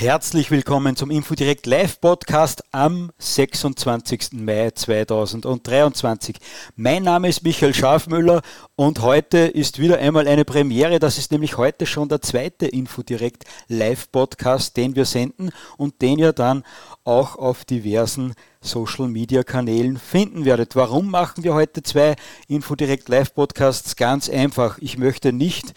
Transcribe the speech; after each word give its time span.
Herzlich 0.00 0.52
willkommen 0.52 0.94
zum 0.94 1.10
Infodirect 1.10 1.66
Live 1.66 2.00
Podcast 2.00 2.62
am 2.70 3.10
26. 3.18 4.28
Mai 4.34 4.70
2023. 4.70 6.36
Mein 6.76 7.02
Name 7.02 7.28
ist 7.28 7.42
Michael 7.42 7.74
Schafmüller 7.74 8.42
und 8.76 9.02
heute 9.02 9.38
ist 9.38 9.80
wieder 9.80 9.98
einmal 9.98 10.28
eine 10.28 10.44
Premiere. 10.44 11.00
Das 11.00 11.18
ist 11.18 11.32
nämlich 11.32 11.56
heute 11.56 11.84
schon 11.84 12.08
der 12.08 12.22
zweite 12.22 12.66
Infodirect 12.66 13.42
Live 13.66 14.12
Podcast, 14.12 14.76
den 14.76 14.94
wir 14.94 15.04
senden 15.04 15.50
und 15.78 16.00
den 16.00 16.20
ihr 16.20 16.32
dann 16.32 16.62
auch 17.02 17.34
auf 17.34 17.64
diversen 17.64 18.34
Social 18.60 19.08
Media 19.08 19.42
Kanälen 19.42 19.98
finden 19.98 20.44
werdet. 20.44 20.76
Warum 20.76 21.10
machen 21.10 21.42
wir 21.42 21.54
heute 21.54 21.82
zwei 21.82 22.14
Infodirect 22.46 23.08
Live 23.08 23.34
Podcasts? 23.34 23.96
Ganz 23.96 24.30
einfach. 24.30 24.78
Ich 24.78 24.96
möchte 24.96 25.32
nicht 25.32 25.74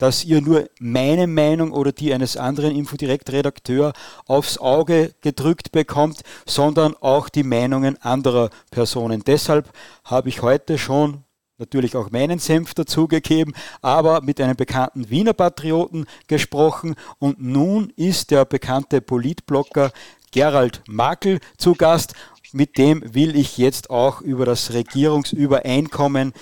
dass 0.00 0.24
ihr 0.24 0.40
nur 0.40 0.68
meine 0.80 1.26
Meinung 1.26 1.72
oder 1.72 1.92
die 1.92 2.12
eines 2.12 2.36
anderen 2.36 2.74
Infodirect-Redakteur 2.74 3.92
aufs 4.26 4.58
Auge 4.58 5.14
gedrückt 5.20 5.72
bekommt, 5.72 6.22
sondern 6.46 6.96
auch 7.00 7.28
die 7.28 7.44
Meinungen 7.44 7.96
anderer 8.02 8.50
Personen. 8.70 9.22
Deshalb 9.24 9.70
habe 10.04 10.30
ich 10.30 10.42
heute 10.42 10.78
schon 10.78 11.24
natürlich 11.58 11.94
auch 11.96 12.10
meinen 12.10 12.38
Senf 12.38 12.72
dazugegeben, 12.72 13.54
aber 13.82 14.22
mit 14.22 14.40
einem 14.40 14.56
bekannten 14.56 15.10
Wiener 15.10 15.34
Patrioten 15.34 16.06
gesprochen 16.28 16.94
und 17.18 17.38
nun 17.38 17.92
ist 17.94 18.30
der 18.30 18.46
bekannte 18.46 19.02
Politblocker 19.02 19.92
Gerald 20.32 20.82
Makel 20.88 21.40
zu 21.58 21.74
Gast. 21.74 22.14
Mit 22.52 22.78
dem 22.78 23.14
will 23.14 23.36
ich 23.36 23.58
jetzt 23.58 23.90
auch 23.90 24.22
über 24.22 24.46
das 24.46 24.72
Regierungsübereinkommen 24.72 26.32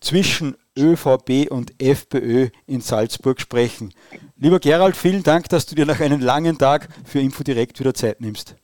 zwischen 0.00 0.56
ÖVP 0.78 1.50
und 1.50 1.74
FPÖ 1.82 2.48
in 2.66 2.80
Salzburg 2.80 3.40
sprechen. 3.40 3.92
Lieber 4.36 4.60
Gerald, 4.60 4.96
vielen 4.96 5.22
Dank, 5.22 5.48
dass 5.48 5.66
du 5.66 5.74
dir 5.74 5.86
nach 5.86 6.00
einem 6.00 6.20
langen 6.20 6.58
Tag 6.58 6.88
für 7.04 7.20
Infodirekt 7.20 7.80
wieder 7.80 7.94
Zeit 7.94 8.20
nimmst. 8.20 8.56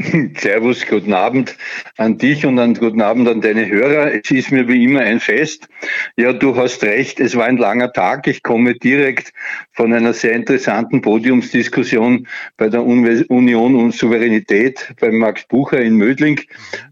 Servus, 0.38 0.86
guten 0.86 1.12
Abend 1.12 1.56
an 1.98 2.16
dich 2.16 2.46
und 2.46 2.58
einen 2.58 2.74
guten 2.74 3.02
Abend 3.02 3.28
an 3.28 3.40
deine 3.40 3.68
Hörer. 3.68 4.14
Es 4.14 4.30
ist 4.30 4.50
mir 4.50 4.66
wie 4.68 4.84
immer 4.84 5.00
ein 5.00 5.20
Fest. 5.20 5.68
Ja, 6.16 6.32
du 6.32 6.56
hast 6.56 6.82
recht, 6.82 7.20
es 7.20 7.36
war 7.36 7.44
ein 7.46 7.58
langer 7.58 7.92
Tag. 7.92 8.26
Ich 8.26 8.42
komme 8.42 8.74
direkt 8.74 9.32
von 9.72 9.92
einer 9.92 10.14
sehr 10.14 10.32
interessanten 10.32 11.02
Podiumsdiskussion 11.02 12.26
bei 12.56 12.68
der 12.68 12.84
Union 12.84 13.74
und 13.76 13.94
Souveränität 13.94 14.94
bei 15.00 15.10
Max 15.10 15.46
Bucher 15.46 15.80
in 15.80 15.96
Mödling, 15.96 16.40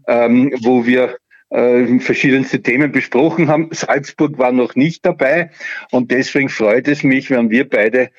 ähm, 0.07 0.53
wo 0.61 0.85
wir 0.85 1.17
äh, 1.49 1.99
verschiedenste 1.99 2.61
Themen 2.61 2.91
besprochen 2.91 3.49
haben. 3.49 3.69
Salzburg 3.71 4.37
war 4.37 4.51
noch 4.51 4.75
nicht 4.75 5.05
dabei 5.05 5.51
und 5.91 6.11
deswegen 6.11 6.49
freut 6.49 6.87
es 6.87 7.03
mich, 7.03 7.29
wenn 7.29 7.49
wir 7.49 7.67
beide 7.67 8.09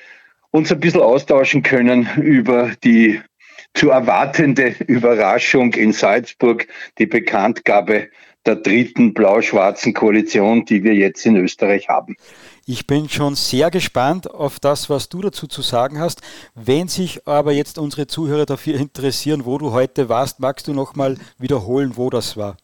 uns 0.51 0.71
ein 0.71 0.79
bisschen 0.79 1.01
austauschen 1.01 1.63
können 1.63 2.09
über 2.17 2.71
die 2.83 3.21
zu 3.73 3.89
erwartende 3.89 4.75
Überraschung 4.87 5.73
in 5.73 5.93
Salzburg, 5.93 6.67
die 6.97 7.05
Bekanntgabe 7.05 8.09
der 8.45 8.55
dritten 8.55 9.13
blau-schwarzen 9.13 9.93
Koalition, 9.93 10.65
die 10.65 10.83
wir 10.83 10.93
jetzt 10.93 11.25
in 11.25 11.37
Österreich 11.37 11.87
haben. 11.89 12.15
Ich 12.65 12.87
bin 12.87 13.07
schon 13.07 13.35
sehr 13.35 13.71
gespannt 13.71 14.29
auf 14.29 14.59
das, 14.59 14.89
was 14.89 15.09
du 15.09 15.21
dazu 15.21 15.47
zu 15.47 15.61
sagen 15.61 15.99
hast. 15.99 16.21
Wenn 16.55 16.87
sich 16.87 17.27
aber 17.27 17.51
jetzt 17.53 17.77
unsere 17.77 18.07
Zuhörer 18.07 18.45
dafür 18.45 18.79
interessieren, 18.79 19.45
wo 19.45 19.57
du 19.57 19.71
heute 19.71 20.09
warst, 20.09 20.39
magst 20.39 20.67
du 20.67 20.73
noch 20.73 20.95
mal 20.95 21.17
wiederholen, 21.37 21.93
wo 21.95 22.09
das 22.09 22.35
war? 22.35 22.57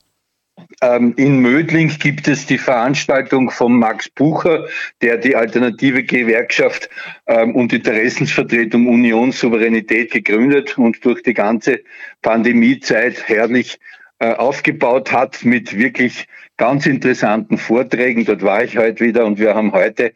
Ähm, 0.81 1.13
in 1.17 1.39
Mödling 1.39 1.89
gibt 1.99 2.27
es 2.27 2.45
die 2.45 2.57
Veranstaltung 2.57 3.49
von 3.49 3.77
Max 3.77 4.09
Bucher, 4.09 4.67
der 5.01 5.17
die 5.17 5.35
alternative 5.35 6.03
Gewerkschaft 6.03 6.89
ähm, 7.27 7.55
und 7.55 7.73
Interessensvertretung 7.73 8.87
Union 8.87 9.31
Souveränität 9.31 10.11
gegründet 10.11 10.77
und 10.77 11.03
durch 11.03 11.23
die 11.23 11.33
ganze 11.33 11.81
Pandemiezeit 12.21 13.27
herrlich 13.27 13.79
äh, 14.19 14.33
aufgebaut 14.33 15.11
hat 15.11 15.45
mit 15.45 15.77
wirklich 15.77 16.27
ganz 16.57 16.85
interessanten 16.85 17.57
Vorträgen. 17.57 18.25
Dort 18.25 18.41
war 18.41 18.63
ich 18.63 18.77
heute 18.77 19.05
wieder 19.05 19.25
und 19.25 19.39
wir 19.39 19.53
haben 19.53 19.73
heute 19.73 20.13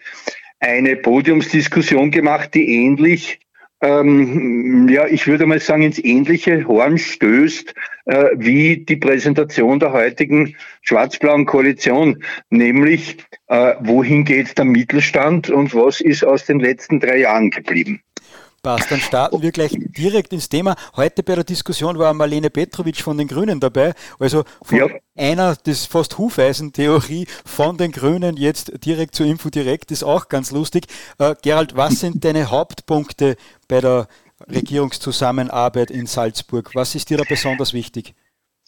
eine 0.60 0.96
Podiumsdiskussion 0.96 2.12
gemacht, 2.12 2.54
die 2.54 2.84
ähnlich 2.84 3.40
ähm, 3.82 4.88
ja, 4.90 5.08
ich 5.08 5.28
würde 5.28 5.46
mal 5.46 5.60
sagen, 5.60 5.84
ins 5.84 6.04
ähnliche 6.04 6.68
Horn 6.68 6.98
stößt 6.98 7.74
äh, 8.06 8.30
wie 8.36 8.78
die 8.78 8.96
Präsentation 8.96 9.80
der 9.80 9.92
heutigen 9.92 10.56
schwarz-blauen 10.82 11.46
Koalition, 11.46 12.24
nämlich 12.50 13.18
äh, 13.48 13.74
wohin 13.80 14.24
geht 14.24 14.58
der 14.58 14.66
Mittelstand 14.66 15.50
und 15.50 15.74
was 15.74 16.02
ist 16.02 16.24
aus 16.24 16.46
den 16.46 16.60
letzten 16.60 17.00
drei 17.00 17.18
Jahren 17.20 17.50
geblieben. 17.50 18.02
Passt, 18.64 18.92
dann 18.92 19.00
starten 19.00 19.42
wir 19.42 19.52
gleich 19.52 19.72
direkt 19.76 20.34
ins 20.34 20.48
Thema. 20.48 20.76
Heute 20.96 21.24
bei 21.24 21.34
der 21.34 21.44
Diskussion 21.44 21.98
war 21.98 22.14
Marlene 22.14 22.52
Petrovic 22.52 22.98
von 22.98 23.18
den 23.18 23.28
Grünen 23.28 23.60
dabei. 23.60 23.94
Also 24.20 24.44
von 24.62 24.78
ja. 24.78 24.88
einer, 25.16 25.56
das 25.64 25.88
fast 25.88 26.20
Hufeisen-Theorie 26.20 27.26
von 27.44 27.78
den 27.78 27.92
Grünen 27.92 28.38
jetzt 28.38 28.86
direkt 28.86 29.16
zur 29.16 29.26
Info 29.26 29.50
direkt 29.50 29.90
ist 29.90 30.04
auch 30.04 30.30
ganz 30.30 30.52
lustig. 30.52 30.86
Äh, 31.18 31.34
Gerald, 31.42 31.76
was 31.76 32.02
sind 32.02 32.24
deine 32.24 32.52
Hauptpunkte 32.52 33.36
bei 33.68 33.82
der 33.82 34.08
Regierungszusammenarbeit 34.48 35.90
in 35.90 36.06
Salzburg? 36.06 36.70
Was 36.76 36.94
ist 36.94 37.10
dir 37.10 37.18
da 37.18 37.24
besonders 37.28 37.74
wichtig? 37.74 38.14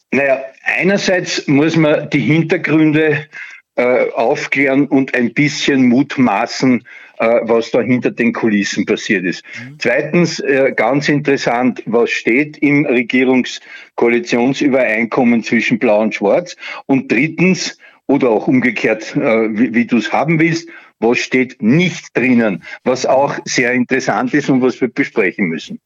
Naja, 0.09 0.43
einerseits 0.63 1.47
muss 1.47 1.75
man 1.75 2.09
die 2.09 2.21
Hintergründe 2.21 3.27
äh, 3.75 4.09
aufklären 4.11 4.87
und 4.87 5.13
ein 5.13 5.35
bisschen 5.35 5.87
mutmaßen, 5.87 6.83
was 7.17 7.71
da 7.71 7.81
hinter 7.81 8.11
den 8.11 8.31
Kulissen 8.33 8.85
passiert 8.85 9.25
ist. 9.25 9.43
Mhm. 9.59 9.77
Zweitens, 9.79 10.39
äh, 10.39 10.73
ganz 10.75 11.09
interessant, 11.09 11.81
was 11.85 12.11
steht 12.11 12.57
im 12.57 12.85
Regierungskoalitionsübereinkommen 12.85 15.43
zwischen 15.43 15.79
Blau 15.79 16.01
und 16.01 16.15
Schwarz? 16.15 16.55
Und 16.85 17.11
drittens, 17.11 17.77
oder 18.07 18.29
auch 18.29 18.47
umgekehrt, 18.47 19.15
äh, 19.15 19.57
wie, 19.57 19.73
wie 19.73 19.85
du 19.85 19.97
es 19.97 20.11
haben 20.11 20.39
willst, 20.39 20.69
was 20.99 21.19
steht 21.19 21.61
nicht 21.61 22.17
drinnen, 22.17 22.63
was 22.83 23.05
auch 23.05 23.37
sehr 23.45 23.73
interessant 23.73 24.33
ist 24.33 24.49
und 24.49 24.61
was 24.61 24.81
wir 24.81 24.87
besprechen 24.87 25.47
müssen. 25.47 25.79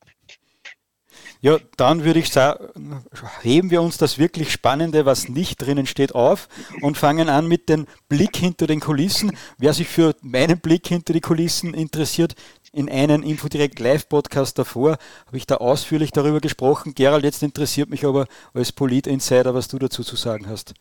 Ja, 1.42 1.58
dann 1.78 2.04
würde 2.04 2.20
ich 2.20 2.32
sagen, 2.32 3.04
heben 3.42 3.70
wir 3.70 3.82
uns 3.82 3.98
das 3.98 4.18
wirklich 4.18 4.52
Spannende, 4.52 5.06
was 5.06 5.30
nicht 5.30 5.62
drinnen 5.62 5.86
steht, 5.86 6.16
auf 6.16 6.50
und 6.82 6.98
fangen 6.98 7.30
an 7.30 7.48
mit 7.48 7.70
dem 7.70 7.86
Blick 8.10 8.36
hinter 8.36 8.66
den 8.66 8.80
Kulissen. 8.80 9.38
Wer 9.58 9.74
sich 9.74 9.88
für 9.88 10.16
meinen 10.22 10.60
Blick 10.60 10.88
hinter 10.88 11.14
die 11.14 11.22
Kulissen 11.22 11.74
interessiert, 11.74 12.36
in 12.74 12.90
einem 12.90 13.24
Infodirect 13.24 13.80
Live-Podcast 13.80 14.60
davor 14.60 14.98
habe 15.26 15.38
ich 15.38 15.48
da 15.48 15.56
ausführlich 15.56 16.12
darüber 16.12 16.42
gesprochen. 16.42 16.94
Gerald, 16.96 17.24
jetzt 17.24 17.42
interessiert 17.42 17.90
mich 17.90 18.06
aber 18.06 18.28
als 18.54 18.72
Polit-Insider, 18.72 19.54
was 19.54 19.68
du 19.68 19.80
dazu 19.80 20.04
zu 20.04 20.16
sagen 20.16 20.48
hast. 20.48 20.74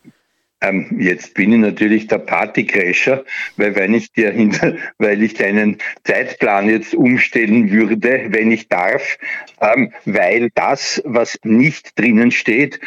Ähm, 0.62 0.98
jetzt 0.98 1.34
bin 1.34 1.52
ich 1.52 1.58
natürlich 1.58 2.06
der 2.06 2.18
Partycrasher, 2.18 3.24
weil 3.56 3.74
wenn 3.76 3.92
ich 3.92 4.12
dir 4.12 4.30
hinter, 4.30 4.76
weil 4.98 5.22
ich 5.22 5.34
deinen 5.34 5.78
Zeitplan 6.04 6.68
jetzt 6.68 6.94
umstellen 6.94 7.70
würde, 7.70 8.26
wenn 8.28 8.50
ich 8.50 8.68
darf, 8.68 9.18
ähm, 9.60 9.92
weil 10.04 10.50
das, 10.54 11.02
was 11.04 11.38
nicht 11.42 11.98
drinnen 11.98 12.30
steht, 12.30 12.80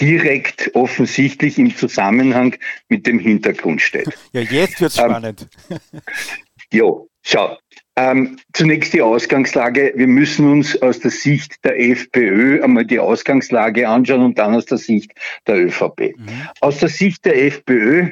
direkt 0.00 0.74
offensichtlich 0.74 1.58
im 1.58 1.74
Zusammenhang 1.74 2.54
mit 2.88 3.06
dem 3.06 3.18
Hintergrund 3.18 3.80
steht. 3.80 4.08
Ja, 4.32 4.42
jetzt 4.42 4.80
wird's 4.80 4.98
ähm, 4.98 5.04
spannend. 5.06 5.48
jo, 6.72 7.08
schau, 7.22 7.56
ähm, 7.98 8.36
zunächst 8.52 8.92
die 8.92 9.02
Ausgangslage. 9.02 9.92
Wir 9.96 10.06
müssen 10.06 10.48
uns 10.48 10.80
aus 10.80 11.00
der 11.00 11.10
Sicht 11.10 11.64
der 11.64 11.80
FPÖ 11.80 12.62
einmal 12.62 12.84
die 12.84 13.00
Ausgangslage 13.00 13.88
anschauen 13.88 14.22
und 14.22 14.38
dann 14.38 14.54
aus 14.54 14.66
der 14.66 14.78
Sicht 14.78 15.10
der 15.48 15.66
ÖVP. 15.66 16.14
Mhm. 16.16 16.28
Aus 16.60 16.78
der 16.78 16.90
Sicht 16.90 17.24
der 17.24 17.44
FPÖ, 17.44 18.10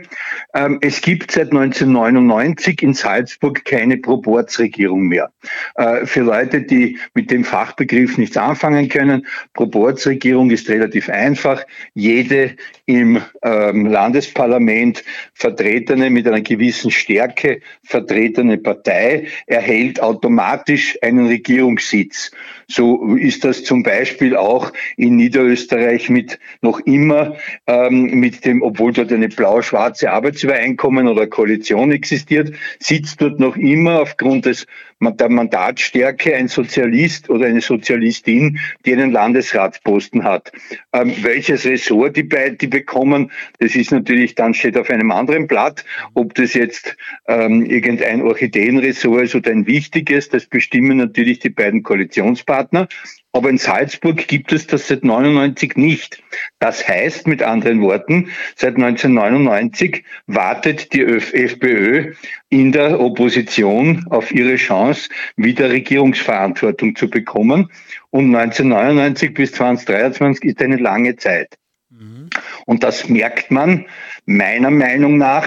ähm, 0.55 0.79
es 0.81 1.01
gibt 1.01 1.31
seit 1.31 1.53
1999 1.53 2.83
in 2.83 2.95
Salzburg 2.95 3.65
keine 3.65 3.99
Proportsregierung 3.99 5.03
mehr. 5.03 5.31
Äh, 5.77 6.05
für 6.05 6.23
Leute, 6.23 6.63
die 6.63 6.99
mit 7.15 7.31
dem 7.31 7.45
Fachbegriff 7.45 8.19
nichts 8.19 8.37
anfangen 8.37 8.89
können, 8.89 9.25
Proportsregierung 9.55 10.51
ist 10.51 10.69
relativ 10.69 11.09
einfach. 11.09 11.63
Jede 11.95 12.57
im 12.87 13.21
ähm, 13.43 13.87
Landesparlament 13.87 15.05
vertretene, 15.35 16.11
mit 16.11 16.27
einer 16.27 16.41
gewissen 16.41 16.91
Stärke 16.91 17.61
vertretene 17.85 18.59
Partei 18.59 19.29
erhält 19.47 19.76
erhält 19.77 20.03
automatisch 20.03 20.99
einen 21.03 21.27
Regierungssitz. 21.27 22.31
So 22.67 23.15
ist 23.15 23.45
das 23.45 23.63
zum 23.63 23.83
Beispiel 23.83 24.35
auch 24.37 24.73
in 24.97 25.17
Niederösterreich 25.17 26.09
mit 26.09 26.39
noch 26.63 26.81
immer 26.81 27.37
ähm, 27.67 28.19
mit 28.19 28.45
dem, 28.45 28.63
obwohl 28.63 28.93
dort 28.93 29.13
eine 29.13 29.29
blau-schwarze 29.29 30.11
Arbeitsübereinkommen 30.11 31.07
oder 31.07 31.27
Koalition 31.27 31.93
existiert, 31.93 32.53
sitzt 32.81 33.21
dort 33.21 33.39
noch 33.39 33.57
immer 33.57 34.01
aufgrund 34.01 34.47
des 34.47 34.67
der 35.01 35.29
Mandatstärke 35.29 36.35
ein 36.35 36.49
Sozialist 36.49 37.29
oder 37.31 37.47
eine 37.47 37.61
Sozialistin, 37.61 38.59
die 38.85 38.93
einen 38.93 39.13
Landesratsposten 39.13 40.25
hat. 40.25 40.53
Ähm, 40.93 41.13
welches 41.23 41.65
Ressort 41.65 42.17
die 42.17 42.23
beiden 42.23 42.59
die 42.59 42.67
bekommen, 42.67 43.31
das 43.59 43.75
ist 43.75 43.93
natürlich 43.93 44.35
dann 44.35 44.55
steht 44.55 44.77
auf 44.77 44.91
einem 44.91 45.11
anderen 45.11 45.47
Blatt. 45.47 45.85
Ob 46.15 46.35
das 46.35 46.55
jetzt 46.55 46.97
ähm, 47.29 47.67
irgendein 47.67 48.23
Orchideenressort 48.23 49.25
ist 49.25 49.35
oder 49.35 49.51
ein 49.51 49.67
wichtiges, 49.67 50.29
das 50.29 50.47
bestimmen 50.47 50.97
natürlich 50.97 51.41
die 51.41 51.51
beiden 51.51 51.83
Koalitionspartner. 51.83 52.89
Aber 53.37 53.51
in 53.51 53.59
Salzburg 53.59 54.29
gibt 54.29 54.51
es 54.51 54.67
das 54.67 54.89
seit 54.89 55.05
99 55.05 55.77
nicht. 55.77 56.23
Das 56.59 56.89
heißt 56.89 57.27
mit 57.27 57.43
anderen 57.43 57.83
Worten, 57.83 58.31
seit 58.55 58.77
1999 58.77 60.05
wartet 60.27 60.95
die 60.95 61.03
FPÖ 61.03 62.15
in 62.49 62.73
der 62.73 62.99
Opposition 62.99 64.07
auf 64.09 64.33
ihre 64.33 64.57
Chance, 64.57 65.11
wieder 65.37 65.69
Regierungsverantwortung 65.69 66.97
zu 66.97 67.11
bekommen. 67.11 67.71
Und 68.09 68.35
1999 68.35 69.35
bis 69.35 69.53
2023 69.53 70.53
ist 70.53 70.63
eine 70.63 70.79
lange 70.79 71.17
Zeit. 71.17 71.59
Mhm. 71.91 72.31
Und 72.65 72.85
das 72.85 73.07
merkt 73.11 73.51
man 73.51 73.85
meiner 74.25 74.71
Meinung 74.71 75.19
nach 75.19 75.47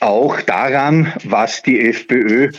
auch 0.00 0.40
daran, 0.40 1.12
was 1.24 1.62
die 1.62 1.78
FPÖ 1.78 2.52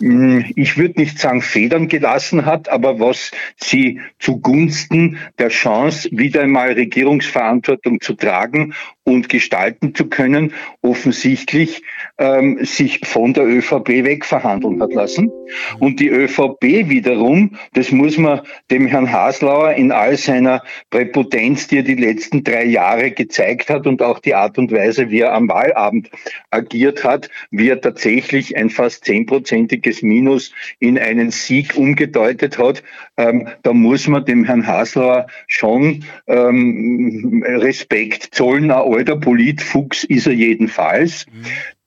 ich 0.00 0.76
würde 0.76 1.00
nicht 1.00 1.18
sagen 1.18 1.42
Federn 1.42 1.88
gelassen 1.88 2.46
hat, 2.46 2.68
aber 2.68 2.98
was 3.00 3.30
sie 3.56 4.00
zugunsten 4.18 5.18
der 5.38 5.48
Chance, 5.48 6.08
wieder 6.12 6.42
einmal 6.42 6.72
Regierungsverantwortung 6.72 8.00
zu 8.00 8.14
tragen 8.14 8.74
und 9.04 9.28
gestalten 9.28 9.94
zu 9.94 10.08
können, 10.08 10.52
offensichtlich 10.80 11.82
ähm, 12.18 12.64
sich 12.64 13.00
von 13.04 13.34
der 13.34 13.44
ÖVP 13.44 13.88
wegverhandeln 13.88 14.80
hat 14.82 14.94
lassen. 14.94 15.30
Und 15.78 16.00
die 16.00 16.08
ÖVP 16.08 16.88
wiederum, 16.88 17.56
das 17.74 17.92
muss 17.92 18.16
man 18.16 18.40
dem 18.70 18.86
Herrn 18.86 19.12
Haslauer 19.12 19.74
in 19.74 19.92
all 19.92 20.16
seiner 20.16 20.62
Präpotenz, 20.90 21.68
die 21.68 21.78
er 21.78 21.82
die 21.82 21.94
letzten 21.94 22.44
drei 22.44 22.64
Jahre 22.64 23.10
gezeigt 23.10 23.68
hat 23.68 23.86
und 23.86 24.02
auch 24.02 24.18
die 24.18 24.34
Art 24.34 24.56
und 24.56 24.72
Weise, 24.72 25.10
wie 25.10 25.20
er 25.20 25.34
am 25.34 25.48
Wahlabend 25.48 26.10
agiert 26.50 27.04
hat, 27.04 27.28
wie 27.50 27.68
er 27.68 27.80
tatsächlich 27.80 28.56
ein 28.56 28.70
fast 28.70 29.04
zehnprozentiges 29.04 29.83
Minus 30.02 30.52
in 30.78 30.98
einen 30.98 31.30
Sieg 31.30 31.76
umgedeutet 31.76 32.58
hat, 32.58 32.82
ähm, 33.16 33.48
da 33.62 33.72
muss 33.72 34.08
man 34.08 34.24
dem 34.24 34.44
Herrn 34.44 34.66
Haslauer 34.66 35.26
schon 35.46 36.04
ähm, 36.26 37.44
Respekt 37.46 38.34
zollen, 38.34 38.70
alter 38.70 39.16
Politfuchs 39.16 40.04
ist 40.04 40.26
er 40.26 40.32
jedenfalls. 40.32 41.26
Mhm. 41.26 41.46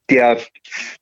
Der, 0.10 0.38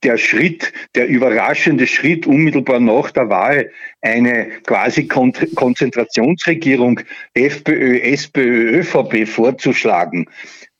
der 0.01 0.17
Schritt, 0.17 0.73
der 0.95 1.07
überraschende 1.07 1.85
Schritt 1.85 2.25
unmittelbar 2.25 2.79
nach 2.79 3.11
der 3.11 3.29
Wahl, 3.29 3.69
eine 4.01 4.47
quasi 4.65 5.07
Kon 5.07 5.31
Konzentrationsregierung 5.53 7.01
FPÖ, 7.35 7.99
SPÖ, 7.99 8.79
ÖVP 8.79 9.27
vorzuschlagen, 9.27 10.27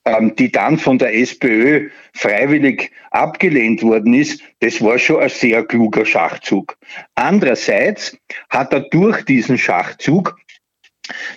ähm, 0.04 0.34
die 0.34 0.50
dann 0.50 0.78
von 0.78 0.98
der 0.98 1.14
SPÖ 1.14 1.90
freiwillig 2.16 2.90
abgelehnt 3.10 3.82
worden 3.82 4.14
ist, 4.14 4.42
das 4.60 4.80
war 4.82 4.98
schon 4.98 5.22
ein 5.22 5.28
sehr 5.28 5.64
kluger 5.64 6.04
Schachzug. 6.04 6.76
Andererseits 7.14 8.16
hat 8.48 8.72
er 8.72 8.80
durch 8.80 9.24
diesen 9.24 9.58
Schachzug 9.58 10.36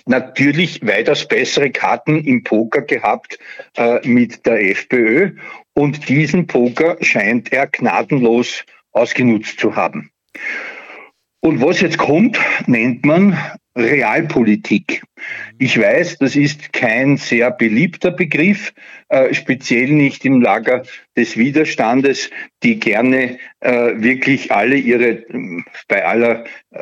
natürlich 0.06 0.84
weitaus 0.84 1.28
bessere 1.28 1.70
Karten 1.70 2.24
im 2.24 2.42
Poker 2.42 2.82
gehabt 2.82 3.38
äh, 3.76 4.06
mit 4.06 4.44
der 4.46 4.70
FPÖ 4.70 5.32
und 5.74 6.08
diesen 6.08 6.46
Poker 6.46 6.96
scheint 7.00 7.52
er 7.52 7.66
gnadenlos 7.68 8.64
ausgenutzt 8.92 9.60
zu 9.60 9.76
haben. 9.76 10.10
Und 11.40 11.62
was 11.62 11.80
jetzt 11.80 11.98
kommt, 11.98 12.38
nennt 12.66 13.04
man 13.04 13.38
Realpolitik. 13.76 15.02
Ich 15.62 15.78
weiß, 15.78 16.16
das 16.16 16.36
ist 16.36 16.72
kein 16.72 17.18
sehr 17.18 17.50
beliebter 17.50 18.10
Begriff, 18.10 18.72
äh, 19.10 19.34
speziell 19.34 19.90
nicht 19.90 20.24
im 20.24 20.40
Lager 20.40 20.84
des 21.18 21.36
Widerstandes, 21.36 22.30
die 22.62 22.80
gerne 22.80 23.36
äh, 23.60 23.92
wirklich 23.96 24.50
alle 24.52 24.76
ihre, 24.76 25.22
bei 25.86 26.06
aller 26.06 26.44
äh, 26.70 26.78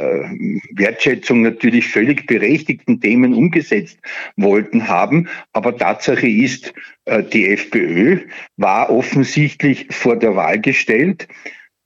Wertschätzung 0.76 1.42
natürlich 1.42 1.88
völlig 1.88 2.28
berechtigten 2.28 3.00
Themen 3.00 3.34
umgesetzt 3.34 3.98
wollten 4.36 4.86
haben. 4.86 5.28
Aber 5.52 5.76
Tatsache 5.76 6.28
ist, 6.28 6.72
äh, 7.06 7.24
die 7.24 7.48
FPÖ 7.48 8.20
war 8.58 8.90
offensichtlich 8.90 9.88
vor 9.90 10.14
der 10.14 10.36
Wahl 10.36 10.60
gestellt 10.60 11.26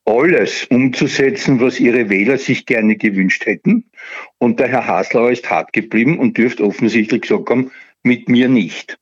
alles 0.04 0.64
umzusetzen, 0.64 1.60
was 1.60 1.78
ihre 1.78 2.10
Wähler 2.10 2.38
sich 2.38 2.66
gerne 2.66 2.96
gewünscht 2.96 3.46
hätten. 3.46 3.84
Und 4.38 4.58
der 4.58 4.68
Herr 4.68 4.86
Haslauer 4.86 5.30
ist 5.30 5.48
hart 5.48 5.72
geblieben 5.72 6.18
und 6.18 6.36
dürfte 6.36 6.64
offensichtlich 6.64 7.22
gesagt 7.22 7.50
haben, 7.50 7.70
mit 8.02 8.28
mir 8.28 8.48
nicht. 8.48 8.98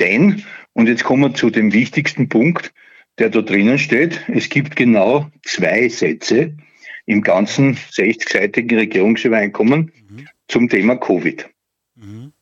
Denn, 0.00 0.44
und 0.74 0.86
jetzt 0.86 1.04
kommen 1.04 1.22
wir 1.22 1.34
zu 1.34 1.50
dem 1.50 1.72
wichtigsten 1.72 2.28
Punkt, 2.28 2.72
der 3.18 3.30
da 3.30 3.42
drinnen 3.42 3.78
steht, 3.78 4.24
es 4.28 4.48
gibt 4.48 4.76
genau 4.76 5.28
zwei 5.44 5.88
Sätze 5.88 6.56
im 7.06 7.22
ganzen 7.22 7.74
60-seitigen 7.76 8.78
Regierungsübereinkommen 8.78 9.92
mhm. 10.08 10.28
zum 10.46 10.68
Thema 10.68 10.96
Covid. 10.96 11.48
Mhm. 11.96 12.32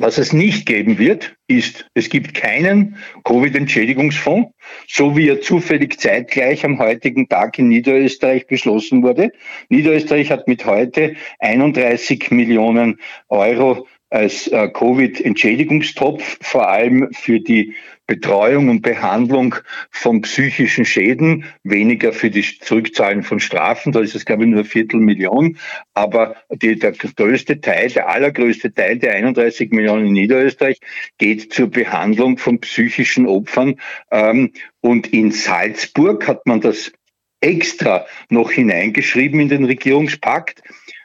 Was 0.00 0.16
es 0.16 0.32
nicht 0.32 0.64
geben 0.64 0.96
wird, 0.96 1.36
ist, 1.46 1.86
es 1.92 2.08
gibt 2.08 2.32
keinen 2.32 2.96
Covid-Entschädigungsfonds, 3.24 4.50
so 4.88 5.14
wie 5.14 5.28
er 5.28 5.42
zufällig 5.42 6.00
zeitgleich 6.00 6.64
am 6.64 6.78
heutigen 6.78 7.28
Tag 7.28 7.58
in 7.58 7.68
Niederösterreich 7.68 8.46
beschlossen 8.46 9.02
wurde. 9.02 9.30
Niederösterreich 9.68 10.30
hat 10.30 10.48
mit 10.48 10.64
heute 10.64 11.16
31 11.40 12.30
Millionen 12.30 12.98
Euro 13.28 13.86
als 14.08 14.48
äh, 14.48 14.68
Covid-Entschädigungstopf, 14.68 16.38
vor 16.40 16.70
allem 16.70 17.12
für 17.12 17.38
die 17.38 17.74
Betreuung 18.10 18.68
und 18.70 18.82
Behandlung 18.82 19.54
von 19.92 20.22
psychischen 20.22 20.84
Schäden, 20.84 21.44
weniger 21.62 22.12
für 22.12 22.28
die 22.28 22.42
Zurückzahlen 22.42 23.22
von 23.22 23.38
Strafen, 23.38 23.92
da 23.92 24.00
ist 24.00 24.16
es 24.16 24.24
glaube 24.24 24.42
ich 24.42 24.50
nur 24.50 24.64
Viertelmillion, 24.64 25.56
aber 25.94 26.34
die, 26.50 26.76
der 26.76 26.90
größte 26.90 27.60
Teil, 27.60 27.88
der 27.90 28.08
allergrößte 28.08 28.74
Teil 28.74 28.98
der 28.98 29.14
31 29.14 29.70
Millionen 29.70 30.06
in 30.06 30.14
Niederösterreich 30.14 30.80
geht 31.18 31.52
zur 31.52 31.70
Behandlung 31.70 32.36
von 32.36 32.58
psychischen 32.58 33.28
Opfern. 33.28 33.76
Ähm, 34.10 34.54
und 34.80 35.12
in 35.12 35.30
Salzburg 35.30 36.26
hat 36.26 36.44
man 36.46 36.60
das 36.60 36.90
extra 37.40 38.06
noch 38.28 38.50
hineingeschrieben 38.50 39.38
in 39.38 39.48
den 39.48 39.66
Regierungspakt. 39.66 40.64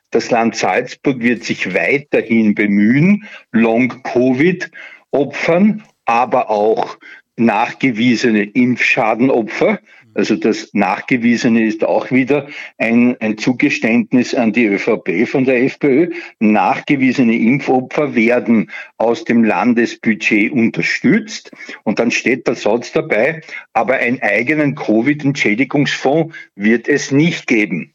Das 0.09 0.31
Land 0.31 0.55
Salzburg 0.55 1.19
wird 1.19 1.43
sich 1.43 1.75
weiterhin 1.75 2.55
bemühen, 2.55 3.27
Long-Covid-Opfern, 3.51 5.83
aber 6.05 6.49
auch 6.49 6.97
nachgewiesene 7.37 8.43
Impfschadenopfer. 8.43 9.79
Also 10.13 10.37
das 10.37 10.69
Nachgewiesene 10.71 11.65
ist 11.65 11.83
auch 11.83 12.09
wieder 12.09 12.47
ein, 12.77 13.19
ein 13.19 13.37
Zugeständnis 13.37 14.33
an 14.33 14.53
die 14.53 14.65
ÖVP 14.65 15.27
von 15.27 15.43
der 15.43 15.61
FPÖ. 15.63 16.11
Nachgewiesene 16.39 17.35
Impfopfer 17.35 18.15
werden 18.15 18.71
aus 18.97 19.25
dem 19.25 19.43
Landesbudget 19.43 20.53
unterstützt. 20.53 21.51
Und 21.83 21.99
dann 21.99 22.11
steht 22.11 22.47
der 22.47 22.55
Satz 22.55 22.93
dabei, 22.93 23.41
aber 23.73 23.95
einen 23.95 24.21
eigenen 24.21 24.75
Covid-Entschädigungsfonds 24.75 26.33
wird 26.55 26.87
es 26.87 27.11
nicht 27.11 27.45
geben. 27.47 27.93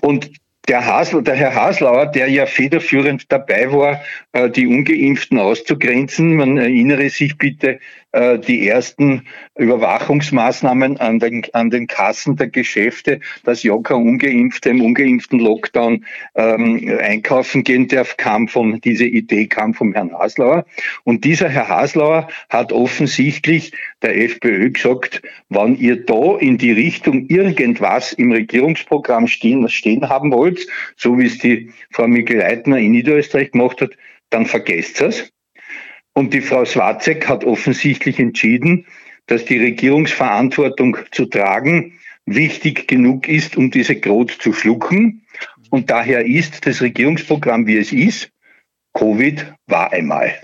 Und 0.00 0.30
der, 0.68 0.86
Hasl, 0.86 1.22
der 1.22 1.34
Herr 1.34 1.54
Haslauer, 1.54 2.06
der 2.06 2.28
ja 2.28 2.46
federführend 2.46 3.30
dabei 3.30 3.72
war, 3.72 4.00
äh, 4.32 4.48
die 4.48 4.66
Ungeimpften 4.66 5.38
auszugrenzen, 5.38 6.36
man 6.36 6.56
erinnere 6.56 7.10
sich 7.10 7.36
bitte 7.36 7.80
äh, 8.12 8.38
die 8.38 8.68
ersten 8.68 9.26
Überwachungsmaßnahmen 9.56 10.98
an 10.98 11.18
den, 11.18 11.46
an 11.52 11.70
den 11.70 11.86
Kassen 11.86 12.36
der 12.36 12.48
Geschäfte, 12.48 13.20
dass 13.44 13.62
ja 13.62 13.76
kein 13.78 14.02
Ungeimpfter 14.02 14.70
im 14.70 14.82
ungeimpften 14.82 15.38
Lockdown 15.38 16.04
ähm, 16.34 16.98
einkaufen 17.00 17.64
gehen 17.64 17.88
darf, 17.88 18.16
kam 18.16 18.48
von, 18.48 18.80
diese 18.80 19.06
Idee 19.06 19.46
kam 19.46 19.74
vom 19.74 19.92
Herrn 19.94 20.12
Haslauer. 20.12 20.64
Und 21.04 21.24
dieser 21.24 21.48
Herr 21.48 21.68
Haslauer 21.68 22.28
hat 22.48 22.72
offensichtlich 22.72 23.72
der 24.02 24.18
FPÖ 24.18 24.70
gesagt, 24.70 25.22
wann 25.48 25.76
ihr 25.76 26.04
da 26.04 26.36
in 26.38 26.58
die 26.58 26.72
Richtung 26.72 27.26
irgendwas 27.28 28.12
im 28.12 28.32
Regierungsprogramm 28.32 29.26
stehen, 29.26 29.68
stehen 29.68 30.08
haben 30.08 30.32
wollt, 30.32 30.66
so 30.96 31.18
wie 31.18 31.26
es 31.26 31.38
die 31.38 31.72
Frau 31.90 32.06
Mikl-Leitner 32.06 32.78
in 32.78 32.92
Niederösterreich 32.92 33.52
gemacht 33.52 33.80
hat, 33.80 33.92
dann 34.30 34.46
vergesst 34.46 35.00
es. 35.00 35.32
Und 36.14 36.34
die 36.34 36.40
Frau 36.40 36.64
Swatzek 36.64 37.28
hat 37.28 37.44
offensichtlich 37.44 38.18
entschieden, 38.18 38.86
dass 39.26 39.44
die 39.44 39.58
Regierungsverantwortung 39.58 40.98
zu 41.10 41.26
tragen 41.26 41.98
wichtig 42.26 42.86
genug 42.86 43.28
ist, 43.28 43.56
um 43.56 43.70
diese 43.70 43.96
Grot 43.96 44.30
zu 44.30 44.52
schlucken. 44.52 45.26
Und 45.70 45.90
daher 45.90 46.26
ist 46.26 46.66
das 46.66 46.82
Regierungsprogramm, 46.82 47.66
wie 47.66 47.78
es 47.78 47.92
ist, 47.92 48.30
Covid 48.92 49.54
war 49.66 49.92
einmal. 49.92 50.40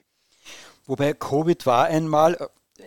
Wobei 0.86 1.12
Covid 1.12 1.66
war 1.66 1.86
einmal, 1.86 2.38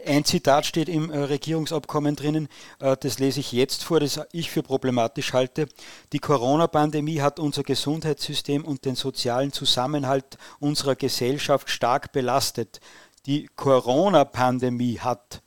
ein 0.06 0.26
Zitat 0.26 0.66
steht 0.66 0.90
im 0.90 1.10
äh, 1.10 1.18
Regierungsabkommen 1.18 2.16
drinnen, 2.16 2.48
äh, 2.80 2.96
das 3.00 3.20
lese 3.20 3.40
ich 3.40 3.52
jetzt 3.52 3.84
vor, 3.84 4.00
das 4.00 4.20
ich 4.32 4.50
für 4.50 4.64
problematisch 4.64 5.34
halte. 5.34 5.68
Die 6.14 6.20
Corona-Pandemie 6.20 7.22
hat 7.22 7.40
unser 7.40 7.64
Gesundheitssystem 7.64 8.66
und 8.66 8.86
den 8.86 8.96
sozialen 8.96 9.52
Zusammenhalt 9.52 10.38
unserer 10.60 10.96
Gesellschaft 10.96 11.70
stark 11.70 12.12
belastet. 12.12 12.80
Die 13.26 13.50
Corona-Pandemie 13.56 15.00
hat 15.00 15.41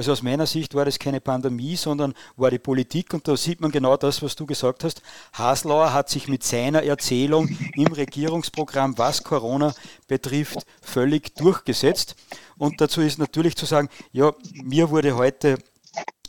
also 0.00 0.12
aus 0.12 0.22
meiner 0.22 0.46
Sicht 0.46 0.74
war 0.74 0.86
das 0.86 0.98
keine 0.98 1.20
Pandemie, 1.20 1.76
sondern 1.76 2.14
war 2.38 2.50
die 2.50 2.58
Politik 2.58 3.12
und 3.12 3.28
da 3.28 3.36
sieht 3.36 3.60
man 3.60 3.70
genau 3.70 3.98
das, 3.98 4.22
was 4.22 4.34
du 4.34 4.46
gesagt 4.46 4.82
hast. 4.82 5.02
Haslauer 5.34 5.92
hat 5.92 6.08
sich 6.08 6.26
mit 6.26 6.42
seiner 6.42 6.82
Erzählung 6.82 7.54
im 7.74 7.88
Regierungsprogramm, 7.88 8.96
was 8.96 9.22
Corona 9.22 9.74
betrifft, 10.08 10.64
völlig 10.80 11.34
durchgesetzt. 11.34 12.16
Und 12.56 12.80
dazu 12.80 13.02
ist 13.02 13.18
natürlich 13.18 13.56
zu 13.56 13.66
sagen, 13.66 13.90
ja, 14.10 14.32
mir 14.54 14.88
wurde 14.88 15.16
heute 15.16 15.58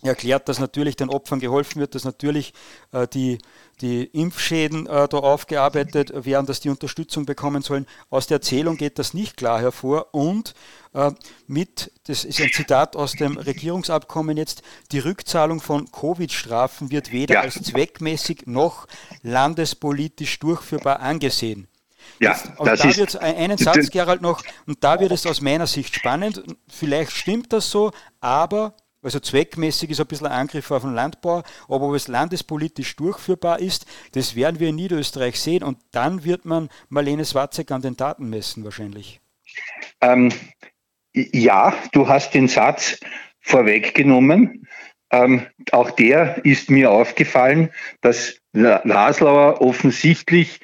erklärt, 0.03 0.49
dass 0.49 0.59
natürlich 0.59 0.97
den 0.97 1.07
Opfern 1.09 1.39
geholfen 1.39 1.79
wird, 1.79 1.95
dass 1.95 2.03
natürlich 2.03 2.53
äh, 2.91 3.07
die, 3.07 3.37
die 3.81 4.03
Impfschäden 4.03 4.85
äh, 4.85 5.07
da 5.07 5.17
aufgearbeitet 5.17 6.25
werden, 6.25 6.45
dass 6.45 6.59
die 6.59 6.69
Unterstützung 6.69 7.25
bekommen 7.25 7.61
sollen. 7.61 7.87
Aus 8.09 8.27
der 8.27 8.35
Erzählung 8.37 8.77
geht 8.77 8.99
das 8.99 9.13
nicht 9.13 9.37
klar 9.37 9.59
hervor 9.59 10.13
und 10.13 10.53
äh, 10.93 11.11
mit, 11.47 11.91
das 12.07 12.23
ist 12.23 12.39
ein 12.39 12.51
Zitat 12.51 12.95
aus 12.95 13.13
dem 13.13 13.37
Regierungsabkommen 13.37 14.37
jetzt, 14.37 14.61
die 14.91 14.99
Rückzahlung 14.99 15.59
von 15.59 15.91
Covid-Strafen 15.91 16.91
wird 16.91 17.11
weder 17.11 17.35
ja. 17.35 17.41
als 17.41 17.55
zweckmäßig 17.55 18.43
noch 18.45 18.87
landespolitisch 19.23 20.39
durchführbar 20.39 20.99
angesehen. 20.99 21.67
Ja, 22.19 22.31
Jetzt, 22.31 22.59
und 22.59 22.67
da 22.67 22.83
wird 22.83 23.15
einen 23.17 23.57
Satz, 23.57 23.89
Gerald, 23.89 24.21
noch, 24.21 24.43
und 24.67 24.83
da 24.83 24.99
wird 24.99 25.11
es 25.11 25.25
aus 25.25 25.41
meiner 25.41 25.67
Sicht 25.67 25.95
spannend. 25.95 26.43
Vielleicht 26.67 27.11
stimmt 27.11 27.53
das 27.53 27.69
so, 27.69 27.91
aber 28.19 28.75
also 29.01 29.19
zweckmäßig 29.19 29.91
ist 29.91 29.99
ein 29.99 30.07
bisschen 30.07 30.27
ein 30.27 30.33
Angriff 30.33 30.69
auf 30.71 30.83
den 30.83 30.93
Landbau, 30.93 31.43
aber 31.67 31.87
ob 31.87 31.95
es 31.95 32.07
landespolitisch 32.07 32.95
durchführbar 32.95 33.59
ist, 33.59 33.85
das 34.13 34.35
werden 34.35 34.59
wir 34.59 34.69
in 34.69 34.75
Niederösterreich 34.75 35.39
sehen 35.39 35.63
und 35.63 35.79
dann 35.91 36.23
wird 36.23 36.45
man 36.45 36.69
Marlene 36.89 37.25
Swatzek 37.25 37.71
an 37.71 37.81
den 37.81 37.97
Daten 37.97 38.29
messen 38.29 38.63
wahrscheinlich. 38.63 39.19
Ähm, 40.01 40.31
ja, 41.13 41.73
du 41.91 42.07
hast 42.07 42.33
den 42.33 42.47
Satz 42.47 42.99
vorweggenommen. 43.41 44.67
Ähm, 45.11 45.45
auch 45.71 45.91
der 45.91 46.45
ist 46.45 46.69
mir 46.69 46.91
aufgefallen, 46.91 47.71
dass 48.01 48.37
Laslauer 48.53 49.61
offensichtlich 49.61 50.61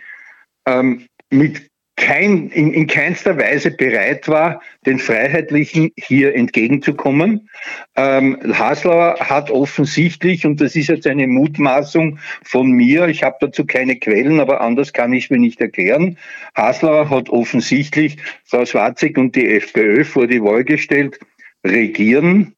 ähm, 0.66 1.08
mit 1.30 1.70
kein, 1.98 2.50
in, 2.52 2.74
in 2.74 2.86
keinster 2.86 3.38
Weise 3.38 3.72
bereit 3.72 4.28
war, 4.28 4.62
den 4.86 5.00
Freiheitlichen 5.00 5.92
hier 5.98 6.36
entgegenzukommen. 6.36 7.50
Ähm, 7.96 8.38
Haslauer 8.54 9.18
hat 9.20 9.50
offensichtlich, 9.50 10.46
und 10.46 10.62
das 10.62 10.76
ist 10.76 10.88
jetzt 10.88 11.08
eine 11.08 11.28
Mutmaßung 11.28 12.20
von 12.44 12.70
mir, 12.70 13.08
ich 13.08 13.24
habe 13.24 13.38
dazu 13.42 13.66
keine 13.66 13.98
Quellen, 13.98 14.40
aber 14.40 14.62
anders 14.62 14.94
kann 14.94 15.12
ich 15.12 15.26
es 15.26 15.30
mir 15.32 15.40
nicht 15.40 15.60
erklären, 15.60 16.18
Haslauer 16.56 17.10
hat 17.10 17.30
offensichtlich 17.30 18.18
Frau 18.46 18.66
Schwarzig 18.66 19.18
und 19.18 19.36
die 19.36 19.50
FPÖ 19.56 20.06
vor 20.06 20.28
die 20.28 20.42
Wahl 20.42 20.64
gestellt, 20.64 21.20
regieren 21.66 22.54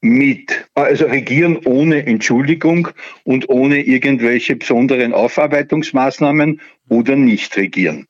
mit, 0.00 0.66
also 0.74 1.04
regieren 1.04 1.58
ohne 1.64 2.06
Entschuldigung 2.06 2.88
und 3.24 3.50
ohne 3.50 3.80
irgendwelche 3.82 4.56
besonderen 4.56 5.12
Aufarbeitungsmaßnahmen 5.12 6.60
oder 6.88 7.16
nicht 7.16 7.56
regieren. 7.56 8.06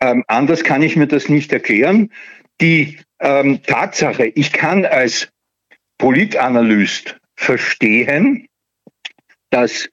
Ähm, 0.00 0.24
anders 0.26 0.64
kann 0.64 0.82
ich 0.82 0.96
mir 0.96 1.06
das 1.06 1.28
nicht 1.28 1.52
erklären. 1.52 2.10
Die 2.60 2.98
ähm, 3.20 3.62
Tatsache, 3.62 4.26
ich 4.26 4.52
kann 4.52 4.84
als 4.84 5.30
Politanalyst 5.98 7.18
verstehen, 7.36 8.48
dass 9.50 9.88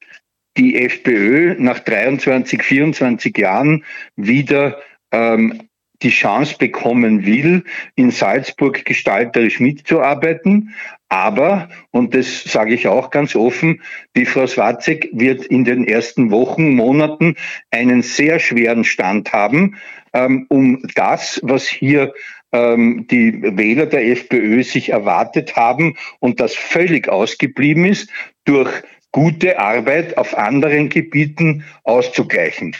die 0.56 0.76
FPÖ 0.76 1.56
nach 1.58 1.80
23, 1.80 2.62
24 2.62 3.36
Jahren 3.36 3.84
wieder 4.16 4.80
ähm, 5.12 5.68
die 6.02 6.10
Chance 6.10 6.56
bekommen 6.58 7.24
will, 7.24 7.64
in 7.94 8.10
Salzburg 8.10 8.84
gestalterisch 8.84 9.60
mitzuarbeiten. 9.60 10.74
Aber, 11.08 11.68
und 11.92 12.14
das 12.14 12.42
sage 12.44 12.74
ich 12.74 12.88
auch 12.88 13.10
ganz 13.10 13.36
offen, 13.36 13.80
die 14.16 14.26
Frau 14.26 14.46
Swatzek 14.46 15.08
wird 15.12 15.44
in 15.46 15.64
den 15.64 15.86
ersten 15.86 16.30
Wochen, 16.30 16.74
Monaten 16.74 17.36
einen 17.70 18.02
sehr 18.02 18.40
schweren 18.40 18.82
Stand 18.82 19.32
haben, 19.32 19.76
ähm, 20.12 20.46
um 20.48 20.82
das, 20.96 21.40
was 21.44 21.68
hier 21.68 22.12
ähm, 22.52 23.06
die 23.08 23.40
Wähler 23.40 23.86
der 23.86 24.04
FPÖ 24.06 24.64
sich 24.64 24.88
erwartet 24.88 25.54
haben 25.54 25.96
und 26.18 26.40
das 26.40 26.54
völlig 26.54 27.08
ausgeblieben 27.08 27.84
ist, 27.84 28.10
durch 28.44 28.70
gute 29.12 29.58
Arbeit 29.58 30.18
auf 30.18 30.36
anderen 30.36 30.88
Gebieten 30.88 31.64
auszugleichen. 31.84 32.74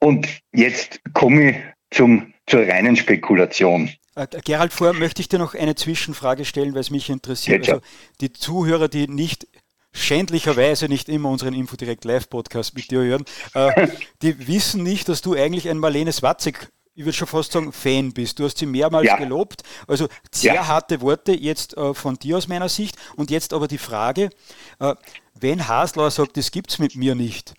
Und 0.00 0.28
jetzt 0.52 1.00
komme 1.14 1.50
ich 1.50 1.56
zum, 1.90 2.32
zur 2.46 2.66
reinen 2.66 2.96
Spekulation. 2.96 3.90
Äh, 4.14 4.26
Gerald, 4.44 4.72
vorher 4.72 4.98
möchte 4.98 5.20
ich 5.20 5.28
dir 5.28 5.38
noch 5.38 5.54
eine 5.54 5.74
Zwischenfrage 5.74 6.44
stellen, 6.44 6.74
weil 6.74 6.80
es 6.80 6.90
mich 6.90 7.08
interessiert. 7.10 7.68
Also 7.68 7.80
die 8.20 8.32
Zuhörer, 8.32 8.88
die 8.88 9.08
nicht 9.08 9.46
schändlicherweise 9.92 10.88
nicht 10.88 11.08
immer 11.08 11.28
unseren 11.28 11.54
Infodirect 11.54 12.04
Live 12.04 12.30
Podcast 12.30 12.74
mit 12.74 12.90
dir 12.90 13.00
hören, 13.00 13.24
äh, 13.54 13.88
die 14.22 14.46
wissen 14.46 14.82
nicht, 14.82 15.08
dass 15.08 15.22
du 15.22 15.34
eigentlich 15.34 15.68
ein 15.68 15.78
Marlene 15.78 16.12
Swatzig 16.12 16.70
ich 16.94 17.04
würde 17.04 17.16
schon 17.16 17.28
fast 17.28 17.52
sagen, 17.52 17.72
Fan 17.72 18.12
bist. 18.12 18.38
Du 18.38 18.44
hast 18.44 18.58
sie 18.58 18.66
mehrmals 18.66 19.06
ja. 19.06 19.16
gelobt. 19.16 19.62
Also 19.86 20.08
sehr 20.30 20.54
ja. 20.54 20.66
harte 20.66 21.00
Worte 21.00 21.32
jetzt 21.32 21.76
äh, 21.76 21.94
von 21.94 22.16
dir 22.16 22.36
aus 22.36 22.48
meiner 22.48 22.68
Sicht. 22.68 22.96
Und 23.16 23.30
jetzt 23.30 23.54
aber 23.54 23.66
die 23.66 23.78
Frage, 23.78 24.30
äh, 24.78 24.94
wenn 25.34 25.68
Haslauer 25.68 26.10
sagt, 26.10 26.36
das 26.36 26.50
gibt 26.50 26.70
es 26.70 26.78
mit 26.78 26.94
mir 26.94 27.14
nicht, 27.14 27.54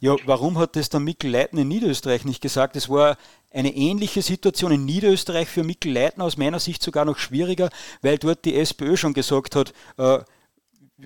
ja, 0.00 0.14
warum 0.26 0.58
hat 0.58 0.76
das 0.76 0.88
dann 0.88 1.04
Mikkel 1.04 1.30
Leitner 1.30 1.62
in 1.62 1.68
Niederösterreich 1.68 2.24
nicht 2.24 2.40
gesagt? 2.40 2.76
Es 2.76 2.88
war 2.88 3.18
eine 3.50 3.74
ähnliche 3.74 4.22
Situation 4.22 4.72
in 4.72 4.84
Niederösterreich 4.84 5.48
für 5.48 5.64
Mikkel 5.64 5.92
Leitner 5.92 6.24
aus 6.24 6.36
meiner 6.36 6.58
Sicht 6.58 6.82
sogar 6.82 7.04
noch 7.04 7.18
schwieriger, 7.18 7.70
weil 8.02 8.18
dort 8.18 8.44
die 8.44 8.56
SPÖ 8.56 8.96
schon 8.96 9.14
gesagt 9.14 9.56
hat, 9.56 9.72
äh, 9.96 10.18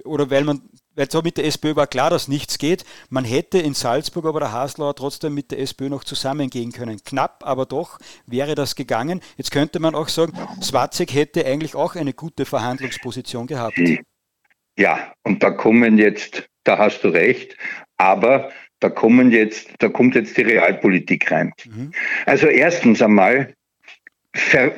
oder 0.05 0.31
weil 0.31 0.45
man, 0.45 0.63
weil 0.95 1.11
so 1.11 1.23
mit 1.23 1.37
der 1.37 1.45
SPÖ 1.45 1.77
war 1.77 1.87
klar, 1.87 2.11
dass 2.11 2.29
nichts 2.29 2.59
geht. 2.59 2.85
Man 3.11 3.25
hätte 3.25 3.59
in 3.59 3.75
Salzburg 3.75 4.25
aber 4.27 4.41
der 4.41 4.53
Haslauer 4.53 4.95
trotzdem 4.95 5.35
mit 5.35 5.51
der 5.51 5.59
SPÖ 5.59 5.89
noch 5.89 6.05
zusammengehen 6.05 6.73
können. 6.73 7.03
Knapp, 7.05 7.43
aber 7.45 7.67
doch 7.67 7.99
wäre 8.27 8.55
das 8.55 8.75
gegangen. 8.75 9.21
Jetzt 9.37 9.51
könnte 9.51 9.81
man 9.81 9.95
auch 9.95 10.09
sagen, 10.09 10.33
Swatzek 10.63 11.13
hätte 11.15 11.45
eigentlich 11.47 11.75
auch 11.75 11.95
eine 11.95 12.13
gute 12.13 12.45
Verhandlungsposition 12.45 13.47
gehabt. 13.47 13.79
Ja, 14.79 15.13
und 15.23 15.43
da 15.43 15.51
kommen 15.51 15.99
jetzt, 15.99 16.49
da 16.65 16.79
hast 16.79 17.03
du 17.03 17.09
recht, 17.09 17.57
aber 17.99 18.51
da 18.83 18.89
kommen 18.89 19.31
jetzt, 19.31 19.71
da 19.79 19.89
kommt 19.89 20.15
jetzt 20.15 20.37
die 20.37 20.43
Realpolitik 20.43 21.31
rein. 21.31 21.53
Mhm. 21.65 21.93
Also 22.27 22.49
erstens 22.49 23.01
einmal, 23.01 23.55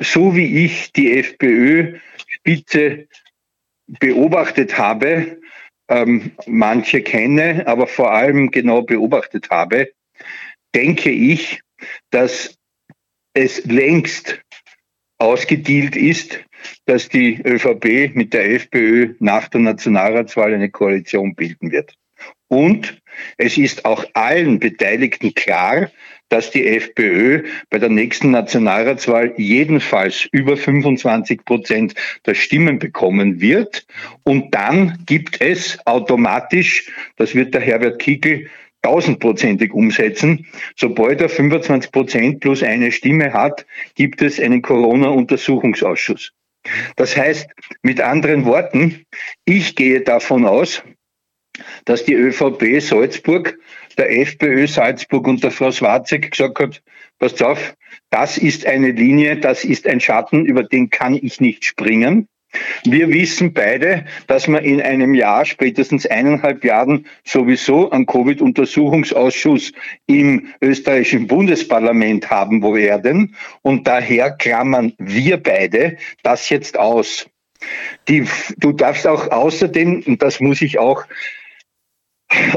so 0.01 0.35
wie 0.35 0.65
ich 0.65 0.91
die 0.91 1.17
FPÖ-Spitze 1.17 3.07
beobachtet 3.87 4.77
habe, 4.77 5.39
ähm, 5.87 6.31
manche 6.45 7.01
kenne, 7.01 7.65
aber 7.67 7.87
vor 7.87 8.11
allem 8.11 8.51
genau 8.51 8.81
beobachtet 8.81 9.49
habe, 9.49 9.91
denke 10.73 11.11
ich, 11.11 11.61
dass 12.09 12.57
es 13.33 13.63
längst 13.65 14.41
ausgedealt 15.17 15.95
ist, 15.95 16.43
dass 16.85 17.09
die 17.09 17.41
ÖVP 17.41 18.15
mit 18.15 18.33
der 18.33 18.51
FPÖ 18.51 19.15
nach 19.19 19.47
der 19.47 19.61
Nationalratswahl 19.61 20.53
eine 20.53 20.69
Koalition 20.69 21.35
bilden 21.35 21.71
wird. 21.71 21.95
Und 22.47 23.01
es 23.37 23.57
ist 23.57 23.85
auch 23.85 24.05
allen 24.13 24.59
Beteiligten 24.59 25.33
klar, 25.33 25.89
dass 26.29 26.51
die 26.51 26.67
FPÖ 26.67 27.43
bei 27.69 27.77
der 27.77 27.89
nächsten 27.89 28.31
Nationalratswahl 28.31 29.33
jedenfalls 29.37 30.27
über 30.31 30.57
25 30.57 31.45
Prozent 31.45 31.93
der 32.25 32.33
Stimmen 32.33 32.79
bekommen 32.79 33.41
wird. 33.41 33.85
Und 34.23 34.53
dann 34.53 34.97
gibt 35.05 35.39
es 35.41 35.77
automatisch, 35.85 36.89
das 37.17 37.35
wird 37.35 37.53
der 37.53 37.61
Herbert 37.61 37.99
Kickel 37.99 38.49
tausendprozentig 38.81 39.73
umsetzen. 39.73 40.45
Sobald 40.75 41.21
er 41.21 41.29
25 41.29 41.91
Prozent 41.91 42.39
plus 42.39 42.61
eine 42.61 42.91
Stimme 42.91 43.33
hat, 43.33 43.65
gibt 43.95 44.21
es 44.21 44.39
einen 44.39 44.61
Corona-Untersuchungsausschuss. 44.61 46.31
Das 46.95 47.15
heißt, 47.15 47.49
mit 47.83 48.01
anderen 48.01 48.45
Worten, 48.45 49.05
ich 49.45 49.75
gehe 49.75 50.01
davon 50.01 50.45
aus, 50.45 50.83
dass 51.85 52.05
die 52.05 52.13
ÖVP 52.13 52.81
Salzburg, 52.81 53.57
der 53.97 54.11
FPÖ 54.11 54.67
Salzburg 54.67 55.27
und 55.27 55.43
der 55.43 55.51
Frau 55.51 55.71
Swarzek 55.71 56.31
gesagt 56.31 56.59
hat, 56.59 56.83
passt 57.19 57.41
auf, 57.41 57.75
das 58.09 58.37
ist 58.37 58.65
eine 58.65 58.91
Linie, 58.91 59.37
das 59.37 59.63
ist 59.63 59.87
ein 59.87 59.99
Schatten, 59.99 60.45
über 60.45 60.63
den 60.63 60.89
kann 60.89 61.13
ich 61.13 61.39
nicht 61.39 61.65
springen. 61.65 62.27
Wir 62.83 63.09
wissen 63.09 63.53
beide, 63.53 64.05
dass 64.27 64.47
wir 64.47 64.61
in 64.61 64.81
einem 64.81 65.13
Jahr, 65.13 65.45
spätestens 65.45 66.05
eineinhalb 66.05 66.63
Jahren, 66.63 67.05
sowieso 67.23 67.89
einen 67.89 68.05
Covid-Untersuchungsausschuss 68.05 69.71
im 70.07 70.47
österreichischen 70.61 71.27
Bundesparlament 71.27 72.29
haben 72.29 72.61
werden. 72.63 73.35
Und 73.61 73.87
daher 73.87 74.31
klammern 74.31 74.93
wir 74.97 75.37
beide 75.37 75.97
das 76.23 76.49
jetzt 76.49 76.77
aus. 76.77 77.27
die, 78.07 78.25
du 78.57 78.71
darfst 78.71 79.07
auch 79.07 79.31
außerdem, 79.31 80.03
und 80.05 80.21
das 80.21 80.39
muss 80.39 80.61
ich 80.61 80.77
auch 80.77 81.03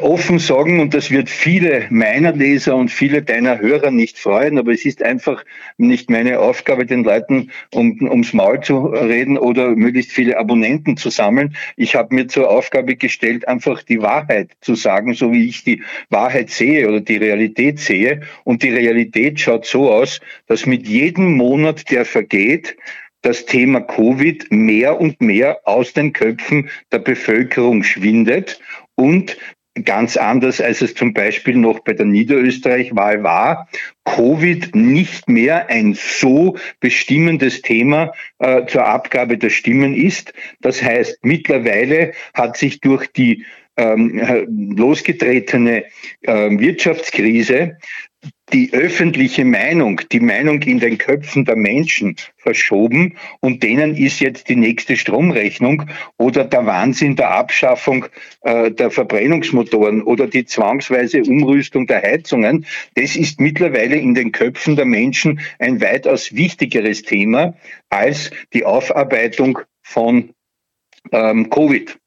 offen 0.01 0.39
sagen, 0.39 0.81
und 0.81 0.95
das 0.95 1.11
wird 1.11 1.29
viele 1.29 1.87
meiner 1.91 2.33
Leser 2.33 2.77
und 2.77 2.91
viele 2.91 3.23
deiner 3.23 3.59
Hörer 3.59 3.91
nicht 3.91 4.19
freuen, 4.19 4.59
aber 4.59 4.73
es 4.73 4.85
ist 4.85 5.03
einfach 5.03 5.45
nicht 5.77 6.11
meine 6.11 6.41
Aufgabe, 6.41 6.87
den 6.87 7.05
Leuten 7.05 7.51
um, 7.73 7.99
ums 8.03 8.33
Maul 8.33 8.61
zu 8.61 8.87
reden 8.87 9.39
oder 9.39 9.77
möglichst 9.77 10.13
viele 10.13 10.39
Abonnenten 10.39 10.97
zu 10.97 11.11
sammeln. 11.11 11.57
Ich 11.77 11.95
habe 11.95 12.15
mir 12.15 12.29
zur 12.29 12.51
Aufgabe 12.51 12.97
gestellt, 12.97 13.47
einfach 13.49 13.83
die 13.83 14.01
Wahrheit 14.01 14.51
zu 14.61 14.75
sagen, 14.75 15.15
so 15.15 15.33
wie 15.33 15.49
ich 15.49 15.65
die 15.65 15.83
Wahrheit 16.11 16.51
sehe 16.51 16.89
oder 16.89 17.01
die 17.01 17.17
Realität 17.17 17.79
sehe. 17.79 18.23
Und 18.45 18.63
die 18.63 18.71
Realität 18.71 19.41
schaut 19.41 19.67
so 19.67 19.93
aus, 19.93 20.21
dass 20.47 20.67
mit 20.67 20.87
jedem 20.87 21.37
Monat, 21.37 21.91
der 21.91 22.05
vergeht, 22.05 22.77
das 23.23 23.47
Thema 23.47 23.81
Covid 23.81 24.47
mehr 24.51 25.01
und 25.01 25.21
mehr 25.21 25.61
aus 25.65 25.93
den 25.93 26.13
Köpfen 26.13 26.71
der 26.93 27.01
Bevölkerung 27.01 27.83
schwindet 27.83 28.61
und 28.95 29.37
ganz 29.85 30.17
anders, 30.17 30.61
als 30.61 30.83
es 30.83 30.95
zum 30.95 31.15
Beispiel 31.15 31.57
noch 31.57 31.81
bei 31.81 31.93
der 31.93 32.07
Niederösterreich-Wahl 32.07 33.23
war, 33.23 33.69
Covid 34.05 34.75
nicht 34.75 35.29
mehr 35.29 35.69
ein 35.69 35.95
so 35.95 36.57
bestimmendes 36.81 37.63
Thema 37.63 38.13
äh, 38.39 38.67
zur 38.67 38.87
Abgabe 38.87 39.39
der 39.39 39.51
Stimmen 39.51 39.95
ist. 39.95 40.33
Das 40.61 40.83
heißt, 40.83 41.19
mittlerweile 41.23 42.13
hat 42.35 42.57
sich 42.57 42.81
durch 42.81 43.07
die 43.13 43.45
ähm, 43.77 44.75
losgetretene 44.77 45.85
äh, 46.23 46.51
Wirtschaftskrise 46.51 47.79
die 48.53 48.73
öffentliche 48.73 49.45
Meinung, 49.45 50.01
die 50.11 50.21
Meinung 50.21 50.63
in 50.63 50.81
den 50.81 50.99
Köpfen 50.99 51.45
der 51.45 51.57
Menschen 51.57 52.17
verschoben 52.37 53.17
und 53.41 53.63
denen 53.63 53.95
ist 53.95 54.21
jetzt 54.21 54.49
die 54.49 54.57
nächste 54.57 54.97
Stromrechnung 54.97 55.85
oder 56.17 56.45
der 56.45 56.65
Wahnsinn 56.65 57.17
der 57.17 57.31
Abschaffung 57.31 58.07
äh, 58.43 58.71
der 58.71 58.91
Verbrennungsmotoren 58.91 60.03
oder 60.03 60.27
die 60.27 60.45
zwangsweise 60.45 61.23
Umrüstung 61.23 61.87
der 61.87 62.03
Heizungen, 62.03 62.67
das 62.95 63.17
ist 63.17 63.41
mittlerweile 63.41 63.97
in 63.97 64.15
den 64.15 64.33
Köpfen 64.33 64.77
der 64.77 64.87
Menschen 64.87 65.41
ein 65.59 65.81
weitaus 65.81 66.35
wichtigeres 66.35 67.03
Thema 67.03 67.55
als 67.91 68.31
die 68.53 68.65
Aufarbeitung 68.65 69.59
von 69.83 70.31
ähm, 71.13 71.51
Covid. 71.51 71.99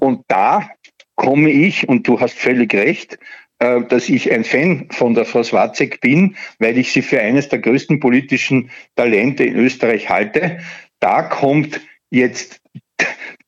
Und 0.00 0.24
da 0.28 0.70
komme 1.14 1.50
ich, 1.50 1.88
und 1.88 2.06
du 2.06 2.20
hast 2.20 2.38
völlig 2.38 2.74
recht, 2.74 3.18
dass 3.58 4.08
ich 4.08 4.30
ein 4.30 4.44
Fan 4.44 4.86
von 4.90 5.14
der 5.14 5.24
Frau 5.24 5.42
Swarzek 5.42 6.00
bin, 6.00 6.36
weil 6.58 6.78
ich 6.78 6.92
sie 6.92 7.02
für 7.02 7.20
eines 7.20 7.48
der 7.48 7.58
größten 7.58 7.98
politischen 7.98 8.70
Talente 8.94 9.44
in 9.44 9.56
Österreich 9.56 10.08
halte. 10.08 10.58
Da 11.00 11.22
kommt 11.22 11.80
jetzt 12.10 12.60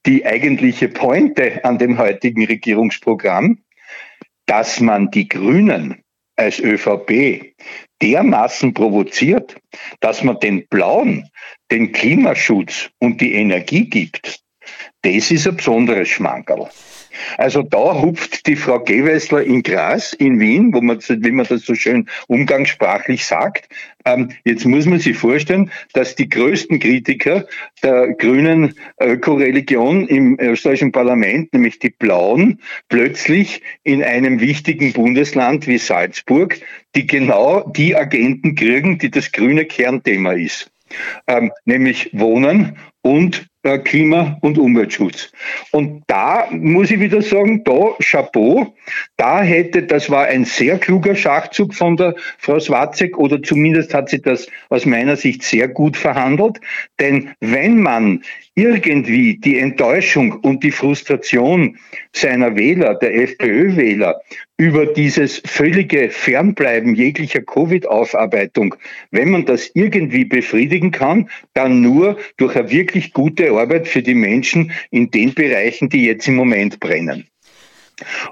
die 0.07 0.27
eigentliche 0.27 0.89
Pointe 0.89 1.65
an 1.65 1.79
dem 1.79 1.99
heutigen 1.99 2.45
Regierungsprogramm, 2.45 3.59
dass 4.47 4.81
man 4.81 5.11
die 5.11 5.29
Grünen 5.29 6.03
als 6.37 6.59
ÖVP 6.59 7.55
dermaßen 8.03 8.73
provoziert, 8.75 9.57
dass 10.01 10.25
man 10.25 10.41
den 10.41 10.67
Blauen 10.69 11.29
den 11.71 11.93
Klimaschutz 11.93 12.91
und 12.99 13.21
die 13.21 13.35
Energie 13.35 13.89
gibt. 13.89 14.41
Das 15.03 15.31
ist 15.31 15.47
ein 15.47 15.57
besonderes 15.57 16.09
Schmankerl. 16.09 16.69
Also 17.39 17.63
da 17.63 18.01
hupft 18.01 18.47
die 18.47 18.57
Frau 18.57 18.81
Gewessler 18.81 19.43
in 19.43 19.63
Gras 19.63 20.13
in 20.13 20.41
Wien, 20.41 20.73
wo 20.73 20.81
man, 20.81 20.99
wie 21.01 21.31
man 21.31 21.47
das 21.47 21.63
so 21.63 21.75
schön 21.75 22.09
umgangssprachlich 22.29 23.25
sagt. 23.25 23.69
Ähm, 24.05 24.31
jetzt 24.45 24.65
muss 24.65 24.87
man 24.87 24.99
sich 24.99 25.17
vorstellen, 25.17 25.71
dass 25.93 26.15
die 26.15 26.29
größten 26.29 26.79
Kritiker 26.79 27.47
der 27.83 28.15
grünen 28.15 28.75
Ökoreligion 29.01 30.07
im 30.07 30.39
österreichischen 30.39 30.93
Parlament, 30.93 31.53
nämlich 31.53 31.79
die 31.79 31.91
Blauen, 31.91 32.61
plötzlich 32.89 33.63
in 33.83 34.03
einem 34.03 34.41
wichtigen 34.41 34.93
Bundesland 34.93 35.67
wie 35.67 35.79
Salzburg, 35.79 36.59
die 36.95 37.07
genau 37.07 37.69
die 37.71 37.97
Agenten 37.97 38.55
kriegen, 38.55 38.99
die 38.99 39.11
das 39.11 39.33
grüne 39.33 39.65
Kernthema 39.65 40.33
ist. 40.33 40.71
Ähm, 41.27 41.53
nämlich 41.65 42.11
Wohnen 42.13 42.77
und 43.03 43.50
Klima- 43.63 44.39
und 44.41 44.59
Umweltschutz. 44.59 45.33
Und 45.71 46.03
da 46.07 46.49
muss 46.51 46.91
ich 46.91 46.99
wieder 46.99 47.21
sagen, 47.21 47.63
da 47.65 47.95
Chapeau, 48.01 48.75
da 49.17 49.43
hätte, 49.43 49.83
das 49.83 50.09
war 50.09 50.27
ein 50.27 50.45
sehr 50.45 50.79
kluger 50.79 51.15
Schachzug 51.15 51.75
von 51.75 51.97
der 51.97 52.15
Frau 52.39 52.59
Swatzek 52.59 53.19
oder 53.19 53.43
zumindest 53.43 53.93
hat 53.93 54.09
sie 54.09 54.23
das 54.23 54.47
aus 54.71 54.87
meiner 54.87 55.17
Sicht 55.17 55.43
sehr 55.43 55.69
gut 55.69 55.97
verhandelt. 55.97 56.59
Denn 56.99 57.31
wenn 57.41 57.81
man 57.81 58.23
irgendwie 58.55 59.39
die 59.39 59.59
Enttäuschung 59.59 60.33
und 60.33 60.63
die 60.63 60.71
Frustration 60.71 61.79
seiner 62.13 62.57
Wähler, 62.57 62.95
der 62.95 63.15
FPÖ-Wähler, 63.15 64.21
über 64.59 64.87
dieses 64.87 65.41
völlige 65.47 66.11
Fernbleiben 66.11 66.95
jeglicher 66.95 67.41
Covid-Aufarbeitung, 67.41 68.75
wenn 69.11 69.31
man 69.31 69.47
das 69.47 69.71
irgendwie 69.75 70.25
befriedigen 70.25 70.91
kann, 70.91 71.31
dann 71.55 71.81
nur 71.81 72.19
durch 72.37 72.57
eine 72.57 72.71
wirklich 72.71 73.13
gute 73.13 73.53
Arbeit 73.53 73.89
für 73.89 74.03
die 74.03 74.15
Menschen 74.15 74.73
in 74.91 75.11
den 75.11 75.33
Bereichen, 75.33 75.89
die 75.89 76.05
jetzt 76.05 76.29
im 76.29 76.35
Moment 76.35 76.81
brennen. 76.81 77.27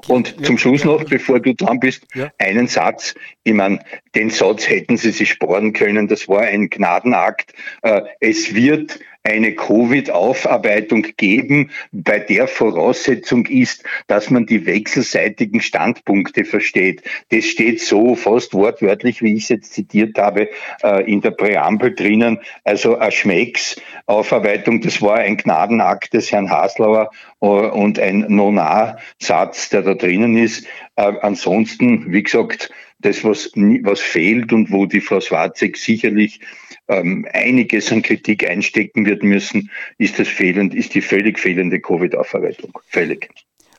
Und 0.07 0.37
ja, 0.39 0.43
zum 0.45 0.59
Schluss 0.59 0.85
noch, 0.85 1.05
bevor 1.05 1.41
du 1.41 1.55
dran 1.55 1.81
bist, 1.81 2.07
ja. 2.15 2.31
einen 2.39 2.69
Satz. 2.69 3.15
Ich 3.45 3.53
meine, 3.53 3.81
den 4.15 4.31
Satz 4.31 4.69
hätten 4.69 4.97
Sie 4.97 5.11
sich 5.11 5.31
sparen 5.31 5.73
können. 5.73 6.09
Das 6.09 6.29
war 6.29 6.43
ein 6.43 6.71
Gnadenakt. 6.71 7.53
Äh, 7.83 8.03
es 8.21 8.55
wird 8.55 8.99
eine 9.29 9.55
Covid-Aufarbeitung 9.55 11.07
geben, 11.17 11.71
bei 11.93 12.19
der 12.19 12.49
Voraussetzung 12.49 13.47
ist, 13.47 13.85
dass 14.07 14.31
man 14.31 14.47
die 14.47 14.65
wechselseitigen 14.65 15.61
Standpunkte 15.61 16.45
versteht. 16.45 17.03
Das 17.31 17.45
steht 17.45 17.81
so 17.81 18.15
fast 18.15 18.55
wortwörtlich, 18.55 19.23
wie 19.23 19.35
ich 19.35 19.45
es 19.45 19.49
jetzt 19.51 19.75
zitiert 19.75 20.19
habe, 20.19 20.49
äh, 20.83 21.11
in 21.11 21.21
der 21.21 21.33
Präambel 21.33 21.95
drinnen. 21.95 22.39
Also 22.65 22.97
eine 22.97 23.13
Schmecks-Aufarbeitung, 23.13 24.81
das 24.81 25.03
war 25.03 25.17
ein 25.17 25.37
Gnadenakt 25.37 26.15
des 26.15 26.33
Herrn 26.33 26.51
Haslauer 26.51 27.11
äh, 27.41 27.47
und 27.47 27.99
ein 27.99 28.25
Nonar-Satz, 28.29 29.69
der 29.69 29.83
da 29.83 29.95
drinnen 29.95 30.37
ist. 30.37 30.67
Äh, 30.97 31.13
ansonsten, 31.21 32.13
wie 32.13 32.23
gesagt, 32.23 32.71
das, 33.01 33.25
was, 33.25 33.51
was 33.55 34.01
fehlt 34.01 34.53
und 34.53 34.71
wo 34.73 34.87
die 34.87 35.01
Frau 35.01 35.21
Swarzek 35.21 35.77
sicherlich 35.77 36.41
ähm, 36.89 37.27
einiges 37.33 37.93
an 37.93 38.03
Kritik 38.03 38.49
einstecken 38.49 39.07
wird 39.07 39.23
müssen, 39.23 39.71
ist 39.99 40.19
das 40.19 40.29
fehlend, 40.29 40.75
ist 40.75 40.95
die 40.95 41.03
völlig 41.03 41.39
fehlende 41.39 41.81
Covid-Aufarbeitung. 41.81 42.73
Völlig. 42.89 43.31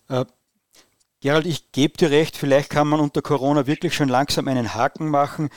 Äh, 0.09 0.25
Gerald, 1.21 1.47
ich 1.47 1.73
gebe 1.73 1.97
dir 1.97 2.11
recht, 2.11 2.37
vielleicht 2.37 2.69
kann 2.69 2.87
man 2.87 3.01
unter 3.01 3.21
Corona 3.21 3.67
wirklich 3.67 3.93
schon 3.93 4.07
langsam 4.07 4.47
einen 4.47 4.73
Haken 4.73 5.09
machen. 5.09 5.49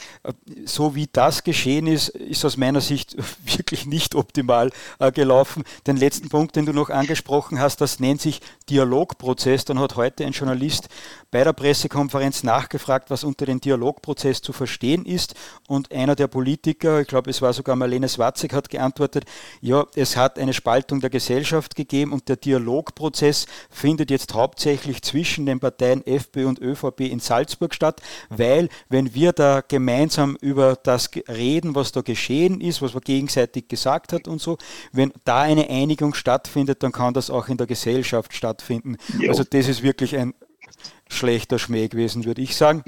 So 0.65 0.97
wie 0.97 1.09
das 1.13 1.45
geschehen 1.45 1.87
ist, 1.87 2.09
ist 2.09 2.45
aus 2.45 2.57
meiner 2.57 2.81
Sicht 2.81 3.17
wirklich 3.47 3.87
nicht 3.87 4.17
optimal 4.17 4.73
äh, 4.99 5.13
gelaufen. 5.13 5.63
Den 5.87 5.97
letzten 5.97 6.31
Punkt, 6.31 6.57
den 6.57 6.67
du 6.67 6.73
noch 6.73 6.91
angesprochen 6.91 7.61
hast, 7.61 7.81
das 7.81 8.01
nennt 8.01 8.21
sich 8.21 8.41
Dialogprozess. 8.71 9.65
Dann 9.65 9.79
hat 9.79 9.95
heute 9.95 10.27
ein 10.27 10.33
Journalist 10.33 10.89
bei 11.33 11.43
der 11.43 11.55
Pressekonferenz 11.55 12.45
nachgefragt, 12.45 13.11
was 13.11 13.25
unter 13.25 13.47
dem 13.47 13.61
Dialogprozess 13.61 14.43
zu 14.43 14.53
verstehen 14.53 15.05
ist. 15.07 15.35
Und 15.67 15.91
einer 15.91 16.15
der 16.15 16.29
Politiker, 16.29 17.01
ich 17.01 17.09
glaube 17.09 17.31
es 17.31 17.43
war 17.43 17.53
sogar 17.55 17.75
Marlene 17.75 18.09
Swatzig, 18.09 18.53
hat 18.53 18.69
geantwortet, 18.69 19.25
ja, 19.61 19.87
es 19.97 20.17
hat 20.17 20.39
eine 20.39 20.53
Spaltung 20.53 21.01
der 21.01 21.09
Gesellschaft 21.11 21.75
gegeben 21.75 22.13
und 22.13 22.29
der 22.29 22.37
Dialogprozess 22.37 23.47
findet 23.71 24.11
jetzt 24.11 24.35
hauptsächlich 24.35 25.03
zwischen 25.03 25.47
den 25.47 25.59
Parteien 25.59 26.07
FPÖ 26.07 26.47
und 26.47 26.61
ÖVP 26.61 27.01
in 27.01 27.19
Salzburg 27.19 27.75
statt, 27.75 28.03
weil 28.29 28.69
wenn 28.91 29.15
wir 29.15 29.33
da 29.33 29.63
gemeinsam 29.67 30.37
über 30.43 30.77
das 30.83 31.11
reden, 31.29 31.75
was 31.75 31.93
da 31.93 32.03
geschehen 32.03 32.61
ist, 32.61 32.83
was 32.83 32.93
man 32.93 33.03
gegenseitig 33.03 33.69
gesagt 33.69 34.13
hat 34.13 34.29
und 34.29 34.41
so, 34.43 34.59
wenn 34.93 35.15
da 35.25 35.41
eine 35.41 35.71
Einigung 35.71 36.13
stattfindet, 36.13 36.83
dann 36.83 36.93
kann 36.93 37.15
das 37.15 37.31
auch 37.31 37.49
in 37.49 37.57
der 37.57 37.67
Gesellschaft 37.67 38.35
stattfinden. 38.35 38.99
Jo. 39.19 39.31
Also 39.31 39.45
das 39.45 39.69
ist 39.69 39.83
wirklich 39.83 40.15
ein 40.19 40.35
schlechter 41.13 41.59
Schmäh 41.59 41.89
gewesen, 41.89 42.25
würde 42.25 42.43
ich 42.43 42.55
sagen. 42.57 42.83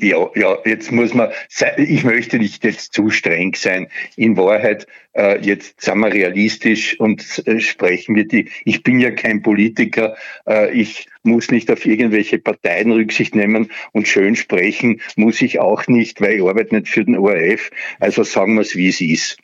Ja, 0.00 0.28
ja, 0.34 0.58
jetzt 0.64 0.92
muss 0.92 1.14
man, 1.14 1.30
ich 1.76 2.04
möchte 2.04 2.38
nicht 2.38 2.64
jetzt 2.64 2.92
zu 2.92 3.10
streng 3.10 3.54
sein. 3.54 3.88
In 4.16 4.36
Wahrheit, 4.36 4.86
äh, 5.12 5.40
jetzt 5.40 5.80
sind 5.80 5.98
wir 5.98 6.12
realistisch 6.12 6.98
und 7.00 7.42
äh, 7.46 7.60
sprechen 7.60 8.14
wir 8.14 8.26
die, 8.26 8.48
ich 8.64 8.82
bin 8.82 9.00
ja 9.00 9.10
kein 9.10 9.42
Politiker, 9.42 10.16
äh, 10.46 10.72
ich 10.72 11.06
muss 11.22 11.50
nicht 11.50 11.70
auf 11.70 11.84
irgendwelche 11.84 12.38
Parteien 12.38 12.92
Rücksicht 12.92 13.34
nehmen 13.34 13.70
und 13.92 14.08
schön 14.08 14.36
sprechen 14.36 15.00
muss 15.16 15.42
ich 15.42 15.58
auch 15.60 15.86
nicht, 15.86 16.20
weil 16.20 16.36
ich 16.36 16.42
arbeite 16.42 16.74
nicht 16.74 16.88
für 16.88 17.04
den 17.04 17.16
ORF. 17.16 17.70
Also 17.98 18.22
sagen 18.22 18.54
wir 18.54 18.62
es, 18.62 18.76
wie 18.76 18.88
es 18.88 19.00
ist. 19.00 19.38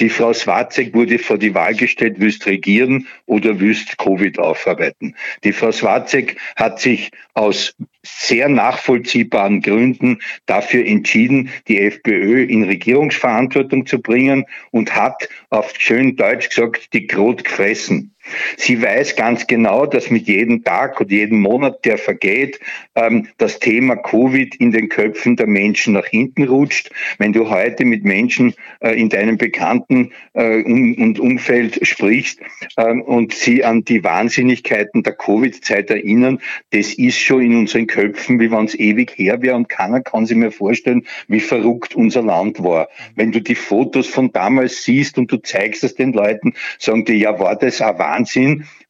Die 0.00 0.08
Frau 0.08 0.32
Swarzek 0.32 0.94
wurde 0.94 1.18
vor 1.18 1.36
die 1.36 1.54
Wahl 1.54 1.74
gestellt, 1.74 2.16
willst 2.18 2.46
regieren 2.46 3.06
oder 3.26 3.60
willst 3.60 3.98
Covid 3.98 4.38
aufarbeiten. 4.38 5.14
Die 5.44 5.52
Frau 5.52 5.72
Swarzek 5.72 6.36
hat 6.56 6.80
sich 6.80 7.10
aus 7.34 7.67
sehr 8.02 8.48
nachvollziehbaren 8.48 9.60
Gründen 9.60 10.20
dafür 10.46 10.86
entschieden, 10.86 11.50
die 11.68 11.80
FPÖ 11.80 12.44
in 12.44 12.64
Regierungsverantwortung 12.64 13.86
zu 13.86 14.00
bringen 14.00 14.44
und 14.70 14.94
hat 14.94 15.28
auf 15.50 15.72
schön 15.78 16.16
Deutsch 16.16 16.48
gesagt, 16.48 16.92
die 16.92 17.06
Grot 17.06 17.44
gefressen. 17.44 18.14
Sie 18.56 18.80
weiß 18.82 19.16
ganz 19.16 19.46
genau, 19.46 19.86
dass 19.86 20.10
mit 20.10 20.26
jedem 20.26 20.64
Tag 20.64 21.00
und 21.00 21.10
jedem 21.10 21.40
Monat, 21.40 21.84
der 21.84 21.98
vergeht, 21.98 22.60
ähm, 22.94 23.28
das 23.38 23.58
Thema 23.58 23.96
Covid 23.96 24.56
in 24.56 24.72
den 24.72 24.88
Köpfen 24.88 25.36
der 25.36 25.46
Menschen 25.46 25.94
nach 25.94 26.06
hinten 26.06 26.44
rutscht. 26.44 26.90
Wenn 27.18 27.32
du 27.32 27.50
heute 27.50 27.84
mit 27.84 28.04
Menschen 28.04 28.54
äh, 28.80 28.98
in 28.98 29.08
deinem 29.08 29.38
Bekannten 29.38 30.12
äh, 30.34 30.62
und 30.62 31.18
Umfeld 31.18 31.86
sprichst 31.86 32.40
ähm, 32.76 33.02
und 33.02 33.34
sie 33.34 33.64
an 33.64 33.84
die 33.84 34.04
Wahnsinnigkeiten 34.04 35.02
der 35.02 35.14
Covid-Zeit 35.14 35.90
erinnern, 35.90 36.40
das 36.70 36.94
ist 36.94 37.18
schon 37.18 37.42
in 37.42 37.56
unseren 37.56 37.86
Köpfen, 37.86 38.40
wie 38.40 38.50
wenn 38.50 38.64
es 38.64 38.78
ewig 38.78 39.12
her 39.16 39.42
wäre 39.42 39.56
und 39.56 39.68
keiner 39.68 40.00
kann 40.00 40.26
sich 40.26 40.36
mehr 40.36 40.52
vorstellen, 40.52 41.06
wie 41.28 41.40
verrückt 41.40 41.94
unser 41.94 42.22
Land 42.22 42.62
war. 42.62 42.88
Wenn 43.14 43.32
du 43.32 43.40
die 43.40 43.54
Fotos 43.54 44.06
von 44.06 44.32
damals 44.32 44.84
siehst 44.84 45.18
und 45.18 45.30
du 45.32 45.38
zeigst 45.38 45.84
es 45.84 45.94
den 45.94 46.12
Leuten, 46.12 46.54
sagen 46.78 47.04
die, 47.04 47.14
ja, 47.14 47.38
war 47.38 47.56
das 47.56 47.80
ein 47.80 47.98
Wahnsinn, 47.98 48.17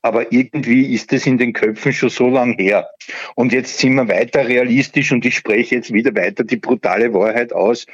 aber 0.02 0.32
irgendwie 0.32 0.94
ist 0.94 1.12
es 1.12 1.26
in 1.26 1.38
den 1.38 1.52
Köpfen 1.52 1.92
schon 1.92 2.10
so 2.10 2.28
lang 2.28 2.54
her. 2.58 2.88
Und 3.34 3.52
jetzt 3.52 3.78
sind 3.78 3.94
wir 3.94 4.08
weiter 4.08 4.46
realistisch 4.48 5.12
und 5.12 5.24
ich 5.24 5.36
spreche 5.36 5.76
jetzt 5.76 5.92
wieder 5.92 6.14
weiter 6.14 6.44
die 6.44 6.56
brutale 6.56 7.12
Wahrheit 7.12 7.52
aus 7.52 7.86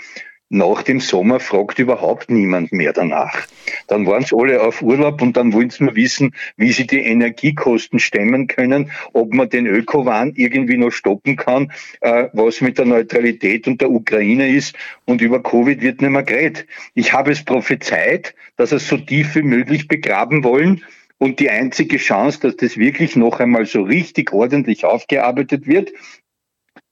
nach 0.51 0.83
dem 0.83 1.01
Sommer 1.01 1.41
fragt 1.41 1.79
überhaupt 1.79 2.31
niemand 2.31 2.71
mehr 2.71 2.93
danach. 2.93 3.47
Dann 3.89 4.07
waren 4.07 4.25
sie 4.25 4.37
alle 4.39 4.63
auf 4.63 4.83
Urlaub 4.83 5.21
und 5.21 5.37
dann 5.37 5.53
wollen 5.53 5.71
sie 5.71 5.83
nur 5.83 5.97
wissen, 5.97 6.33
wie 6.57 6.71
sie 6.71 6.87
die 6.87 7.01
Energiekosten 7.01 7.99
stemmen 7.99 8.47
können, 8.47 8.93
ob 9.15 9.33
man 9.35 9.49
den 9.49 9.67
Ökowahn 9.67 10.33
irgendwie 10.37 10.77
noch 10.77 10.91
stoppen 10.91 11.37
kann, 11.37 11.73
äh, 12.03 12.29
was 12.35 12.61
mit 12.61 12.79
der 12.79 12.85
Neutralität 12.85 13.67
und 13.67 13.81
der 13.81 13.91
Ukraine 13.91 14.49
ist. 14.49 14.77
Und 15.07 15.23
über 15.23 15.43
Covid 15.43 15.81
wird 15.81 16.01
nicht 16.01 16.11
mehr 16.11 16.23
geredet. 16.23 16.67
Ich 16.95 17.13
habe 17.13 17.33
es 17.33 17.45
prophezeit, 17.45 18.35
dass 18.57 18.71
es 18.71 18.87
so 18.87 18.97
tief 18.99 19.35
wie 19.35 19.43
möglich 19.43 19.89
begraben 19.89 20.45
wollen. 20.45 20.85
Und 21.19 21.41
die 21.41 21.51
einzige 21.51 21.97
Chance, 21.97 22.41
dass 22.41 22.57
das 22.57 22.77
wirklich 22.77 23.17
noch 23.17 23.41
einmal 23.41 23.67
so 23.67 23.83
richtig 23.83 24.33
ordentlich 24.33 24.85
aufgearbeitet 24.85 25.67
wird, 25.67 25.93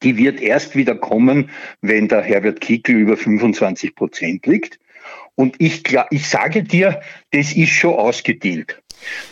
die 0.02 0.16
wird 0.16 0.40
erst 0.40 0.76
wieder 0.76 0.94
kommen, 0.94 1.50
wenn 1.80 2.08
der 2.08 2.22
Herbert 2.22 2.60
Kickl 2.60 2.92
über 2.92 3.16
25 3.16 3.94
Prozent 3.94 4.46
liegt. 4.46 4.78
Und 5.34 5.56
ich, 5.58 5.82
ich 6.10 6.28
sage 6.28 6.62
dir, 6.62 7.00
das 7.30 7.52
ist 7.52 7.70
schon 7.70 7.94
ausgedealt. 7.94 8.80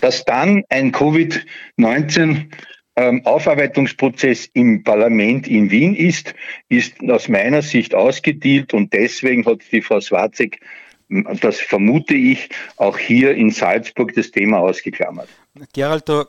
Dass 0.01 0.25
dann 0.25 0.65
ein 0.69 0.93
Covid-19 0.93 2.51
ähm, 2.97 3.25
Aufarbeitungsprozess 3.25 4.51
im 4.53 4.83
Parlament 4.83 5.47
in 5.47 5.71
Wien 5.71 5.95
ist, 5.95 6.35
ist 6.69 7.01
aus 7.09 7.29
meiner 7.29 7.63
Sicht 7.63 7.95
ausgedealt 7.95 8.75
und 8.75 8.93
deswegen 8.93 9.45
hat 9.47 9.61
die 9.71 9.83
Frau 9.83 10.01
Swarzek, 10.01 10.61
das 11.41 11.61
vermute 11.61 12.15
ich, 12.15 12.49
auch 12.77 12.99
hier 12.99 13.35
in 13.35 13.51
Salzburg 13.51 14.15
das 14.15 14.31
Thema 14.31 14.59
ausgeklammert. 14.59 15.29
Gerald, 15.73 16.09
da 16.09 16.27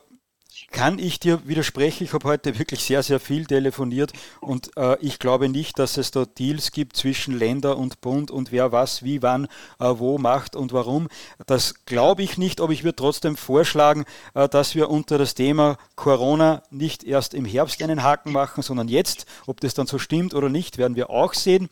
kann 0.71 0.99
ich 0.99 1.19
dir 1.19 1.47
widersprechen. 1.47 2.03
Ich 2.05 2.13
habe 2.13 2.27
heute 2.27 2.57
wirklich 2.57 2.83
sehr, 2.83 3.03
sehr 3.03 3.19
viel 3.19 3.45
telefoniert 3.45 4.13
und 4.39 4.75
äh, 4.77 4.97
ich 4.99 5.19
glaube 5.19 5.49
nicht, 5.49 5.77
dass 5.77 5.97
es 5.97 6.11
da 6.11 6.25
Deals 6.25 6.71
gibt 6.71 6.95
zwischen 6.95 7.37
Länder 7.37 7.77
und 7.77 8.01
Bund 8.01 8.31
und 8.31 8.51
wer 8.51 8.71
was, 8.71 9.03
wie, 9.03 9.21
wann, 9.21 9.45
äh, 9.79 9.85
wo 9.89 10.17
macht 10.17 10.55
und 10.55 10.73
warum. 10.73 11.09
Das 11.45 11.85
glaube 11.85 12.23
ich 12.23 12.37
nicht, 12.37 12.61
aber 12.61 12.73
ich 12.73 12.83
würde 12.83 12.95
trotzdem 12.95 13.35
vorschlagen, 13.35 14.05
äh, 14.33 14.47
dass 14.47 14.75
wir 14.75 14.89
unter 14.89 15.17
das 15.17 15.35
Thema 15.35 15.77
Corona 15.95 16.63
nicht 16.71 17.03
erst 17.03 17.33
im 17.33 17.45
Herbst 17.45 17.83
einen 17.83 18.03
Haken 18.03 18.31
machen, 18.31 18.63
sondern 18.63 18.87
jetzt. 18.87 19.25
Ob 19.45 19.59
das 19.59 19.73
dann 19.73 19.87
so 19.87 19.99
stimmt 19.99 20.33
oder 20.33 20.49
nicht, 20.49 20.77
werden 20.77 20.95
wir 20.95 21.09
auch 21.09 21.33
sehen. 21.33 21.69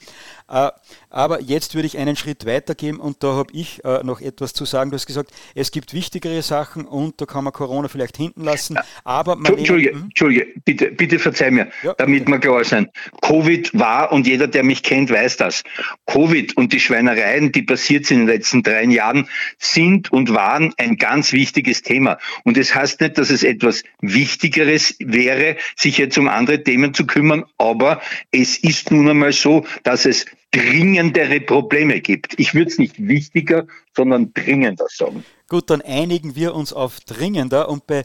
Äh, 0.49 0.71
aber 1.09 1.41
jetzt 1.41 1.73
würde 1.73 1.87
ich 1.87 1.97
einen 1.97 2.15
Schritt 2.15 2.45
weitergehen 2.45 2.99
und 2.99 3.23
da 3.23 3.33
habe 3.33 3.53
ich 3.53 3.83
äh, 3.85 4.03
noch 4.03 4.21
etwas 4.21 4.53
zu 4.53 4.65
sagen. 4.65 4.91
Du 4.91 4.95
hast 4.95 5.07
gesagt, 5.07 5.31
es 5.55 5.71
gibt 5.71 5.93
wichtigere 5.93 6.41
Sachen 6.41 6.85
und 6.85 7.21
da 7.21 7.25
kann 7.25 7.43
man 7.43 7.53
Corona 7.53 7.87
vielleicht 7.87 8.17
hinten 8.17 8.43
lassen. 8.43 8.77
Aber 9.03 9.33
Entschuldige, 9.33 9.91
hm? 9.91 10.03
Entschuldige, 10.03 10.47
bitte, 10.63 10.91
bitte 10.91 11.19
verzeih 11.19 11.51
mir, 11.51 11.67
ja, 11.83 11.93
damit 11.97 12.27
wir 12.27 12.39
klar 12.39 12.63
sein. 12.63 12.87
Covid 13.21 13.77
war, 13.77 14.11
und 14.11 14.25
jeder, 14.25 14.47
der 14.47 14.63
mich 14.63 14.83
kennt, 14.83 15.11
weiß 15.11 15.37
das. 15.37 15.63
Covid 16.05 16.55
und 16.57 16.73
die 16.73 16.79
Schweinereien, 16.79 17.51
die 17.51 17.63
passiert 17.63 18.05
sind 18.05 18.21
in 18.21 18.27
den 18.27 18.35
letzten 18.35 18.63
drei 18.63 18.83
Jahren, 18.85 19.27
sind 19.57 20.11
und 20.11 20.33
waren 20.33 20.73
ein 20.77 20.97
ganz 20.97 21.33
wichtiges 21.33 21.81
Thema. 21.81 22.17
Und 22.43 22.57
es 22.57 22.69
das 22.69 22.75
heißt 22.75 23.01
nicht, 23.01 23.17
dass 23.17 23.29
es 23.29 23.43
etwas 23.43 23.83
Wichtigeres 24.01 24.95
wäre, 24.99 25.57
sich 25.75 25.97
jetzt 25.97 26.17
um 26.17 26.27
andere 26.27 26.63
Themen 26.63 26.93
zu 26.93 27.05
kümmern, 27.05 27.45
aber 27.57 28.01
es 28.31 28.57
ist 28.57 28.91
nun 28.91 29.09
einmal 29.09 29.33
so, 29.33 29.65
dass 29.83 30.05
es 30.05 30.25
dringendere 30.51 31.41
Probleme 31.41 32.01
gibt. 32.01 32.39
Ich 32.39 32.53
würde 32.53 32.71
es 32.71 32.77
nicht 32.77 32.95
wichtiger, 32.99 33.67
sondern 33.95 34.33
dringender 34.33 34.85
sagen. 34.89 35.23
Gut, 35.47 35.69
dann 35.69 35.81
einigen 35.81 36.35
wir 36.35 36.53
uns 36.55 36.73
auf 36.73 36.99
dringender 37.01 37.69
und 37.69 37.87
bei 37.87 38.03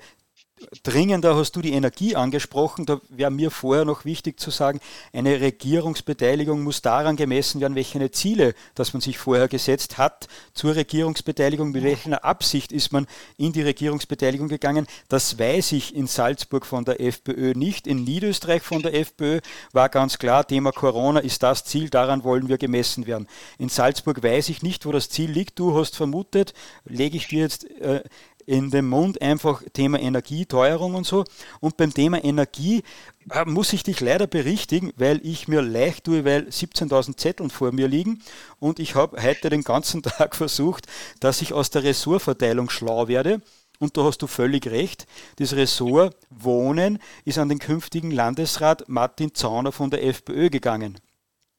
dringender 0.82 1.36
hast 1.36 1.56
du 1.56 1.62
die 1.62 1.72
Energie 1.72 2.16
angesprochen. 2.16 2.86
Da 2.86 3.00
wäre 3.08 3.30
mir 3.30 3.50
vorher 3.50 3.84
noch 3.84 4.04
wichtig 4.04 4.38
zu 4.38 4.50
sagen, 4.50 4.80
eine 5.12 5.40
Regierungsbeteiligung 5.40 6.62
muss 6.62 6.82
daran 6.82 7.16
gemessen 7.16 7.60
werden, 7.60 7.74
welche 7.74 8.10
Ziele, 8.10 8.54
das 8.74 8.92
man 8.92 9.00
sich 9.00 9.18
vorher 9.18 9.48
gesetzt 9.48 9.98
hat 9.98 10.28
zur 10.52 10.76
Regierungsbeteiligung, 10.76 11.72
mit 11.72 11.82
welcher 11.82 12.24
Absicht 12.24 12.72
ist 12.72 12.92
man 12.92 13.06
in 13.36 13.52
die 13.52 13.62
Regierungsbeteiligung 13.62 14.48
gegangen. 14.48 14.86
Das 15.08 15.38
weiß 15.38 15.72
ich 15.72 15.94
in 15.94 16.06
Salzburg 16.06 16.66
von 16.66 16.84
der 16.84 17.00
FPÖ 17.00 17.52
nicht. 17.54 17.86
In 17.86 18.04
Niederösterreich 18.04 18.62
von 18.62 18.82
der 18.82 18.94
FPÖ 18.94 19.40
war 19.72 19.88
ganz 19.88 20.18
klar, 20.18 20.46
Thema 20.46 20.72
Corona 20.72 21.20
ist 21.20 21.42
das 21.42 21.64
Ziel, 21.64 21.90
daran 21.90 22.24
wollen 22.24 22.48
wir 22.48 22.58
gemessen 22.58 23.06
werden. 23.06 23.26
In 23.58 23.68
Salzburg 23.68 24.22
weiß 24.22 24.48
ich 24.48 24.62
nicht, 24.62 24.86
wo 24.86 24.92
das 24.92 25.08
Ziel 25.08 25.30
liegt. 25.30 25.58
Du 25.58 25.76
hast 25.76 25.96
vermutet, 25.96 26.54
lege 26.84 27.16
ich 27.16 27.28
dir 27.28 27.40
jetzt 27.40 27.70
äh, 27.80 28.02
in 28.46 28.70
dem 28.70 28.88
Mund 28.88 29.20
einfach 29.20 29.62
Thema 29.72 30.00
Energie, 30.00 30.46
Teuerung 30.46 30.94
und 30.94 31.06
so. 31.06 31.24
Und 31.60 31.76
beim 31.76 31.92
Thema 31.92 32.22
Energie 32.22 32.82
äh, 33.30 33.44
muss 33.44 33.72
ich 33.72 33.82
dich 33.82 34.00
leider 34.00 34.26
berichtigen, 34.26 34.92
weil 34.96 35.20
ich 35.26 35.48
mir 35.48 35.62
leicht 35.62 36.04
tue, 36.04 36.24
weil 36.24 36.48
17.000 36.48 37.16
Zetteln 37.16 37.50
vor 37.50 37.72
mir 37.72 37.88
liegen 37.88 38.22
und 38.58 38.78
ich 38.78 38.94
habe 38.94 39.22
heute 39.22 39.50
den 39.50 39.62
ganzen 39.62 40.02
Tag 40.02 40.36
versucht, 40.36 40.86
dass 41.20 41.42
ich 41.42 41.52
aus 41.52 41.70
der 41.70 41.84
Ressortverteilung 41.84 42.70
schlau 42.70 43.08
werde. 43.08 43.40
Und 43.80 43.96
da 43.96 44.04
hast 44.04 44.18
du 44.18 44.26
völlig 44.26 44.68
recht. 44.68 45.06
Das 45.36 45.54
Ressort 45.54 46.16
Wohnen 46.30 47.00
ist 47.24 47.38
an 47.38 47.48
den 47.48 47.58
künftigen 47.58 48.12
Landesrat 48.12 48.88
Martin 48.88 49.34
Zauner 49.34 49.72
von 49.72 49.90
der 49.90 50.04
FPÖ 50.04 50.48
gegangen. 50.48 51.00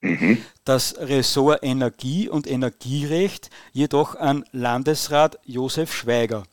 Mhm. 0.01 0.37
Das 0.63 0.95
Ressort 0.97 1.59
Energie 1.63 2.29
und 2.29 2.47
Energierecht 2.47 3.49
jedoch 3.73 4.15
an 4.15 4.45
Landesrat 4.51 5.39
Josef 5.45 5.93
Schweiger. 5.93 6.43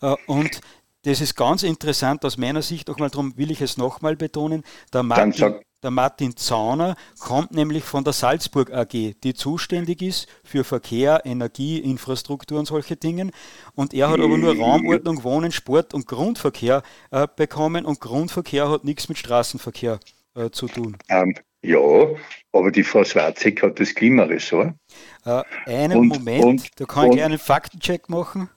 Äh, 0.00 0.14
und 0.26 0.60
das 1.04 1.20
ist 1.20 1.34
ganz 1.34 1.62
interessant 1.62 2.24
aus 2.24 2.38
meiner 2.38 2.62
Sicht, 2.62 2.88
auch 2.88 2.98
mal 2.98 3.10
darum 3.10 3.36
will 3.36 3.50
ich 3.50 3.60
es 3.60 3.76
nochmal 3.76 4.14
betonen. 4.14 4.62
Der 4.92 5.02
Martin, 5.02 5.56
der 5.82 5.90
Martin 5.90 6.36
Zauner 6.36 6.94
kommt 7.18 7.50
nämlich 7.52 7.82
von 7.82 8.04
der 8.04 8.12
Salzburg 8.12 8.72
AG, 8.72 8.92
die 8.92 9.34
zuständig 9.34 10.00
ist 10.00 10.28
für 10.44 10.62
Verkehr, 10.62 11.22
Energie, 11.24 11.78
Infrastruktur 11.78 12.60
und 12.60 12.66
solche 12.66 12.94
Dinge. 12.94 13.30
Und 13.74 13.92
er 13.92 14.10
hat 14.10 14.20
aber 14.20 14.38
nur 14.38 14.56
Raumordnung, 14.56 15.24
Wohnen, 15.24 15.50
Sport 15.50 15.92
und 15.92 16.06
Grundverkehr 16.06 16.84
äh, 17.10 17.26
bekommen 17.34 17.84
und 17.84 18.00
Grundverkehr 18.00 18.70
hat 18.70 18.84
nichts 18.84 19.08
mit 19.08 19.18
Straßenverkehr 19.18 19.98
äh, 20.36 20.50
zu 20.50 20.68
tun. 20.68 20.96
Ähm, 21.08 21.34
ja, 21.62 21.78
aber 22.52 22.70
die 22.70 22.84
Frau 22.84 23.02
Schwarzek 23.02 23.62
hat 23.64 23.80
das 23.80 23.92
Klimaressort. 23.92 24.74
Äh, 25.24 25.42
einen 25.66 25.98
und, 25.98 26.08
Moment, 26.08 26.44
und, 26.44 26.70
da 26.76 26.84
kann 26.84 27.12
ich 27.12 27.22
einen 27.22 27.38
Faktencheck 27.38 28.08
machen. 28.08 28.48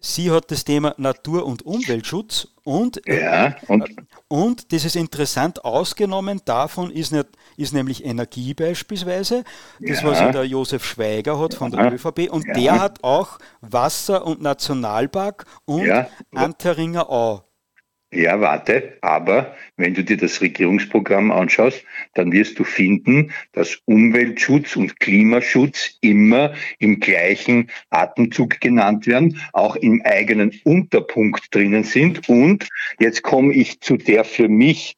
Sie 0.00 0.30
hat 0.30 0.50
das 0.52 0.64
Thema 0.64 0.94
Natur- 0.96 1.44
und 1.44 1.62
Umweltschutz 1.62 2.48
und, 2.62 3.00
ja, 3.04 3.56
und, 3.66 3.84
und 4.28 4.72
das 4.72 4.84
ist 4.84 4.94
interessant, 4.94 5.64
ausgenommen 5.64 6.40
davon 6.44 6.92
ist, 6.92 7.10
nicht, 7.10 7.26
ist 7.56 7.72
nämlich 7.72 8.04
Energie 8.04 8.54
beispielsweise, 8.54 9.42
das 9.80 10.02
ja, 10.02 10.08
was 10.08 10.18
der 10.18 10.44
Josef 10.44 10.84
Schweiger 10.84 11.40
hat 11.40 11.54
von 11.54 11.72
der 11.72 11.92
ÖVP 11.92 12.30
und 12.30 12.46
ja. 12.46 12.52
der 12.54 12.80
hat 12.80 13.02
auch 13.02 13.38
Wasser- 13.60 14.24
und 14.24 14.40
Nationalpark 14.40 15.46
und 15.64 15.86
ja. 15.86 16.06
Anteringer 16.32 17.10
Au. 17.10 17.47
Ja, 18.10 18.40
warte, 18.40 18.96
aber 19.02 19.54
wenn 19.76 19.92
du 19.92 20.02
dir 20.02 20.16
das 20.16 20.40
Regierungsprogramm 20.40 21.30
anschaust, 21.30 21.84
dann 22.14 22.32
wirst 22.32 22.58
du 22.58 22.64
finden, 22.64 23.32
dass 23.52 23.82
Umweltschutz 23.84 24.76
und 24.76 24.98
Klimaschutz 24.98 25.98
immer 26.00 26.54
im 26.78 27.00
gleichen 27.00 27.70
Atemzug 27.90 28.60
genannt 28.60 29.06
werden, 29.06 29.38
auch 29.52 29.76
im 29.76 30.00
eigenen 30.06 30.58
Unterpunkt 30.64 31.54
drinnen 31.54 31.84
sind. 31.84 32.30
Und 32.30 32.66
jetzt 32.98 33.22
komme 33.22 33.52
ich 33.52 33.80
zu 33.82 33.98
der 33.98 34.24
für 34.24 34.48
mich 34.48 34.96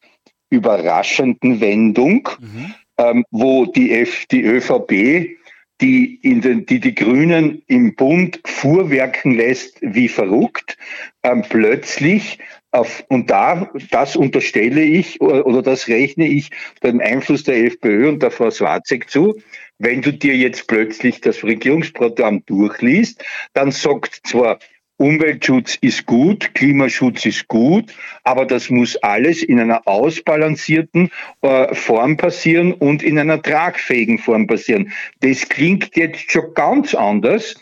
überraschenden 0.50 1.60
Wendung, 1.60 2.28
mhm. 2.38 2.74
ähm, 2.96 3.24
wo 3.32 3.66
die, 3.66 3.92
F, 3.92 4.26
die 4.26 4.44
ÖVP 4.44 5.39
die, 5.80 6.16
in 6.22 6.40
den, 6.40 6.66
die 6.66 6.80
die 6.80 6.94
Grünen 6.94 7.62
im 7.66 7.94
Bund 7.94 8.40
fuhrwerken 8.44 9.32
lässt 9.32 9.78
wie 9.80 10.08
verrückt, 10.08 10.76
ähm, 11.22 11.44
plötzlich 11.48 12.38
auf, 12.72 13.04
und 13.08 13.30
da, 13.30 13.70
das 13.90 14.16
unterstelle 14.16 14.82
ich 14.82 15.20
oder, 15.20 15.62
das 15.62 15.88
rechne 15.88 16.28
ich 16.28 16.50
dem 16.82 17.00
Einfluss 17.00 17.42
der 17.44 17.64
FPÖ 17.64 18.08
und 18.08 18.22
der 18.22 18.30
Frau 18.30 18.50
Swarzek 18.50 19.10
zu. 19.10 19.40
Wenn 19.78 20.02
du 20.02 20.12
dir 20.12 20.36
jetzt 20.36 20.68
plötzlich 20.68 21.20
das 21.20 21.42
Regierungsprogramm 21.42 22.44
durchliest, 22.46 23.24
dann 23.54 23.72
sagt 23.72 24.20
zwar 24.24 24.58
Umweltschutz 25.00 25.78
ist 25.80 26.04
gut, 26.04 26.54
Klimaschutz 26.54 27.24
ist 27.24 27.48
gut, 27.48 27.86
aber 28.22 28.44
das 28.44 28.68
muss 28.68 28.96
alles 28.96 29.42
in 29.42 29.58
einer 29.58 29.88
ausbalancierten 29.88 31.10
äh, 31.40 31.74
Form 31.74 32.18
passieren 32.18 32.74
und 32.74 33.02
in 33.02 33.18
einer 33.18 33.40
tragfähigen 33.40 34.18
Form 34.18 34.46
passieren. 34.46 34.92
Das 35.20 35.48
klingt 35.48 35.96
jetzt 35.96 36.30
schon 36.30 36.52
ganz 36.52 36.94
anders 36.94 37.54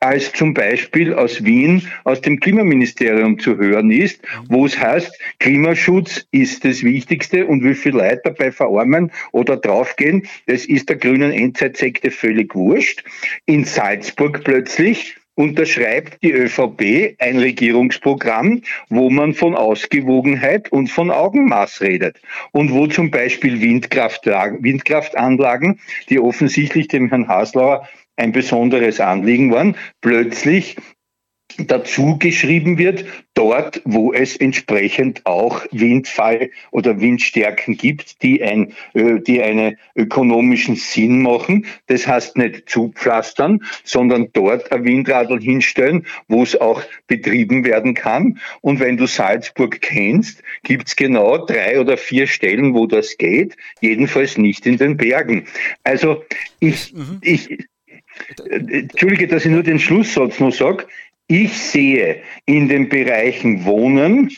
als 0.00 0.32
zum 0.32 0.54
Beispiel 0.54 1.12
aus 1.12 1.44
Wien, 1.44 1.86
aus 2.04 2.22
dem 2.22 2.40
Klimaministerium 2.40 3.38
zu 3.38 3.58
hören 3.58 3.90
ist, 3.90 4.22
wo 4.48 4.64
es 4.64 4.78
heißt, 4.78 5.12
Klimaschutz 5.38 6.26
ist 6.30 6.64
das 6.64 6.82
Wichtigste 6.82 7.46
und 7.46 7.62
wie 7.62 7.74
viele 7.74 7.98
Leute 7.98 8.22
dabei 8.24 8.52
verarmen 8.52 9.12
oder 9.32 9.58
draufgehen, 9.58 10.26
das 10.46 10.64
ist 10.64 10.88
der 10.88 10.96
grünen 10.96 11.30
Endzeitsekte 11.30 12.10
völlig 12.10 12.54
wurscht. 12.54 13.04
In 13.44 13.64
Salzburg 13.64 14.44
plötzlich 14.44 15.16
unterschreibt 15.36 16.22
die 16.22 16.32
ÖVP 16.32 17.14
ein 17.18 17.38
Regierungsprogramm, 17.38 18.62
wo 18.88 19.10
man 19.10 19.34
von 19.34 19.54
Ausgewogenheit 19.54 20.72
und 20.72 20.88
von 20.88 21.10
Augenmaß 21.10 21.82
redet. 21.82 22.20
Und 22.50 22.72
wo 22.72 22.88
zum 22.88 23.10
Beispiel 23.10 23.60
Windkraft, 23.60 24.26
Windkraftanlagen, 24.26 25.78
die 26.08 26.18
offensichtlich 26.18 26.88
dem 26.88 27.08
Herrn 27.10 27.28
Haslauer 27.28 27.86
ein 28.16 28.32
besonderes 28.32 28.98
Anliegen 28.98 29.52
waren, 29.52 29.76
plötzlich 30.00 30.76
dazu 31.58 32.18
geschrieben 32.18 32.78
wird, 32.78 33.04
dort, 33.34 33.82
wo 33.84 34.12
es 34.12 34.36
entsprechend 34.36 35.24
auch 35.26 35.64
Windfall 35.70 36.50
oder 36.70 37.00
Windstärken 37.00 37.76
gibt, 37.76 38.22
die, 38.22 38.42
ein, 38.42 38.72
äh, 38.94 39.20
die 39.20 39.42
einen 39.42 39.76
ökonomischen 39.94 40.76
Sinn 40.76 41.22
machen. 41.22 41.66
Das 41.86 42.06
heißt 42.06 42.36
nicht 42.36 42.68
zupflastern, 42.68 43.62
sondern 43.84 44.28
dort 44.32 44.72
ein 44.72 44.84
Windradl 44.84 45.40
hinstellen, 45.40 46.06
wo 46.28 46.42
es 46.42 46.58
auch 46.58 46.82
betrieben 47.06 47.64
werden 47.64 47.94
kann. 47.94 48.38
Und 48.60 48.80
wenn 48.80 48.96
du 48.96 49.06
Salzburg 49.06 49.80
kennst, 49.80 50.42
gibt 50.62 50.88
es 50.88 50.96
genau 50.96 51.44
drei 51.44 51.80
oder 51.80 51.96
vier 51.96 52.26
Stellen, 52.26 52.74
wo 52.74 52.86
das 52.86 53.16
geht, 53.18 53.56
jedenfalls 53.80 54.38
nicht 54.38 54.66
in 54.66 54.78
den 54.78 54.96
Bergen. 54.96 55.46
Also 55.84 56.24
ich, 56.60 56.94
mhm. 56.94 57.18
ich, 57.20 57.58
Entschuldige, 58.48 59.28
dass 59.28 59.44
ich 59.44 59.50
nur 59.50 59.62
den 59.62 59.78
Schlusssatz 59.78 60.40
noch 60.40 60.52
sage. 60.52 60.86
Ich 61.28 61.58
sehe 61.58 62.22
in 62.44 62.68
den 62.68 62.88
Bereichen 62.88 63.64
Wohnen, 63.64 64.30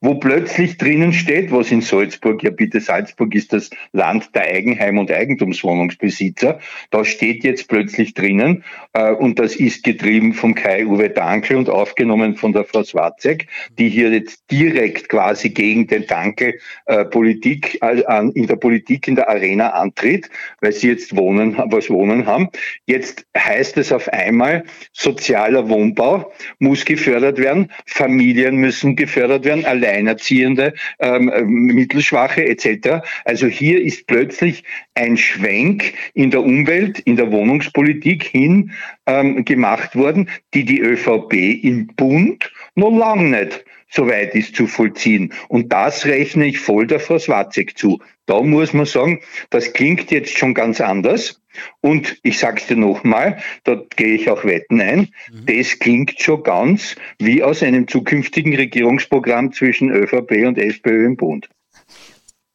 wo 0.00 0.14
plötzlich 0.14 0.76
drinnen 0.76 1.12
steht, 1.12 1.50
was 1.52 1.72
in 1.72 1.80
Salzburg, 1.80 2.42
ja 2.42 2.50
bitte, 2.50 2.80
Salzburg 2.80 3.34
ist 3.34 3.52
das 3.52 3.70
Land 3.92 4.34
der 4.34 4.42
Eigenheim- 4.42 4.98
und 4.98 5.10
Eigentumswohnungsbesitzer, 5.10 6.58
da 6.90 7.04
steht 7.04 7.44
jetzt 7.44 7.68
plötzlich 7.68 8.12
drinnen, 8.12 8.62
äh, 8.92 9.12
und 9.12 9.38
das 9.38 9.56
ist 9.56 9.84
getrieben 9.84 10.34
vom 10.34 10.54
Kai-Uwe 10.54 11.10
Dankel 11.10 11.56
und 11.56 11.70
aufgenommen 11.70 12.36
von 12.36 12.52
der 12.52 12.64
Frau 12.64 12.82
Swarzek, 12.82 13.46
die 13.78 13.88
hier 13.88 14.10
jetzt 14.10 14.50
direkt 14.50 15.08
quasi 15.08 15.50
gegen 15.50 15.86
den 15.86 16.06
Dankel 16.06 16.58
äh, 16.84 17.04
Politik, 17.06 17.78
äh, 17.82 18.02
in 18.34 18.46
der 18.46 18.56
Politik, 18.56 19.08
in 19.08 19.16
der 19.16 19.28
Arena 19.30 19.70
antritt, 19.70 20.28
weil 20.60 20.72
sie 20.72 20.88
jetzt 20.88 21.16
Wohnen, 21.16 21.56
was 21.70 21.88
Wohnen 21.88 22.26
haben. 22.26 22.48
Jetzt 22.84 23.26
heißt 23.36 23.78
es 23.78 23.92
auf 23.92 24.08
einmal, 24.08 24.64
sozialer 24.92 25.68
Wohnbau 25.68 26.32
muss 26.58 26.84
gefördert 26.84 27.38
werden, 27.38 27.70
Familien 27.86 28.56
müssen 28.56 28.94
gefördert 28.94 29.44
werden, 29.44 29.64
Alleinerziehende, 29.96 30.74
ähm, 30.98 31.30
Mittelschwache 31.46 32.46
etc. 32.46 33.06
Also 33.24 33.46
hier 33.46 33.80
ist 33.82 34.06
plötzlich 34.06 34.64
ein 34.94 35.16
Schwenk 35.16 35.94
in 36.14 36.30
der 36.30 36.42
Umwelt, 36.42 36.98
in 37.00 37.16
der 37.16 37.32
Wohnungspolitik 37.32 38.24
hin 38.24 38.72
ähm, 39.06 39.44
gemacht 39.44 39.96
worden, 39.96 40.28
die 40.54 40.64
die 40.64 40.80
ÖVP 40.80 41.32
im 41.62 41.88
Bund 41.88 42.52
noch 42.74 42.96
lang 42.96 43.30
nicht 43.30 43.64
so 43.88 44.08
weit 44.08 44.34
ist 44.34 44.56
zu 44.56 44.66
vollziehen. 44.66 45.32
Und 45.48 45.72
das 45.72 46.04
rechne 46.06 46.46
ich 46.46 46.58
voll 46.58 46.86
der 46.86 47.00
Frau 47.00 47.18
Swatzek 47.18 47.78
zu. 47.78 48.00
Da 48.26 48.40
muss 48.42 48.72
man 48.72 48.86
sagen, 48.86 49.20
das 49.50 49.72
klingt 49.72 50.10
jetzt 50.10 50.36
schon 50.36 50.52
ganz 50.52 50.80
anders. 50.80 51.40
Und 51.80 52.18
ich 52.22 52.38
sage 52.38 52.60
es 52.60 52.66
dir 52.66 52.76
nochmal, 52.76 53.38
da 53.64 53.80
gehe 53.96 54.14
ich 54.14 54.28
auch 54.28 54.44
Wetten 54.44 54.80
ein, 54.80 55.08
mhm. 55.32 55.46
das 55.46 55.78
klingt 55.78 56.20
schon 56.20 56.42
ganz 56.42 56.96
wie 57.18 57.42
aus 57.42 57.62
einem 57.62 57.88
zukünftigen 57.88 58.54
Regierungsprogramm 58.54 59.52
zwischen 59.52 59.90
ÖVP 59.90 60.46
und 60.46 60.58
FPÖ 60.58 61.06
im 61.06 61.16
Bund. 61.16 61.48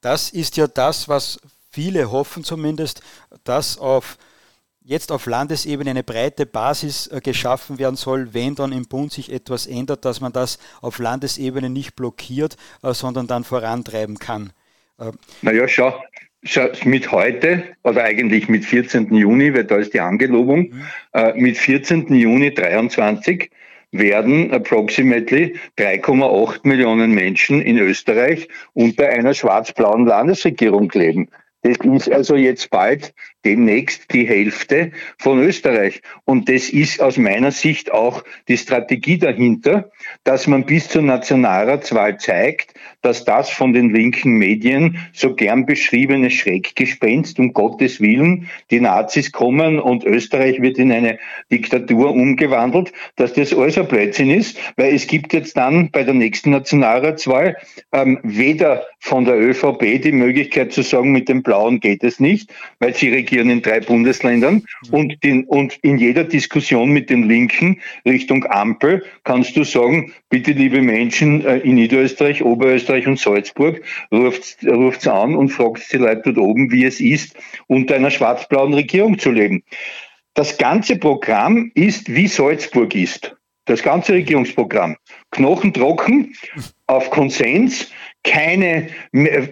Das 0.01 0.29
ist 0.29 0.57
ja 0.57 0.67
das, 0.67 1.07
was 1.10 1.39
viele 1.71 2.12
hoffen 2.12 2.43
zumindest, 2.43 3.01
dass 3.43 3.77
auf 3.77 4.17
jetzt 4.84 5.12
auf 5.12 5.27
Landesebene 5.27 5.91
eine 5.91 6.03
breite 6.03 6.45
Basis 6.45 7.07
äh, 7.07 7.21
geschaffen 7.21 7.77
werden 7.77 7.95
soll, 7.95 8.34
wenn 8.34 8.55
dann 8.55 8.71
im 8.71 8.88
Bund 8.88 9.13
sich 9.13 9.31
etwas 9.31 9.67
ändert, 9.67 10.05
dass 10.05 10.21
man 10.21 10.34
das 10.34 10.57
auf 10.81 10.97
Landesebene 10.97 11.69
nicht 11.69 11.95
blockiert, 11.95 12.57
äh, 12.81 12.93
sondern 12.93 13.27
dann 13.27 13.43
vorantreiben 13.43 14.17
kann. 14.17 14.51
Naja, 15.42 15.68
schau, 15.68 15.94
schau, 16.44 16.68
mit 16.86 17.12
heute, 17.12 17.64
oder 17.84 18.04
eigentlich 18.04 18.50
mit 18.50 18.66
14. 18.66 19.14
Juni, 19.14 19.54
weil 19.54 19.64
da 19.64 19.78
ist 19.78 19.94
die 19.94 20.00
Angelobung, 20.00 20.70
mhm. 20.72 20.84
äh, 21.14 21.34
mit 21.34 21.58
14. 21.58 22.14
Juni 22.14 22.54
23 22.54 23.50
werden 23.92 24.52
approximately 24.54 25.56
3,8 25.78 26.60
Millionen 26.64 27.12
Menschen 27.12 27.62
in 27.62 27.78
Österreich 27.78 28.48
unter 28.74 29.10
einer 29.10 29.34
schwarz-blauen 29.34 30.06
Landesregierung 30.06 30.90
leben. 30.94 31.30
Das 31.64 31.78
ist 31.78 32.12
also 32.12 32.36
jetzt 32.36 32.70
bald 32.70 33.14
demnächst 33.45 34.13
die 34.13 34.27
Hälfte 34.27 34.91
von 35.17 35.39
Österreich. 35.39 36.01
Und 36.25 36.49
das 36.49 36.69
ist 36.69 37.01
aus 37.01 37.17
meiner 37.17 37.51
Sicht 37.51 37.91
auch 37.91 38.23
die 38.47 38.58
Strategie 38.58 39.17
dahinter, 39.17 39.91
dass 40.23 40.47
man 40.47 40.65
bis 40.65 40.89
zur 40.89 41.01
Nationalratswahl 41.01 42.17
zeigt, 42.19 42.73
dass 43.01 43.25
das 43.25 43.49
von 43.49 43.73
den 43.73 43.93
linken 43.93 44.34
Medien 44.34 44.97
so 45.13 45.36
gern 45.36 45.65
beschriebene 45.65 46.30
Schreckgespenst, 46.30 47.39
um 47.39 47.54
Gottes 47.54 47.99
Willen, 47.99 48.49
die 48.69 48.80
Nazis 48.80 49.32
kommen 49.32 49.80
und 49.80 50.04
Österreich 50.04 50.62
wird 50.62 50.77
in 50.77 50.91
eine 50.91 51.17
Diktatur 51.51 52.12
umgewandelt, 52.12 52.93
dass 53.15 53.34
das 53.34 53.54
alles 53.54 53.77
ein 53.77 53.88
Blödsinn 53.88 54.30
ist, 54.30 54.58
weil 54.77 54.93
es 54.93 55.08
gibt 55.08 55.34
jetzt 55.34 55.58
dann 55.58 55.89
bei 55.91 56.04
der 56.04 56.13
nächsten 56.13 56.51
Nationalratswahl 56.51 57.58
ähm, 57.91 58.19
weder 58.23 58.86
von 58.99 59.25
der 59.25 59.39
ÖVP 59.39 60.01
die 60.01 60.12
Möglichkeit 60.12 60.71
zu 60.71 60.84
sagen, 60.84 61.12
mit 61.12 61.27
dem 61.27 61.41
Blauen 61.41 61.80
geht 61.80 62.04
es 62.04 62.19
nicht, 62.19 62.54
weil 62.80 62.93
sie 62.93 63.10
in 63.39 63.62
drei 63.62 63.80
Bundesländern 63.80 64.63
mhm. 64.88 64.94
und, 64.94 65.24
den, 65.24 65.46
und 65.46 65.78
in 65.82 65.98
jeder 65.98 66.24
Diskussion 66.24 66.91
mit 66.91 67.10
den 67.10 67.28
Linken 67.28 67.80
Richtung 68.06 68.46
Ampel 68.46 69.04
kannst 69.24 69.56
du 69.56 69.63
sagen, 69.63 70.13
bitte 70.30 70.52
liebe 70.52 70.82
Menschen 70.82 71.46
äh, 71.46 71.58
in 71.60 71.76
Niederösterreich, 71.76 72.44
Oberösterreich 72.44 73.08
und 73.08 73.20
Salzburg, 73.20 73.82
ruft 74.12 74.58
ruft's 74.65 75.08
an 75.08 75.36
und 75.36 75.50
fragt 75.50 75.91
die 75.91 75.98
Leute 75.98 76.34
dort 76.34 76.38
oben, 76.38 76.72
wie 76.72 76.86
es 76.86 77.00
ist, 77.00 77.36
unter 77.67 77.96
einer 77.96 78.12
schwarz-blauen 78.12 78.74
Regierung 78.74 79.17
zu 79.17 79.32
leben. 79.32 79.63
Das 80.34 80.58
ganze 80.58 80.98
Programm 80.98 81.72
ist, 81.76 82.13
wie 82.13 82.28
Salzburg 82.28 82.96
ist. 82.96 83.36
Das 83.65 83.84
ganze 83.84 84.13
Regierungsprogramm. 84.13 84.98
Knochentrocken, 85.32 86.36
auf 86.88 87.10
Konsens, 87.12 87.91
keine 88.23 88.88
äh, 89.13 89.47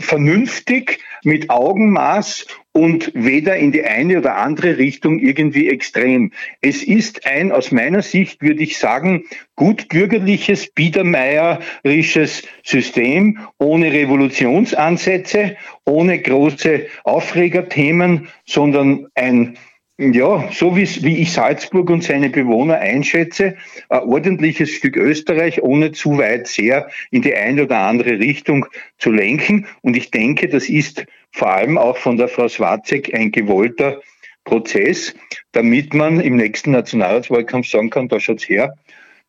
vernünftig 0.00 1.00
mit 1.24 1.50
Augenmaß 1.50 2.46
und 2.72 3.10
weder 3.14 3.56
in 3.56 3.72
die 3.72 3.84
eine 3.84 4.18
oder 4.18 4.36
andere 4.36 4.78
Richtung 4.78 5.18
irgendwie 5.18 5.68
extrem. 5.68 6.32
Es 6.60 6.82
ist 6.82 7.26
ein, 7.26 7.50
aus 7.50 7.72
meiner 7.72 8.02
Sicht 8.02 8.42
würde 8.42 8.62
ich 8.62 8.78
sagen, 8.78 9.24
gut 9.56 9.88
bürgerliches, 9.88 10.68
biedermeierisches 10.68 12.42
System, 12.62 13.38
ohne 13.58 13.92
Revolutionsansätze, 13.92 15.56
ohne 15.84 16.20
große 16.20 16.86
Aufregerthemen, 17.04 18.28
sondern 18.44 19.06
ein 19.14 19.56
ja, 19.98 20.50
so 20.52 20.76
wie 20.76 21.22
ich 21.22 21.32
Salzburg 21.32 21.88
und 21.88 22.04
seine 22.04 22.28
Bewohner 22.28 22.78
einschätze, 22.78 23.56
ein 23.88 24.00
ordentliches 24.00 24.70
Stück 24.70 24.96
Österreich, 24.96 25.62
ohne 25.62 25.92
zu 25.92 26.18
weit 26.18 26.48
sehr 26.48 26.90
in 27.10 27.22
die 27.22 27.34
eine 27.34 27.64
oder 27.64 27.78
andere 27.78 28.18
Richtung 28.18 28.66
zu 28.98 29.10
lenken. 29.10 29.66
Und 29.80 29.96
ich 29.96 30.10
denke, 30.10 30.48
das 30.48 30.68
ist 30.68 31.06
vor 31.32 31.50
allem 31.50 31.78
auch 31.78 31.96
von 31.96 32.18
der 32.18 32.28
Frau 32.28 32.46
Swarzek 32.48 33.14
ein 33.14 33.32
gewollter 33.32 34.00
Prozess, 34.44 35.14
damit 35.52 35.94
man 35.94 36.20
im 36.20 36.36
nächsten 36.36 36.72
Nationalratswahlkampf 36.72 37.68
sagen 37.68 37.90
kann, 37.90 38.08
da 38.08 38.20
schaut's 38.20 38.48
her, 38.48 38.76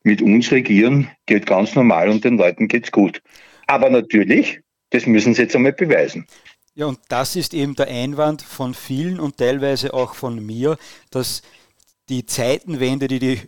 mit 0.03 0.21
uns 0.21 0.51
regieren 0.51 1.09
geht 1.25 1.45
ganz 1.45 1.75
normal 1.75 2.09
und 2.09 2.23
den 2.23 2.37
Leuten 2.37 2.67
geht's 2.67 2.91
gut. 2.91 3.21
Aber 3.67 3.89
natürlich, 3.89 4.59
das 4.91 5.05
müssen 5.05 5.33
sie 5.33 5.43
jetzt 5.43 5.55
einmal 5.55 5.73
beweisen. 5.73 6.27
Ja, 6.77 6.85
und 6.85 6.99
das 7.07 7.35
ist 7.35 7.55
eben 7.55 7.75
der 7.75 7.87
Einwand 7.87 8.43
von 8.43 8.75
vielen 8.75 9.19
und 9.19 9.37
teilweise 9.37 9.95
auch 9.95 10.13
von 10.13 10.45
mir, 10.45 10.77
dass 11.09 11.41
die 12.09 12.25
Zeitenwende, 12.25 13.07
die 13.07 13.19
die, 13.19 13.41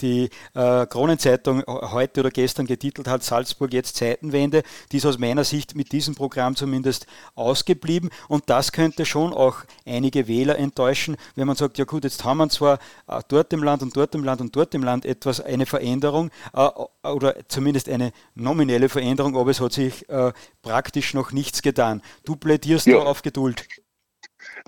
die 0.00 0.30
äh, 0.54 0.86
Kronenzeitung 0.86 1.62
heute 1.66 2.20
oder 2.20 2.30
gestern 2.30 2.66
getitelt 2.66 3.08
hat, 3.08 3.22
Salzburg 3.22 3.72
jetzt 3.72 3.96
Zeitenwende, 3.96 4.62
die 4.92 4.98
ist 4.98 5.06
aus 5.06 5.18
meiner 5.18 5.44
Sicht 5.44 5.74
mit 5.74 5.92
diesem 5.92 6.14
Programm 6.14 6.56
zumindest 6.56 7.06
ausgeblieben. 7.34 8.10
Und 8.28 8.48
das 8.50 8.72
könnte 8.72 9.04
schon 9.04 9.32
auch 9.32 9.58
einige 9.84 10.28
Wähler 10.28 10.58
enttäuschen, 10.58 11.16
wenn 11.34 11.46
man 11.46 11.56
sagt, 11.56 11.78
ja 11.78 11.84
gut, 11.84 12.04
jetzt 12.04 12.24
haben 12.24 12.38
wir 12.38 12.48
zwar 12.48 12.78
äh, 13.08 13.20
dort 13.28 13.52
im 13.52 13.62
Land 13.62 13.82
und 13.82 13.96
dort 13.96 14.14
im 14.14 14.24
Land 14.24 14.40
und 14.40 14.54
dort 14.54 14.74
im 14.74 14.82
Land 14.82 15.04
etwas, 15.04 15.40
eine 15.40 15.66
Veränderung 15.66 16.30
äh, 16.54 16.68
oder 17.08 17.36
zumindest 17.48 17.88
eine 17.88 18.12
nominelle 18.34 18.88
Veränderung, 18.88 19.36
aber 19.36 19.50
es 19.50 19.60
hat 19.60 19.72
sich 19.72 20.08
äh, 20.08 20.32
praktisch 20.62 21.14
noch 21.14 21.32
nichts 21.32 21.62
getan. 21.62 22.02
Du 22.24 22.36
plädierst 22.36 22.86
ja. 22.86 22.98
auf 22.98 23.22
Geduld. 23.22 23.66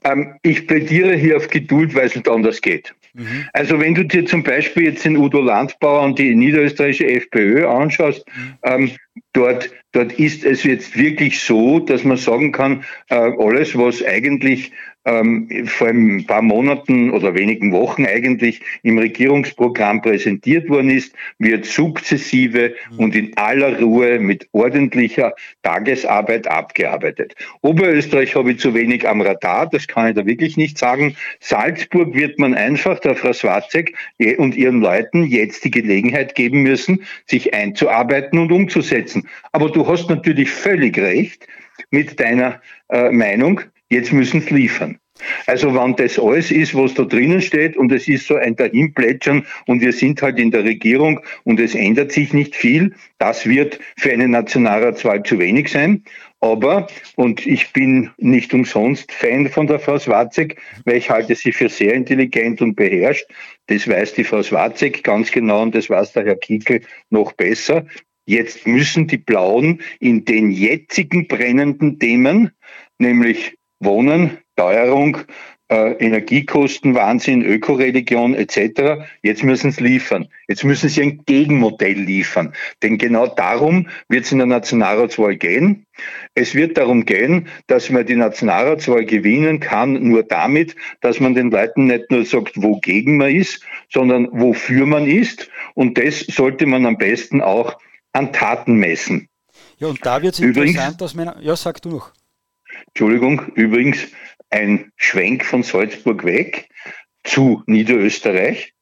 Ähm, 0.05 0.39
ich 0.43 0.67
plädiere 0.67 1.15
hier 1.15 1.37
auf 1.37 1.49
Geduld, 1.49 1.95
weil 1.95 2.07
es 2.07 2.15
nicht 2.15 2.29
anders 2.29 2.61
geht. 2.61 2.95
Mhm. 3.17 3.49
Also 3.53 3.81
wenn 3.81 3.95
du 3.95 4.05
dir 4.05 4.27
zum 4.27 4.43
Beispiel 4.43 4.85
jetzt 4.85 5.05
den 5.05 5.17
Udo 5.17 5.41
Landbauer 5.41 6.03
und 6.03 6.19
die 6.19 6.35
niederösterreichische 6.35 7.09
FPÖ 7.09 7.67
anschaust, 7.67 8.25
mhm. 8.29 8.55
ähm, 8.63 8.91
dort, 9.33 9.71
dort 9.93 10.13
ist 10.13 10.45
es 10.45 10.65
jetzt 10.65 10.97
wirklich 10.97 11.41
so, 11.41 11.81
dass 11.81 12.05
man 12.05 12.19
sagen 12.19 12.53
kann, 12.53 12.85
äh, 13.09 13.15
alles, 13.15 13.77
was 13.77 14.05
eigentlich 14.05 14.73
ähm, 15.07 15.49
vor 15.67 15.89
ein 15.89 16.27
paar 16.27 16.43
Monaten 16.43 17.11
oder 17.11 17.35
wenigen 17.35 17.73
Wochen 17.73 18.05
eigentlich 18.05 18.61
im 18.83 18.99
Regierungsprogramm 18.99 20.03
präsentiert 20.03 20.69
worden 20.69 20.91
ist, 20.91 21.15
wird 21.39 21.65
sukzessive 21.65 22.75
mhm. 22.91 22.99
und 22.99 23.17
in 23.17 23.37
aller 23.37 23.81
Ruhe 23.81 24.19
mit 24.19 24.49
ordentlicher 24.53 25.35
Tagesarbeit 25.63 26.49
abgearbeitet. 26.49 27.35
Oberösterreich 27.63 28.35
habe 28.35 28.53
ich 28.53 28.59
zu 28.59 28.75
wenig 28.75 29.09
am 29.09 29.21
Radar, 29.21 29.69
das 29.71 29.87
kann 29.87 30.09
ich 30.09 30.15
da 30.17 30.27
wirklich 30.27 30.57
nicht 30.57 30.77
sagen. 30.77 31.17
Salzburg 31.41 32.15
wird 32.15 32.39
man 32.39 32.55
einfach 32.55 32.99
der 32.99 33.15
Frau 33.15 33.33
Swarzek 33.33 33.95
und 34.39 34.57
ihren 34.57 34.81
Leuten 34.81 35.25
jetzt 35.25 35.65
die 35.65 35.71
Gelegenheit 35.71 36.35
geben 36.35 36.63
müssen, 36.63 37.05
sich 37.27 37.55
einzuarbeiten 37.55 38.39
und 38.39 38.51
umzusetzen. 38.51 39.29
Aber 39.53 39.71
du 39.71 39.87
hast 39.87 40.11
natürlich 40.11 40.51
völlig 40.51 40.99
recht 40.99 41.47
mit 41.91 42.19
deiner 42.19 42.61
äh, 42.89 43.11
Meinung, 43.11 43.61
Jetzt 43.89 44.13
müssen 44.13 44.41
sie 44.41 44.55
liefern. 44.55 44.99
Also 45.47 45.75
wenn 45.75 45.97
das 45.97 46.19
alles 46.19 46.51
ist, 46.51 46.75
was 46.75 46.95
da 46.95 47.05
drinnen 47.05 47.41
steht 47.41 47.77
und 47.77 47.91
es 47.93 48.09
ist 48.09 48.27
so 48.27 48.35
ein 48.35 48.57
Dahinplätschern 48.57 49.47
und 49.67 49.81
wir 49.81 49.93
sind 49.93 50.21
halt 50.21 50.39
in 50.39 50.51
der 50.51 50.65
Regierung 50.65 51.21
und 51.45 51.59
es 51.61 51.75
ändert 51.75 52.13
sich 52.13 52.33
nicht 52.33 52.55
viel, 52.55 52.95
das 53.19 53.47
wird 53.47 53.79
für 53.97 54.13
eine 54.13 54.29
Nationalratswahl 54.29 55.23
zu 55.23 55.39
wenig 55.39 55.71
sein. 55.71 56.05
Aber, 56.41 56.87
und 57.17 57.47
ich 57.47 57.73
bin 57.73 58.11
nicht 58.19 58.53
umsonst 58.53 59.11
Fan 59.11 59.49
von 59.49 59.67
der 59.67 59.79
Frau 59.79 59.99
Swarzek, 59.99 60.61
weil 60.85 60.97
ich 60.97 61.09
halte 61.09 61.35
sie 61.35 61.53
für 61.53 61.69
sehr 61.69 61.95
intelligent 61.95 62.61
und 62.61 62.75
beherrscht. 62.77 63.27
Das 63.69 63.89
weiß 63.89 64.15
die 64.15 64.25
Frau 64.25 64.43
Swarzek 64.43 65.03
ganz 65.03 65.31
genau 65.31 65.63
und 65.63 65.75
das 65.75 65.89
weiß 65.89 66.13
der 66.13 66.27
Herr 66.27 66.37
Kickel 66.37 66.83
noch 67.11 67.33
besser. 67.33 67.87
Jetzt 68.27 68.67
müssen 68.67 69.07
die 69.07 69.19
Blauen 69.19 69.81
in 69.99 70.25
den 70.25 70.51
jetzigen 70.51 71.27
brennenden 71.27 71.99
Themen, 71.99 72.51
nämlich 72.99 73.56
Wohnen, 73.81 74.39
Teuerung, 74.57 75.19
äh, 75.69 75.93
Energiekosten, 75.93 76.95
Wahnsinn, 76.95 77.43
Ökoreligion 77.43 78.35
etc. 78.35 79.05
Jetzt 79.23 79.43
müssen 79.43 79.73
sie 79.73 79.83
liefern. 79.83 80.29
Jetzt 80.49 80.65
müssen 80.65 80.89
sie 80.89 81.03
ein 81.03 81.25
Gegenmodell 81.27 81.99
liefern. 81.99 82.55
Denn 82.83 82.99
genau 82.99 83.27
darum 83.27 83.89
wird 84.09 84.25
es 84.25 84.33
in 84.33 84.39
der 84.39 84.47
Nationalratswahl 84.47 85.37
gehen. 85.37 85.87
Es 86.35 86.55
wird 86.55 86.79
darum 86.79 87.05
gehen, 87.05 87.49
dass 87.67 87.91
man 87.91 88.07
die 88.07 88.17
Nationalratswahl 88.17 89.05
gewinnen 89.05 89.59
kann, 89.61 89.95
nur 89.95 90.23
damit, 90.23 90.77
dass 91.01 91.21
man 91.21 91.35
den 91.35 91.51
Leuten 91.51 91.87
nicht 91.87 92.11
nur 92.11 92.25
sagt, 92.25 92.63
wogegen 92.63 93.17
man 93.17 93.35
ist, 93.35 93.65
sondern 93.91 94.29
wofür 94.33 94.87
man 94.87 95.07
ist. 95.07 95.51
Und 95.75 95.99
das 95.99 96.21
sollte 96.21 96.67
man 96.67 96.87
am 96.87 96.97
besten 96.97 97.41
auch 97.41 97.79
an 98.13 98.33
Taten 98.33 98.77
messen. 98.77 99.29
Ja, 99.79 99.89
und 99.89 100.05
da 100.07 100.23
wird 100.23 100.35
es 100.35 100.41
interessant, 100.41 101.01
dass 101.01 101.15
man. 101.15 101.35
Ja, 101.41 101.57
sag 101.57 101.83
du 101.83 101.91
noch. 101.91 102.13
Entschuldigung, 102.89 103.53
übrigens 103.55 104.09
ein 104.51 104.93
Schwenk 104.97 105.45
von 105.45 105.63
Salzburg 105.63 106.25
weg 106.25 106.69
zu 107.25 107.63
Niederösterreich. 107.67 108.75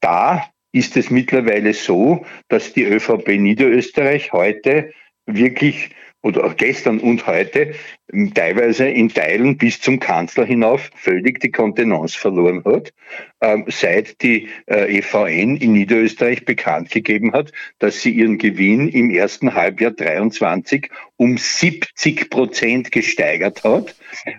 Da 0.00 0.48
ist 0.72 0.96
es 0.96 1.10
mittlerweile 1.10 1.74
so, 1.74 2.24
dass 2.48 2.72
die 2.72 2.84
ÖVP 2.84 3.28
Niederösterreich 3.38 4.32
heute 4.32 4.92
wirklich 5.26 5.90
oder 6.22 6.54
gestern 6.56 6.98
und 6.98 7.26
heute 7.26 7.74
teilweise 8.34 8.88
in 8.88 9.08
Teilen 9.08 9.56
bis 9.56 9.80
zum 9.80 9.98
Kanzler 9.98 10.44
hinauf 10.44 10.90
völlig 10.94 11.40
die 11.40 11.50
Kontenance 11.50 12.18
verloren 12.18 12.62
hat, 12.64 12.92
ähm, 13.40 13.64
seit 13.68 14.22
die 14.22 14.48
äh, 14.66 14.98
EVN 14.98 15.56
in 15.56 15.72
Niederösterreich 15.72 16.44
bekannt 16.44 16.90
gegeben 16.90 17.32
hat, 17.32 17.52
dass 17.78 18.02
sie 18.02 18.10
ihren 18.10 18.38
Gewinn 18.38 18.88
im 18.88 19.10
ersten 19.10 19.54
Halbjahr 19.54 19.92
23 19.92 20.90
um 21.16 21.38
70 21.38 22.30
Prozent 22.30 22.92
gesteigert 22.92 23.64
hat. 23.64 23.96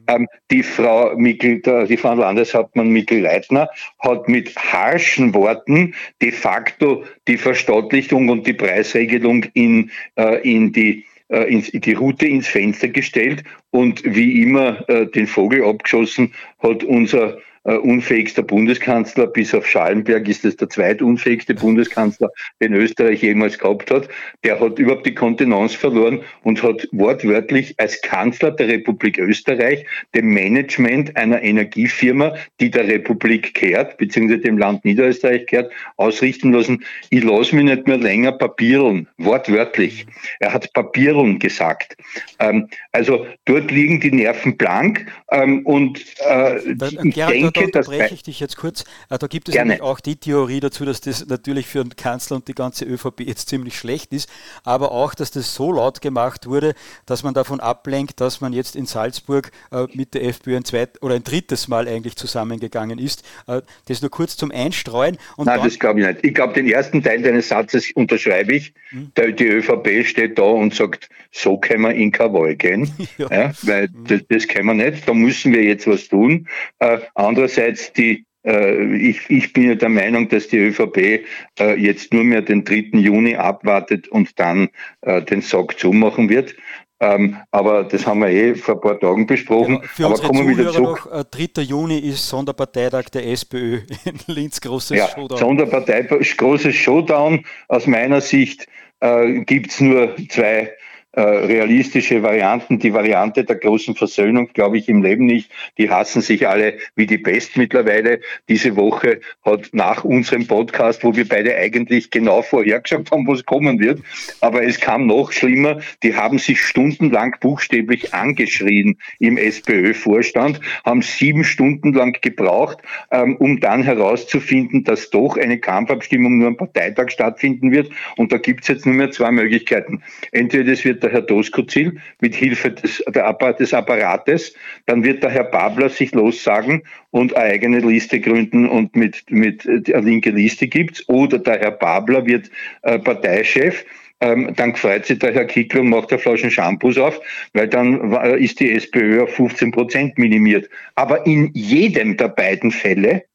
Ähm, 0.08 0.28
die 0.52 0.64
Frau 0.64 1.16
Mikkel, 1.18 1.62
die 1.88 1.98
Frau 1.98 2.14
Landeshauptmann 2.14 2.90
Mikkel 2.90 3.22
Leitner 3.22 3.70
hat 4.00 4.30
mit 4.30 4.56
harschen 4.56 5.34
Worten 5.34 5.96
de 6.22 6.32
facto 6.32 7.04
die 7.28 7.38
Verstaatlichung 7.38 8.30
und 8.30 8.46
die 8.46 8.54
Preisregelung 8.54 9.46
in, 9.54 9.92
äh, 10.16 10.42
in 10.48 10.72
die 10.72 11.06
die 11.34 11.94
Route 11.94 12.28
ins 12.28 12.48
Fenster 12.48 12.88
gestellt 12.88 13.44
und 13.72 14.04
wie 14.06 14.42
immer 14.42 14.88
äh, 14.90 15.08
den 15.08 15.28
Vogel 15.28 15.64
abgeschossen 15.64 16.34
hat 16.60 16.84
unser 16.84 17.38
äh, 17.38 17.42
unfähigster 17.72 18.44
Bundeskanzler. 18.44 19.28
Bis 19.28 19.54
auf 19.54 19.66
Schallenberg 19.68 20.28
ist 20.28 20.46
es 20.46 20.58
der 20.58 20.70
zweitunfähigste 20.70 21.54
Bundeskanzler, 21.54 22.30
den 22.62 22.74
Österreich 22.74 23.22
jemals 23.22 23.58
gehabt 23.58 23.90
hat. 23.92 24.10
Der 24.44 24.60
hat 24.60 24.80
überhaupt 24.80 25.06
die 25.06 25.16
Kontenance 25.16 25.78
verloren 25.78 26.22
und 26.44 26.62
hat 26.62 26.88
wortwörtlich 26.92 27.76
als 27.80 28.02
Kanzler 28.02 28.52
der 28.52 28.68
Republik 28.68 29.18
Österreich 29.18 29.86
dem 30.14 30.34
Management 30.34 31.16
einer 31.16 31.42
Energiefirma, 31.42 32.36
die 32.60 32.70
der 32.70 32.88
Republik 32.88 33.54
kehrt, 33.54 33.98
beziehungsweise 33.98 34.42
dem 34.42 34.58
Land 34.58 34.84
Niederösterreich 34.86 35.46
kehrt, 35.46 35.72
ausrichten 35.98 36.52
lassen, 36.52 36.84
ich 37.10 37.24
lasse 37.24 37.56
mich 37.56 37.66
nicht 37.66 37.88
mehr 37.88 37.98
länger 37.98 38.34
papieren, 38.34 39.08
wortwörtlich. 39.18 40.06
Er 40.40 40.54
hat 40.54 40.72
papieren 40.74 41.40
gesagt. 41.40 41.96
Ähm, 42.40 42.68
also 42.92 43.26
dort 43.46 43.72
liegen 43.72 44.00
die 44.00 44.12
Nerven 44.12 44.58
blank 44.58 45.06
ähm, 45.32 45.66
und 45.66 46.04
äh, 46.28 46.58
ich 46.60 46.78
denke, 46.78 47.53
denke, 47.53 47.53
da 47.54 47.62
unterbreche 47.62 48.14
ich 48.14 48.24
dich 48.24 48.40
jetzt 48.40 48.58
kurz. 48.58 48.84
Äh, 49.10 49.18
da 49.18 49.28
gibt 49.28 49.50
es 49.50 49.56
nämlich 49.56 49.82
auch 49.82 50.00
die 50.00 50.16
Theorie 50.16 50.60
dazu, 50.60 50.86
dass 50.86 51.02
das 51.02 51.26
natürlich 51.26 51.68
für 51.68 51.84
den 51.84 51.96
Kanzler 51.96 52.38
und 52.38 52.48
die 52.48 52.56
ganze 52.56 52.86
ÖVP 52.86 53.22
jetzt 53.22 53.50
ziemlich 53.50 53.78
schlecht 53.78 54.14
ist, 54.14 54.30
aber 54.64 54.92
auch, 54.92 55.14
dass 55.14 55.32
das 55.32 55.54
so 55.54 55.72
laut 55.72 56.02
gemacht 56.02 56.48
wurde, 56.48 56.74
dass 57.06 57.24
man 57.24 57.34
davon 57.34 57.60
ablenkt, 57.60 58.22
dass 58.22 58.42
man 58.42 58.54
jetzt 58.54 58.76
in 58.76 58.86
Salzburg 58.86 59.52
äh, 59.72 59.88
mit 59.94 60.14
der 60.14 60.24
FPÖ 60.26 60.58
ein 60.58 60.66
zweites 60.66 61.02
oder 61.02 61.16
ein 61.16 61.24
drittes 61.24 61.68
Mal 61.68 61.88
eigentlich 61.88 62.16
zusammengegangen 62.16 63.00
ist. 63.00 63.24
Äh, 63.48 63.62
das 63.88 64.02
nur 64.02 64.12
kurz 64.12 64.38
zum 64.38 64.52
Einstreuen. 64.52 65.18
Und 65.38 65.46
Nein, 65.46 65.62
das 65.64 65.80
glaube 65.80 66.02
ich 66.02 66.08
nicht. 66.08 66.20
Ich 66.24 66.34
glaube, 66.34 66.54
den 66.54 66.70
ersten 66.70 67.02
Teil 67.04 67.22
deines 67.22 67.50
Satzes 67.50 67.92
unterschreibe 67.94 68.54
ich. 68.56 68.74
Hm. 68.90 69.12
Die 69.38 69.46
ÖVP 69.46 70.06
steht 70.06 70.38
da 70.38 70.44
und 70.44 70.74
sagt, 70.74 71.10
so 71.32 71.58
können 71.58 71.84
wir 71.84 71.94
in 71.94 72.12
Krawall 72.12 72.56
gehen, 72.56 72.92
ja. 73.18 73.28
Ja, 73.32 73.52
weil 73.64 73.88
hm. 73.88 74.06
das, 74.08 74.22
das 74.30 74.48
können 74.48 74.68
wir 74.68 74.92
nicht. 74.92 75.08
Da 75.08 75.14
müssen 75.14 75.54
wir 75.54 75.64
jetzt 75.64 75.88
was 75.88 76.08
tun. 76.08 76.48
Äh, 76.80 77.00
Andererseits 77.44 77.92
die 77.92 78.26
äh, 78.46 78.96
ich, 78.96 79.30
ich 79.30 79.54
bin 79.54 79.70
ja 79.70 79.76
der 79.76 79.90
Meinung, 79.90 80.28
dass 80.30 80.48
die 80.48 80.58
ÖVP 80.58 81.26
äh, 81.60 81.80
jetzt 81.80 82.14
nur 82.14 82.24
mehr 82.24 82.42
den 82.42 82.64
3. 82.64 83.00
Juni 83.00 83.36
abwartet 83.36 84.08
und 84.10 84.38
dann 84.40 84.70
äh, 85.02 85.22
den 85.22 85.42
Sack 85.42 85.80
zumachen 85.80 86.30
wird. 86.30 86.54
Ähm, 87.00 87.38
aber 87.52 87.84
das 87.84 88.06
haben 88.06 88.20
wir 88.20 88.30
eh 88.30 88.56
vor 88.56 88.76
ein 88.76 88.82
paar 88.82 89.00
Tagen 89.00 89.28
besprochen. 89.28 89.76
Ja, 89.76 89.88
für 89.88 90.06
aber 90.06 90.14
unsere 90.16 90.28
kommen 90.28 90.40
Zuhörer 90.40 90.58
wieder 90.58 90.72
zurück. 90.72 91.10
noch, 91.12 91.24
3. 91.24 91.62
Juni 91.64 92.00
ist 92.00 92.28
Sonderparteitag 92.28 93.10
der 93.10 93.28
SPÖ 93.28 93.82
in 94.06 94.20
Linz, 94.28 94.62
großes 94.62 94.98
ja, 94.98 95.08
Showdown. 95.08 95.38
Sonderparteitag, 95.38 96.20
großes 96.38 96.76
Showdown. 96.76 97.46
Aus 97.70 97.88
meiner 97.88 98.20
Sicht 98.20 98.68
äh, 99.00 99.42
gibt 99.44 99.72
es 99.72 99.80
nur 99.80 100.16
zwei 100.30 100.74
äh, 101.14 101.22
realistische 101.22 102.24
Varianten. 102.24 102.80
Die 102.80 102.92
Variante 102.92 103.44
der 103.44 103.58
großen 103.58 103.96
Versöhnung 103.96 104.50
glaube 104.52 104.80
ich 104.80 104.90
im 104.90 105.04
Leben 105.04 105.28
nicht. 105.28 105.52
Die 105.78 105.92
hassen 105.92 106.24
sich 106.24 106.48
alle 106.48 106.80
wie 106.96 107.06
die 107.06 107.20
Pest 107.20 107.56
mittlerweile. 107.56 108.20
Diese 108.50 108.76
Woche 108.76 109.20
hat 109.46 109.70
nach 109.74 110.04
unserem 110.04 110.48
Podcast, 110.48 111.04
wo 111.04 111.16
wir 111.16 111.28
beide 111.28 111.56
eigentlich 111.56 112.10
genau 112.10 112.42
vorhergesagt 112.42 113.12
haben, 113.12 113.28
was 113.28 113.46
kommen 113.46 113.80
wird, 113.80 114.02
aber 114.42 114.64
es 114.64 114.80
kam 114.80 115.06
noch 115.06 115.32
schlimmer. 115.32 115.82
Die 116.02 116.16
haben 116.16 116.40
sich 116.40 116.62
stundenlang 116.62 117.36
buchstäblich 117.40 118.14
angeschrien 118.16 118.98
im 119.20 119.38
SPÖ-Vorstand, 119.38 120.62
haben 120.84 121.04
sieben 121.04 121.44
Stunden 121.44 121.94
lang 121.94 122.18
gebraucht, 122.22 122.80
ähm, 123.12 123.36
um 123.38 123.60
dann 123.60 123.84
herauszufinden, 123.84 124.84
dass 124.84 125.12
doch 125.12 125.38
eine 125.38 125.60
Kampfabstimmung 125.60 126.40
nur 126.40 126.48
am 126.48 126.58
Parteitag 126.58 127.10
stattfinden 127.12 127.72
wird. 127.72 127.92
Und 128.18 128.32
da 128.32 128.38
gibt 128.38 128.62
es 128.62 128.70
jetzt 128.70 128.88
nur 128.88 128.96
mehr 128.96 129.12
zwei 129.12 129.32
Möglichkeiten. 129.32 130.02
Entweder 130.32 130.72
es 130.72 130.84
wird 130.84 131.03
der 131.04 131.12
Herr 131.12 131.22
Doskozil 131.22 132.00
mit 132.22 132.34
Hilfe 132.36 132.72
des, 132.72 133.04
des 133.08 133.74
Apparates, 133.74 134.54
dann 134.86 135.04
wird 135.04 135.22
der 135.22 135.30
Herr 135.30 135.44
Babler 135.44 135.90
sich 135.90 136.14
lossagen 136.14 136.84
und 137.12 137.36
eine 137.36 137.52
eigene 137.54 137.80
Liste 137.80 138.20
gründen 138.20 138.68
und 138.68 138.96
mit, 138.96 139.24
mit 139.30 139.68
eine 139.68 140.02
linke 140.02 140.32
Liste 140.32 140.68
gibt's 140.68 141.08
oder 141.08 141.38
der 141.38 141.60
Herr 141.60 141.72
Babler 141.72 142.26
wird 142.26 142.50
äh, 142.82 142.98
Parteichef 142.98 143.86
ähm, 144.24 144.54
dann 144.56 144.74
freut 144.74 145.06
sich 145.06 145.20
der 145.20 145.34
Herr 145.34 145.46
Kickl 145.46 145.80
und 145.80 145.90
macht 145.90 146.12
eine 146.12 146.20
Flaschen 146.20 146.50
Shampoos 146.50 146.98
auf, 146.98 147.20
weil 147.54 147.68
dann 147.68 148.14
ist 148.38 148.60
die 148.62 148.72
SPÖ 148.72 149.24
auf 149.24 149.36
15 149.36 149.72
Prozent 149.72 150.18
minimiert. 150.18 150.70
Aber 150.96 151.26
in 151.26 151.52
jedem 151.54 152.16
der 152.16 152.30
beiden 152.30 152.72
Fälle 152.72 153.26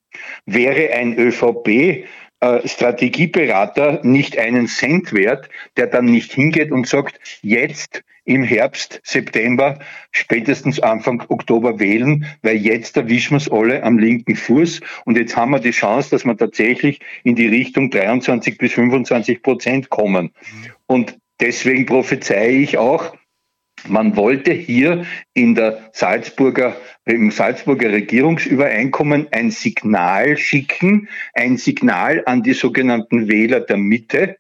wäre 0.47 0.95
ein 0.95 1.19
ÖVP 1.19 1.69
äh, 1.69 2.05
Strategieberater 2.65 4.01
nicht 4.05 4.39
einen 4.39 4.69
Cent 4.69 5.13
wert, 5.13 5.49
der 5.77 5.89
dann 5.89 6.05
nicht 6.05 6.33
hingeht 6.33 6.71
und 6.71 6.87
sagt, 6.87 7.19
jetzt 7.43 8.03
im 8.25 8.45
Herbst, 8.45 9.01
September, 9.05 9.79
spätestens 10.13 10.79
Anfang 10.81 11.25
Oktober 11.29 11.81
wählen, 11.81 12.27
weil 12.43 12.57
jetzt 12.57 12.97
erwischen 12.97 13.33
wir 13.33 13.39
es 13.39 13.51
alle 13.51 13.83
am 13.83 13.99
linken 13.99 14.37
Fuß 14.37 14.81
und 15.07 15.17
jetzt 15.17 15.37
haben 15.37 15.51
wir 15.53 15.61
die 15.61 15.71
Chance, 15.71 16.11
dass 16.11 16.25
wir 16.25 16.37
tatsächlich 16.37 17.01
in 17.25 17.35
die 17.35 17.49
Richtung 17.49 17.91
23 17.91 18.59
bis 18.59 18.75
25 18.75 19.43
Prozent 19.43 19.89
kommen. 19.89 20.31
Und 20.87 21.19
deswegen 21.41 21.87
prophezeie 21.87 22.51
ich 22.51 22.77
auch, 22.77 23.17
man 23.87 24.17
wollte 24.17 24.53
hier 24.53 25.07
in 25.35 25.55
der 25.55 25.91
Salzburger, 25.93 26.77
im 27.05 27.31
Salzburger 27.31 27.93
Regierungsübereinkommen 27.93 29.29
ein 29.31 29.51
Signal 29.51 30.37
schicken, 30.37 31.09
ein 31.35 31.57
Signal 31.57 32.23
an 32.27 32.43
die 32.43 32.55
sogenannten 32.55 33.29
Wähler 33.29 33.61
der 33.61 33.77
Mitte, 33.77 34.37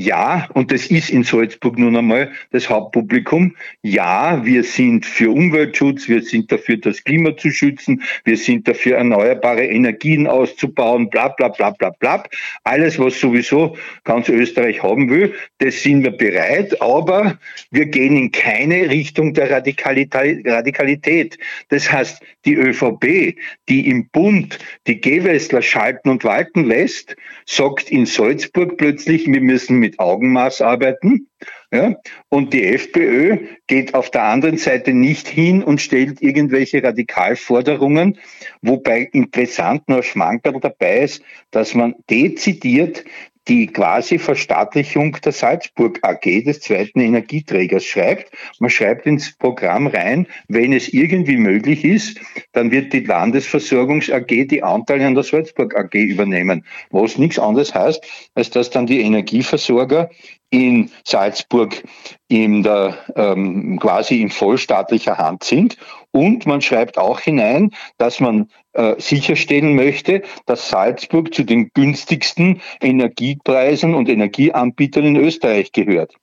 ja, 0.00 0.48
und 0.54 0.70
das 0.70 0.86
ist 0.86 1.10
in 1.10 1.24
Salzburg 1.24 1.76
nun 1.76 1.96
einmal 1.96 2.30
das 2.52 2.70
Hauptpublikum. 2.70 3.56
Ja, 3.82 4.44
wir 4.44 4.62
sind 4.62 5.04
für 5.04 5.28
Umweltschutz, 5.28 6.08
wir 6.08 6.22
sind 6.22 6.52
dafür, 6.52 6.76
das 6.76 7.02
Klima 7.02 7.36
zu 7.36 7.50
schützen, 7.50 8.04
wir 8.22 8.36
sind 8.36 8.68
dafür, 8.68 8.98
erneuerbare 8.98 9.66
Energien 9.66 10.28
auszubauen, 10.28 11.10
bla 11.10 11.26
bla 11.26 11.48
bla 11.48 11.70
bla 11.70 11.90
bla. 11.90 12.22
Alles, 12.62 12.96
was 13.00 13.18
sowieso 13.18 13.76
ganz 14.04 14.28
Österreich 14.28 14.84
haben 14.84 15.10
will, 15.10 15.34
das 15.58 15.82
sind 15.82 16.04
wir 16.04 16.12
bereit, 16.12 16.80
aber 16.80 17.36
wir 17.72 17.86
gehen 17.86 18.16
in 18.16 18.30
keine 18.30 18.88
Richtung 18.90 19.34
der 19.34 19.50
Radikalität. 19.50 21.38
Das 21.70 21.90
heißt, 21.90 22.22
die 22.44 22.54
ÖVP, 22.54 23.34
die 23.68 23.88
im 23.88 24.08
Bund 24.10 24.60
die 24.86 25.00
Gewessler 25.00 25.60
schalten 25.60 26.08
und 26.08 26.22
walten 26.22 26.66
lässt, 26.66 27.16
sagt 27.46 27.90
in 27.90 28.06
Salzburg 28.06 28.76
plötzlich, 28.76 29.26
wir 29.26 29.40
müssen 29.40 29.87
mit 29.88 29.98
Augenmaß 29.98 30.60
arbeiten. 30.60 31.28
Ja? 31.72 31.94
Und 32.28 32.52
die 32.52 32.64
FPÖ 32.64 33.38
geht 33.66 33.94
auf 33.94 34.10
der 34.10 34.24
anderen 34.24 34.58
Seite 34.58 34.92
nicht 34.92 35.28
hin 35.28 35.62
und 35.62 35.80
stellt 35.80 36.20
irgendwelche 36.20 36.82
Radikalforderungen, 36.82 38.18
wobei 38.60 39.08
interessant 39.12 39.88
nur 39.88 40.02
Schmankerl 40.02 40.60
dabei 40.60 41.00
ist, 41.00 41.22
dass 41.50 41.74
man 41.74 41.94
dezidiert 42.10 43.04
die 43.48 43.66
quasi 43.66 44.18
Verstaatlichung 44.18 45.16
der 45.24 45.32
Salzburg 45.32 45.98
AG, 46.02 46.44
des 46.44 46.60
zweiten 46.60 47.00
Energieträgers, 47.00 47.84
schreibt. 47.84 48.30
Man 48.58 48.70
schreibt 48.70 49.06
ins 49.06 49.32
Programm 49.36 49.86
rein, 49.86 50.26
wenn 50.48 50.72
es 50.72 50.92
irgendwie 50.92 51.36
möglich 51.36 51.84
ist, 51.84 52.20
dann 52.52 52.70
wird 52.70 52.92
die 52.92 53.00
Landesversorgungs 53.00 54.10
AG 54.10 54.26
die 54.26 54.62
Anteile 54.62 55.06
an 55.06 55.14
der 55.14 55.24
Salzburg 55.24 55.74
AG 55.76 55.94
übernehmen. 55.94 56.64
Was 56.90 57.16
nichts 57.18 57.38
anderes 57.38 57.74
heißt, 57.74 58.04
als 58.34 58.50
dass 58.50 58.70
dann 58.70 58.86
die 58.86 59.00
Energieversorger 59.00 60.10
in 60.50 60.90
Salzburg 61.04 61.82
in 62.28 62.62
der, 62.62 62.96
ähm, 63.16 63.78
quasi 63.78 64.22
in 64.22 64.30
vollstaatlicher 64.30 65.18
Hand 65.18 65.44
sind. 65.44 65.76
Und 66.10 66.46
man 66.46 66.62
schreibt 66.62 66.98
auch 66.98 67.20
hinein, 67.20 67.70
dass 67.98 68.18
man 68.18 68.48
äh, 68.72 68.94
sicherstellen 68.98 69.74
möchte, 69.74 70.22
dass 70.46 70.68
Salzburg 70.68 71.34
zu 71.34 71.44
den 71.44 71.70
günstigsten 71.74 72.62
Energiepreisen 72.80 73.94
und 73.94 74.08
Energieanbietern 74.08 75.04
in 75.04 75.16
Österreich 75.16 75.72
gehört. 75.72 76.14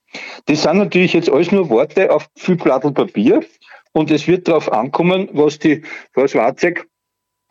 Das 0.46 0.62
sind 0.62 0.78
natürlich 0.78 1.12
jetzt 1.12 1.30
alles 1.30 1.52
nur 1.52 1.70
Worte 1.70 2.10
auf 2.10 2.28
viel 2.36 2.56
Plattel 2.56 2.92
Papier. 2.92 3.44
Und 3.92 4.10
es 4.10 4.26
wird 4.26 4.48
darauf 4.48 4.70
ankommen, 4.70 5.28
was 5.32 5.58
die 5.58 5.82
Frau 6.12 6.26
Schwarzek 6.26 6.86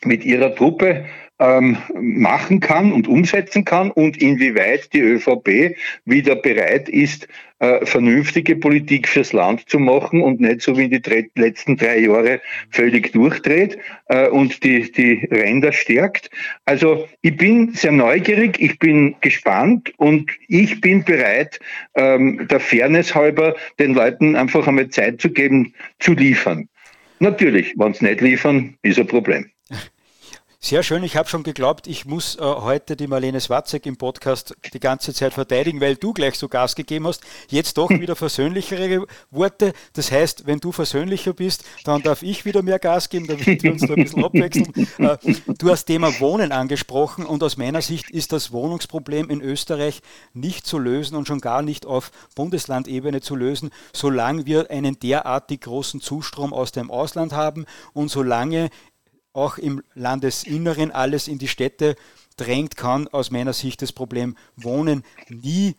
mit 0.04 0.24
ihrer 0.24 0.54
Truppe 0.54 1.06
ähm, 1.40 1.78
machen 1.94 2.60
kann 2.60 2.92
und 2.92 3.08
umsetzen 3.08 3.66
kann 3.66 3.92
und 3.92 4.22
inwieweit 4.22 4.94
die 4.94 5.02
ÖVP 5.02 5.76
wieder 6.06 6.36
bereit 6.36 6.88
ist, 6.88 7.28
äh, 7.60 7.86
vernünftige 7.86 8.56
Politik 8.56 9.08
fürs 9.08 9.34
Land 9.34 9.70
zu 9.70 9.80
machen 9.80 10.22
und 10.22 10.40
nicht 10.40 10.62
so 10.62 10.78
wie 10.78 10.90
die 10.90 11.30
letzten 11.36 11.78
drei 11.78 12.00
Jahre 12.00 12.42
völlig 12.70 13.12
durchdreht 13.12 13.78
äh, 14.08 14.28
und 14.28 14.64
die, 14.64 14.92
die 14.92 15.28
Ränder 15.32 15.72
stärkt. 15.72 16.30
Also 16.66 17.08
ich 17.22 17.36
bin 17.38 17.74
sehr 17.74 17.92
neugierig, 17.92 18.60
ich 18.60 18.78
bin 18.80 19.16
gespannt 19.22 19.94
und 19.98 20.32
ich 20.48 20.82
bin 20.82 21.04
bereit, 21.04 21.60
ähm, 21.96 22.48
der 22.50 22.60
Fairness 22.60 23.16
halber 23.16 23.56
den 23.80 23.94
Leuten 23.94 24.36
einfach 24.36 24.68
einmal 24.68 24.90
Zeit 24.90 25.22
zu 25.22 25.30
geben, 25.30 25.74
zu 26.00 26.14
liefern. 26.14 26.68
Natürlich, 27.20 27.74
wenn 27.78 27.94
sie 27.94 28.06
nicht 28.06 28.22
liefern, 28.22 28.76
ist 28.82 29.00
ein 29.00 29.08
Problem. 29.08 29.50
Sehr 30.66 30.82
schön. 30.82 31.03
Ich 31.03 31.16
habe 31.16 31.30
schon 31.30 31.43
geglaubt, 31.43 31.86
ich 31.86 32.05
muss 32.05 32.38
äh, 32.38 32.41
heute 32.41 32.95
die 32.95 33.05
Marlene 33.05 33.39
Swatzek 33.39 33.86
im 33.86 33.97
Podcast 33.97 34.55
die 34.74 34.80
ganze 34.80 35.13
Zeit 35.13 35.36
verteidigen, 35.36 35.80
weil 35.80 35.95
du 35.95 36.11
gleich 36.11 36.39
so 36.39 36.49
Gas 36.49 36.74
gegeben 36.74 37.05
hast. 37.05 37.22
Jetzt 37.49 37.78
doch 37.78 37.89
wieder 37.91 38.16
versöhnlichere 38.16 39.05
Worte. 39.30 39.74
Das 39.93 40.11
heißt, 40.11 40.47
wenn 40.47 40.57
du 40.57 40.72
versöhnlicher 40.72 41.34
bist, 41.34 41.66
dann 41.84 42.01
darf 42.01 42.24
ich 42.24 42.45
wieder 42.45 42.63
mehr 42.63 42.80
Gas 42.80 43.09
geben, 43.09 43.28
damit 43.28 43.61
wir 43.61 43.74
uns 43.74 43.86
da 43.86 43.93
ein 43.93 44.05
bisschen 44.05 44.26
abwechseln. 44.26 44.74
Äh, 44.97 45.18
du 45.55 45.70
hast 45.70 45.86
Thema 45.86 46.20
Wohnen 46.20 46.51
angesprochen 46.51 47.28
und 47.28 47.43
aus 47.43 47.57
meiner 47.57 47.84
Sicht 47.84 48.09
ist 48.09 48.32
das 48.32 48.51
Wohnungsproblem 48.51 49.30
in 49.30 49.41
Österreich 49.41 50.01
nicht 50.34 50.66
zu 50.66 50.80
lösen 50.80 51.16
und 51.16 51.28
schon 51.28 51.41
gar 51.41 51.61
nicht 51.61 51.86
auf 51.86 52.09
Bundeslandebene 52.34 53.22
zu 53.22 53.36
lösen, 53.36 53.70
solange 53.93 54.47
wir 54.47 54.72
einen 54.72 54.97
derartig 54.97 55.61
großen 55.61 56.01
Zustrom 56.01 56.55
aus 56.55 56.72
dem 56.72 56.89
Ausland 56.89 57.34
haben 57.34 57.68
und 57.93 58.09
solange 58.09 58.72
auch 59.36 59.58
im 59.58 59.84
Landesinneren 59.94 60.92
alles 60.92 61.28
in 61.28 61.38
die 61.38 61.48
Städte 61.48 61.96
drängt, 62.38 62.78
kann 62.78 63.08
aus 63.08 63.32
meiner 63.32 63.54
Sicht 63.54 63.82
das 63.82 63.92
Problem 63.92 64.36
Wohnen 64.56 65.04
nie 65.30 65.76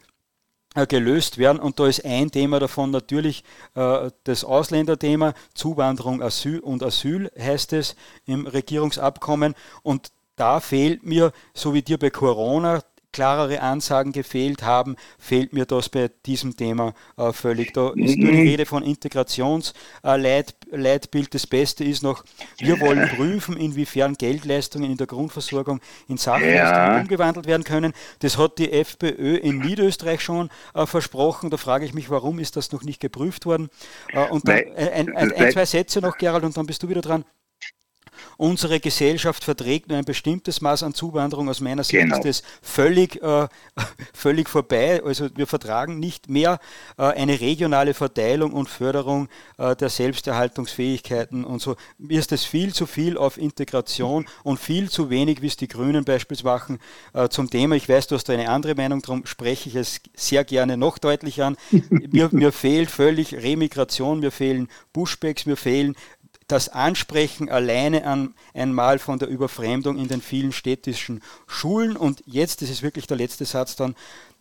äh, 0.74 0.86
gelöst 0.86 1.38
werden. 1.38 1.58
Und 1.58 1.78
da 1.78 1.86
ist 1.86 2.04
ein 2.04 2.30
Thema 2.30 2.60
davon 2.60 2.90
natürlich 2.90 3.44
äh, 3.74 4.10
das 4.24 4.44
Ausländerthema, 4.44 5.34
Zuwanderung 5.54 6.22
Asyl 6.22 6.60
und 6.60 6.82
Asyl 6.82 7.30
heißt 7.38 7.72
es 7.72 7.96
im 8.26 8.46
Regierungsabkommen. 8.46 9.54
Und 9.82 10.12
da 10.36 10.60
fehlt 10.60 11.02
mir, 11.02 11.32
so 11.54 11.72
wie 11.72 11.82
dir 11.82 11.98
bei 11.98 12.10
Corona, 12.10 12.82
klarere 13.16 13.62
Ansagen 13.62 14.12
gefehlt 14.12 14.62
haben, 14.62 14.94
fehlt 15.18 15.54
mir 15.54 15.64
das 15.64 15.88
bei 15.88 16.10
diesem 16.26 16.54
Thema 16.54 16.92
äh, 17.16 17.32
völlig. 17.32 17.72
Da 17.72 17.94
ist 17.94 18.18
nur 18.18 18.30
die 18.30 18.36
mhm. 18.36 18.48
Rede 18.48 18.66
von 18.66 18.82
Integrationsleitbild. 18.82 21.26
Äh, 21.26 21.30
das 21.30 21.46
Beste 21.46 21.82
ist 21.82 22.02
noch, 22.02 22.24
wir 22.58 22.78
wollen 22.78 23.08
prüfen, 23.08 23.56
inwiefern 23.56 24.16
Geldleistungen 24.18 24.90
in 24.90 24.98
der 24.98 25.06
Grundversorgung 25.06 25.80
in 26.08 26.18
Sachleistungen 26.18 26.56
ja. 26.56 27.00
umgewandelt 27.00 27.46
werden 27.46 27.64
können. 27.64 27.94
Das 28.18 28.36
hat 28.36 28.58
die 28.58 28.70
FPÖ 28.70 29.36
in 29.36 29.60
Niederösterreich 29.60 30.20
schon 30.20 30.50
äh, 30.74 30.84
versprochen. 30.84 31.48
Da 31.48 31.56
frage 31.56 31.86
ich 31.86 31.94
mich, 31.94 32.10
warum 32.10 32.38
ist 32.38 32.56
das 32.56 32.70
noch 32.70 32.82
nicht 32.82 33.00
geprüft 33.00 33.46
worden? 33.46 33.70
Äh, 34.12 34.28
und 34.28 34.46
dann 34.46 34.58
ein, 34.76 35.16
ein, 35.16 35.32
ein, 35.32 35.52
zwei 35.52 35.64
Sätze 35.64 36.02
noch, 36.02 36.18
Gerald, 36.18 36.44
und 36.44 36.54
dann 36.54 36.66
bist 36.66 36.82
du 36.82 36.90
wieder 36.90 37.00
dran. 37.00 37.24
Unsere 38.36 38.80
Gesellschaft 38.80 39.44
verträgt 39.44 39.88
nur 39.88 39.98
ein 39.98 40.04
bestimmtes 40.04 40.60
Maß 40.60 40.82
an 40.82 40.94
Zuwanderung. 40.94 41.48
Aus 41.48 41.60
meiner 41.60 41.84
Sicht 41.84 42.00
genau. 42.00 42.18
ist 42.18 42.26
es 42.26 42.42
völlig, 42.60 43.22
äh, 43.22 43.48
völlig 44.12 44.48
vorbei. 44.48 45.02
Also 45.04 45.28
wir 45.34 45.46
vertragen 45.46 45.98
nicht 45.98 46.28
mehr 46.28 46.58
äh, 46.98 47.02
eine 47.04 47.40
regionale 47.40 47.94
Verteilung 47.94 48.52
und 48.52 48.68
Förderung 48.68 49.28
äh, 49.58 49.76
der 49.76 49.88
Selbsterhaltungsfähigkeiten 49.88 51.44
und 51.44 51.62
so. 51.62 51.76
Mir 51.98 52.18
ist 52.18 52.32
es 52.32 52.44
viel 52.44 52.74
zu 52.74 52.86
viel 52.86 53.16
auf 53.16 53.38
Integration 53.38 54.26
und 54.42 54.58
viel 54.58 54.90
zu 54.90 55.10
wenig, 55.10 55.42
wie 55.42 55.46
es 55.46 55.56
die 55.56 55.68
Grünen 55.68 56.04
beispielsweise 56.04 56.66
machen, 56.66 56.78
äh, 57.12 57.28
zum 57.28 57.50
Thema. 57.50 57.76
Ich 57.76 57.88
weiß, 57.88 58.06
du 58.08 58.14
hast 58.14 58.28
da 58.28 58.32
eine 58.32 58.48
andere 58.48 58.74
Meinung, 58.74 59.02
darum 59.02 59.26
spreche 59.26 59.68
ich 59.68 59.74
es 59.74 60.00
sehr 60.14 60.44
gerne 60.44 60.76
noch 60.76 60.98
deutlich 60.98 61.42
an. 61.42 61.56
mir, 61.90 62.28
mir 62.32 62.52
fehlt 62.52 62.90
völlig 62.90 63.34
Remigration, 63.34 64.20
mir 64.20 64.30
fehlen 64.30 64.68
Bushbacks, 64.92 65.46
mir 65.46 65.56
fehlen 65.56 65.96
das 66.48 66.68
Ansprechen 66.68 67.48
alleine 67.48 68.06
an 68.06 68.34
einmal 68.54 68.98
von 68.98 69.18
der 69.18 69.28
Überfremdung 69.28 69.98
in 69.98 70.08
den 70.08 70.20
vielen 70.20 70.52
städtischen 70.52 71.22
Schulen. 71.46 71.96
Und 71.96 72.22
jetzt, 72.26 72.62
das 72.62 72.70
ist 72.70 72.82
wirklich 72.82 73.06
der 73.06 73.16
letzte 73.16 73.44
Satz 73.44 73.76
dann, 73.76 73.96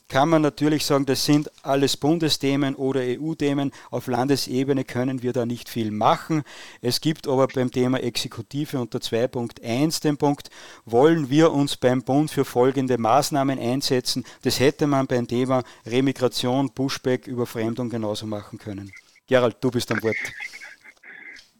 kann 0.07 0.29
man 0.29 0.43
natürlich 0.43 0.85
sagen, 0.85 1.07
das 1.07 1.25
sind 1.25 1.49
alles 1.63 1.97
Bundesthemen 1.97 2.75
oder 2.75 3.01
EU-Themen. 3.01 3.71
Auf 3.89 4.05
Landesebene 4.05 4.83
können 4.83 5.23
wir 5.23 5.33
da 5.33 5.47
nicht 5.47 5.67
viel 5.67 5.89
machen. 5.89 6.43
Es 6.79 7.01
gibt 7.01 7.27
aber 7.27 7.47
beim 7.47 7.71
Thema 7.71 7.99
Exekutive 7.99 8.79
unter 8.79 8.99
2.1 8.99 10.03
den 10.03 10.17
Punkt, 10.17 10.51
wollen 10.85 11.31
wir 11.31 11.51
uns 11.51 11.75
beim 11.75 12.03
Bund 12.03 12.29
für 12.29 12.45
folgende 12.45 12.99
Maßnahmen 12.99 13.57
einsetzen. 13.57 14.25
Das 14.43 14.59
hätte 14.59 14.85
man 14.85 15.07
beim 15.07 15.27
Thema 15.27 15.63
Remigration, 15.87 16.69
Pushback, 16.69 17.25
Überfremdung 17.25 17.89
genauso 17.89 18.27
machen 18.27 18.59
können. 18.59 18.91
Gerald, 19.25 19.57
du 19.59 19.71
bist 19.71 19.91
am 19.91 20.03
Wort. 20.03 20.17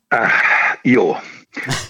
Ach, 0.10 0.44
ja, 0.84 1.22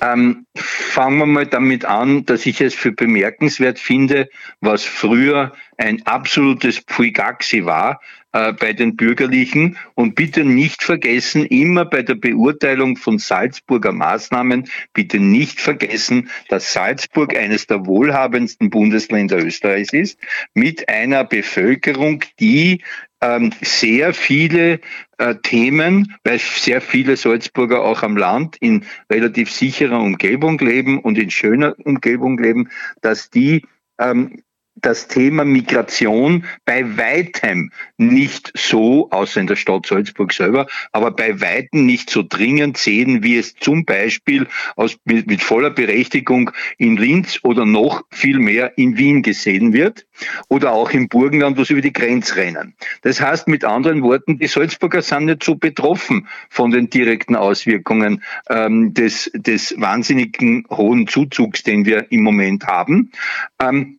ähm, 0.02 0.46
fangen 0.56 1.18
wir 1.18 1.26
mal 1.26 1.46
damit 1.46 1.86
an, 1.86 2.26
dass 2.26 2.46
ich 2.46 2.62
es 2.62 2.74
für 2.76 2.92
bemerkenswert 2.92 3.80
finde, 3.80 4.30
was 4.62 4.84
früher 4.84 5.54
ein 5.78 6.06
absolutes 6.06 6.82
Puigaxi 6.82 7.66
war 7.66 8.00
äh, 8.36 8.52
bei 8.52 8.74
den 8.74 8.98
Bürgerlichen. 8.98 9.78
Und 9.94 10.16
bitte 10.16 10.44
nicht 10.44 10.84
vergessen, 10.84 11.46
immer 11.46 11.86
bei 11.86 12.04
der 12.04 12.16
Beurteilung 12.16 12.98
von 12.98 13.18
Salzburger 13.18 13.94
Maßnahmen, 13.94 14.68
bitte 14.94 15.22
nicht 15.22 15.62
vergessen, 15.62 16.30
dass 16.50 16.74
Salzburg 16.74 17.38
eines 17.38 17.66
der 17.68 17.86
wohlhabendsten 17.86 18.70
Bundesländer 18.70 19.38
Österreichs 19.38 19.94
ist, 19.94 20.20
mit 20.54 20.90
einer 20.90 21.24
Bevölkerung, 21.24 22.26
die 22.42 22.84
ähm, 23.22 23.54
sehr 23.62 24.14
viele 24.14 24.82
äh, 25.18 25.36
Themen, 25.42 26.14
weil 26.26 26.38
sehr 26.40 26.82
viele 26.82 27.16
Salzburger 27.16 27.86
auch 27.86 28.04
am 28.04 28.18
Land 28.18 28.58
in 28.60 28.84
relativ 29.10 29.50
sicherer 29.50 30.02
Umgebung 30.02 30.60
leben 30.60 31.00
und 31.00 31.18
in 31.18 31.30
schöner 31.32 31.74
Umgebung 31.86 32.38
leben, 32.38 32.70
dass 33.00 33.30
die 33.30 33.64
ähm, 33.98 34.44
das 34.86 35.08
Thema 35.08 35.46
Migration 35.46 36.46
bei 36.64 36.98
weitem 36.98 37.72
nicht 37.98 38.52
so, 38.56 39.10
außer 39.10 39.42
in 39.42 39.48
der 39.48 39.56
Stadt 39.56 39.88
Salzburg 39.88 40.32
selber, 40.32 40.68
aber 40.92 41.10
bei 41.12 41.42
weitem 41.42 41.88
nicht 41.88 42.12
so 42.12 42.24
dringend 42.28 42.78
sehen, 42.78 43.24
wie 43.24 43.38
es 43.38 43.56
zum 43.56 43.86
Beispiel 43.86 44.48
aus, 44.76 44.98
mit, 45.04 45.26
mit 45.26 45.42
voller 45.42 45.72
Berechtigung 45.72 46.52
in 46.78 46.98
Linz 46.98 47.40
oder 47.42 47.66
noch 47.66 48.04
viel 48.12 48.38
mehr 48.38 48.78
in 48.78 48.98
Wien 48.98 49.24
gesehen 49.24 49.74
wird 49.74 50.06
oder 50.50 50.72
auch 50.74 50.92
im 50.92 51.08
Burgenland, 51.08 51.58
wo 51.58 51.64
sie 51.64 51.74
über 51.74 51.82
die 51.82 51.94
Grenze 51.94 52.36
rennen. 52.36 52.76
Das 53.02 53.20
heißt 53.20 53.48
mit 53.48 53.66
anderen 53.66 54.04
Worten, 54.04 54.38
die 54.38 54.48
Salzburger 54.48 55.02
sind 55.02 55.26
nicht 55.26 55.44
so 55.44 55.56
betroffen 55.56 56.28
von 56.50 56.70
den 56.70 56.92
direkten 56.92 57.36
Auswirkungen 57.36 58.24
ähm, 58.50 58.94
des, 58.94 59.32
des 59.34 59.74
wahnsinnigen 59.80 60.66
hohen 60.70 61.08
Zuzugs, 61.08 61.64
den 61.64 61.86
wir 61.86 62.12
im 62.12 62.22
Moment 62.22 62.68
haben. 62.68 63.12
Ähm, 63.60 63.98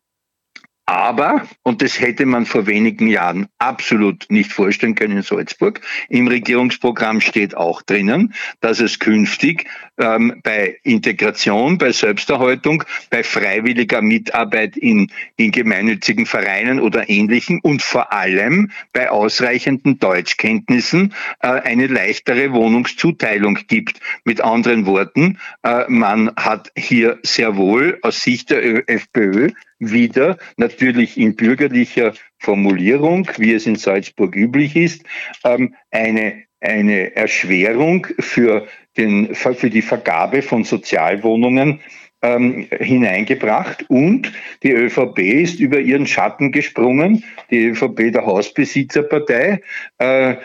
aber, 0.88 1.42
und 1.64 1.82
das 1.82 1.98
hätte 1.98 2.26
man 2.26 2.46
vor 2.46 2.68
wenigen 2.68 3.08
Jahren 3.08 3.48
absolut 3.58 4.26
nicht 4.28 4.52
vorstellen 4.52 4.94
können 4.94 5.16
in 5.16 5.22
Salzburg, 5.24 5.80
im 6.08 6.28
Regierungsprogramm 6.28 7.20
steht 7.20 7.56
auch 7.56 7.82
drinnen, 7.82 8.34
dass 8.60 8.78
es 8.78 9.00
künftig 9.00 9.66
ähm, 9.98 10.40
bei 10.44 10.78
Integration, 10.84 11.76
bei 11.78 11.90
Selbsterhaltung, 11.90 12.84
bei 13.10 13.24
freiwilliger 13.24 14.00
Mitarbeit 14.00 14.76
in, 14.76 15.10
in 15.34 15.50
gemeinnützigen 15.50 16.24
Vereinen 16.24 16.78
oder 16.78 17.10
ähnlichen 17.10 17.58
und 17.62 17.82
vor 17.82 18.12
allem 18.12 18.70
bei 18.92 19.10
ausreichenden 19.10 19.98
Deutschkenntnissen 19.98 21.14
äh, 21.40 21.48
eine 21.48 21.88
leichtere 21.88 22.52
Wohnungszuteilung 22.52 23.58
gibt. 23.66 23.98
Mit 24.24 24.40
anderen 24.40 24.86
Worten, 24.86 25.38
äh, 25.64 25.84
man 25.88 26.30
hat 26.36 26.70
hier 26.76 27.18
sehr 27.24 27.56
wohl 27.56 27.98
aus 28.02 28.20
Sicht 28.20 28.50
der 28.50 28.88
FPÖ 28.88 29.50
wieder 29.78 30.38
natürlich 30.56 31.18
in 31.18 31.36
bürgerlicher 31.36 32.14
Formulierung, 32.38 33.28
wie 33.38 33.52
es 33.52 33.66
in 33.66 33.76
Salzburg 33.76 34.34
üblich 34.34 34.76
ist, 34.76 35.04
ähm, 35.44 35.74
eine, 35.90 36.44
eine 36.60 37.14
Erschwerung 37.14 38.06
für, 38.18 38.66
den, 38.96 39.34
für 39.34 39.70
die 39.70 39.82
Vergabe 39.82 40.42
von 40.42 40.64
Sozialwohnungen 40.64 41.80
ähm, 42.22 42.66
hineingebracht 42.70 43.84
und 43.88 44.32
die 44.62 44.72
ÖVP 44.72 45.18
ist 45.18 45.60
über 45.60 45.78
ihren 45.78 46.06
Schatten 46.06 46.50
gesprungen, 46.50 47.24
die 47.50 47.66
ÖVP 47.66 48.12
der 48.12 48.24
Hausbesitzerpartei. 48.24 49.60
Äh, 49.98 50.36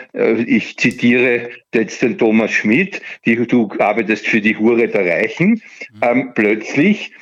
ich 0.42 0.76
zitiere 0.76 1.50
jetzt 1.74 2.02
den 2.02 2.18
Thomas 2.18 2.52
Schmidt, 2.52 3.00
die, 3.24 3.36
du 3.46 3.70
arbeitest 3.78 4.26
für 4.26 4.40
die 4.40 4.56
Hure 4.56 4.88
der 4.88 5.06
Reichen. 5.06 5.62
Ähm, 6.02 6.32
plötzlich 6.34 7.12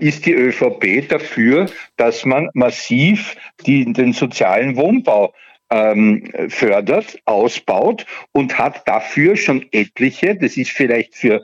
ist 0.00 0.26
die 0.26 0.34
ÖVP 0.34 1.08
dafür, 1.08 1.66
dass 1.96 2.24
man 2.24 2.50
massiv 2.54 3.36
die, 3.66 3.92
den 3.92 4.12
sozialen 4.12 4.76
Wohnbau 4.76 5.32
ähm, 5.70 6.30
fördert, 6.48 7.18
ausbaut 7.24 8.04
und 8.32 8.58
hat 8.58 8.86
dafür 8.86 9.36
schon 9.36 9.66
etliche, 9.72 10.36
das 10.36 10.56
ist 10.56 10.70
vielleicht 10.70 11.14
für 11.14 11.42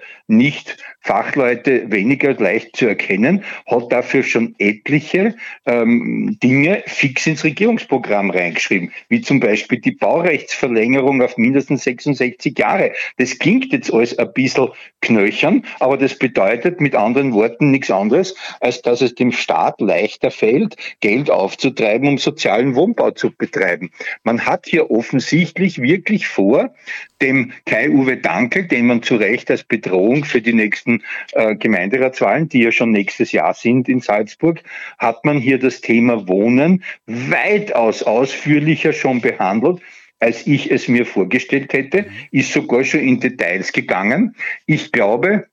Nicht-Fachleute 1.08 1.90
weniger 1.90 2.34
leicht 2.34 2.76
zu 2.76 2.86
erkennen, 2.86 3.42
hat 3.66 3.90
dafür 3.90 4.22
schon 4.22 4.54
etliche 4.58 5.34
ähm, 5.64 6.36
Dinge 6.42 6.82
fix 6.86 7.26
ins 7.26 7.44
Regierungsprogramm 7.44 8.30
reingeschrieben, 8.30 8.92
wie 9.08 9.22
zum 9.22 9.40
Beispiel 9.40 9.80
die 9.80 9.92
Baurechtsverlängerung 9.92 11.22
auf 11.22 11.38
mindestens 11.38 11.84
66 11.84 12.58
Jahre. 12.58 12.92
Das 13.16 13.38
klingt 13.38 13.72
jetzt 13.72 13.92
alles 13.92 14.18
ein 14.18 14.30
bisschen 14.34 14.68
knöchern, 15.00 15.64
aber 15.80 15.96
das 15.96 16.18
bedeutet 16.18 16.82
mit 16.82 16.94
anderen 16.94 17.32
Worten 17.32 17.70
nichts 17.70 17.90
anderes, 17.90 18.34
als 18.60 18.82
dass 18.82 19.00
es 19.00 19.14
dem 19.14 19.32
Staat 19.32 19.80
leichter 19.80 20.30
fällt, 20.30 20.76
Geld 21.00 21.30
aufzutreiben, 21.30 22.06
um 22.06 22.18
sozialen 22.18 22.74
Wohnbau 22.74 23.12
zu 23.12 23.30
betreiben. 23.30 23.90
Man 24.24 24.44
hat 24.44 24.66
hier 24.66 24.90
offensichtlich 24.90 25.80
wirklich 25.80 26.28
vor, 26.28 26.70
dem 27.20 27.52
Kai-Uwe 27.66 28.18
Dankel, 28.18 28.66
den 28.68 28.86
man 28.86 29.02
zu 29.02 29.16
Recht 29.16 29.50
als 29.50 29.64
Bedrohung 29.64 30.24
für 30.24 30.40
die 30.40 30.52
nächsten 30.52 30.97
äh, 31.32 31.54
Gemeinderatswahlen, 31.54 32.48
die 32.48 32.62
ja 32.62 32.72
schon 32.72 32.90
nächstes 32.90 33.32
Jahr 33.32 33.54
sind 33.54 33.88
in 33.88 34.00
Salzburg, 34.00 34.62
hat 34.98 35.24
man 35.24 35.38
hier 35.38 35.58
das 35.58 35.80
Thema 35.80 36.28
Wohnen 36.28 36.84
weitaus 37.06 38.02
ausführlicher 38.02 38.92
schon 38.92 39.20
behandelt 39.20 39.80
als 40.20 40.46
ich 40.46 40.70
es 40.70 40.88
mir 40.88 41.06
vorgestellt 41.06 41.72
hätte, 41.72 42.06
ist 42.30 42.52
sogar 42.52 42.84
schon 42.84 43.00
in 43.00 43.20
Details 43.20 43.72
gegangen. 43.72 44.34
Ich 44.66 44.90
glaube, 44.92 45.46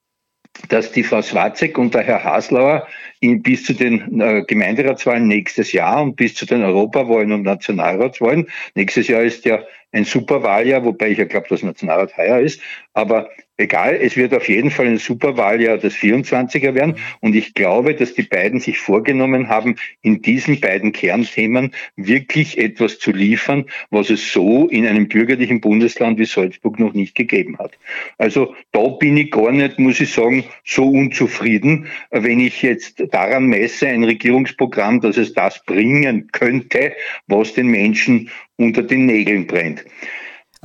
dass 0.69 0.91
die 0.91 1.03
Frau 1.03 1.21
Swarzek 1.21 1.77
und 1.77 1.93
der 1.93 2.03
Herr 2.03 2.23
Haslauer 2.23 2.87
bis 3.33 3.63
zu 3.63 3.73
den 3.73 4.21
äh, 4.21 4.43
Gemeinderatswahlen 4.47 5.27
nächstes 5.27 5.71
Jahr 5.71 6.01
und 6.01 6.15
bis 6.15 6.35
zu 6.35 6.45
den 6.45 6.63
Europawahlen 6.63 7.31
und 7.31 7.43
Nationalratswahlen, 7.43 8.47
nächstes 8.75 9.07
Jahr 9.07 9.23
ist 9.23 9.45
ja 9.45 9.63
ein 9.91 10.05
Superwahljahr, 10.05 10.83
wobei 10.83 11.11
ich 11.11 11.17
ja 11.17 11.25
glaube, 11.25 11.47
dass 11.49 11.63
Nationalrat 11.63 12.17
heuer 12.17 12.39
ist, 12.39 12.61
aber 12.93 13.29
egal, 13.57 13.97
es 14.01 14.17
wird 14.17 14.33
auf 14.33 14.47
jeden 14.49 14.71
Fall 14.71 14.87
ein 14.87 14.97
Superwahljahr 14.97 15.77
das 15.77 15.93
24er 15.95 16.73
werden. 16.73 16.95
Und 17.21 17.35
ich 17.35 17.53
glaube, 17.53 17.95
dass 17.95 18.13
die 18.13 18.23
beiden 18.23 18.59
sich 18.59 18.79
vorgenommen 18.79 19.47
haben, 19.47 19.75
in 20.01 20.21
diesen 20.21 20.59
beiden 20.59 20.91
Kernthemen 20.91 21.71
wirklich 21.95 22.57
etwas 22.57 22.99
zu 22.99 23.11
liefern, 23.11 23.65
was 23.89 24.09
es 24.09 24.31
so 24.31 24.67
in 24.67 24.85
einem 24.85 25.07
bürgerlichen 25.07 25.61
Bundesland 25.61 26.19
wie 26.19 26.25
Salzburg 26.25 26.79
noch 26.79 26.93
nicht 26.93 27.15
gegeben 27.15 27.57
hat. 27.57 27.77
Also 28.17 28.55
da 28.71 28.87
bin 28.87 29.17
ich 29.17 29.31
gar 29.31 29.51
nicht, 29.51 29.79
muss 29.79 30.01
ich 30.01 30.11
sagen, 30.11 30.43
so 30.63 30.89
unzufrieden, 30.89 31.87
wenn 32.11 32.39
ich 32.39 32.61
jetzt 32.61 33.03
daran 33.15 33.45
messe, 33.45 33.87
ein 33.87 34.03
Regierungsprogramm, 34.03 34.99
dass 34.99 35.15
es 35.15 35.33
das 35.33 35.63
bringen 35.63 36.27
könnte, 36.33 36.91
was 37.27 37.53
den 37.53 37.67
Menschen 37.67 38.29
unter 38.57 38.83
den 38.83 39.05
Nägeln 39.05 39.47
brennt. 39.47 39.85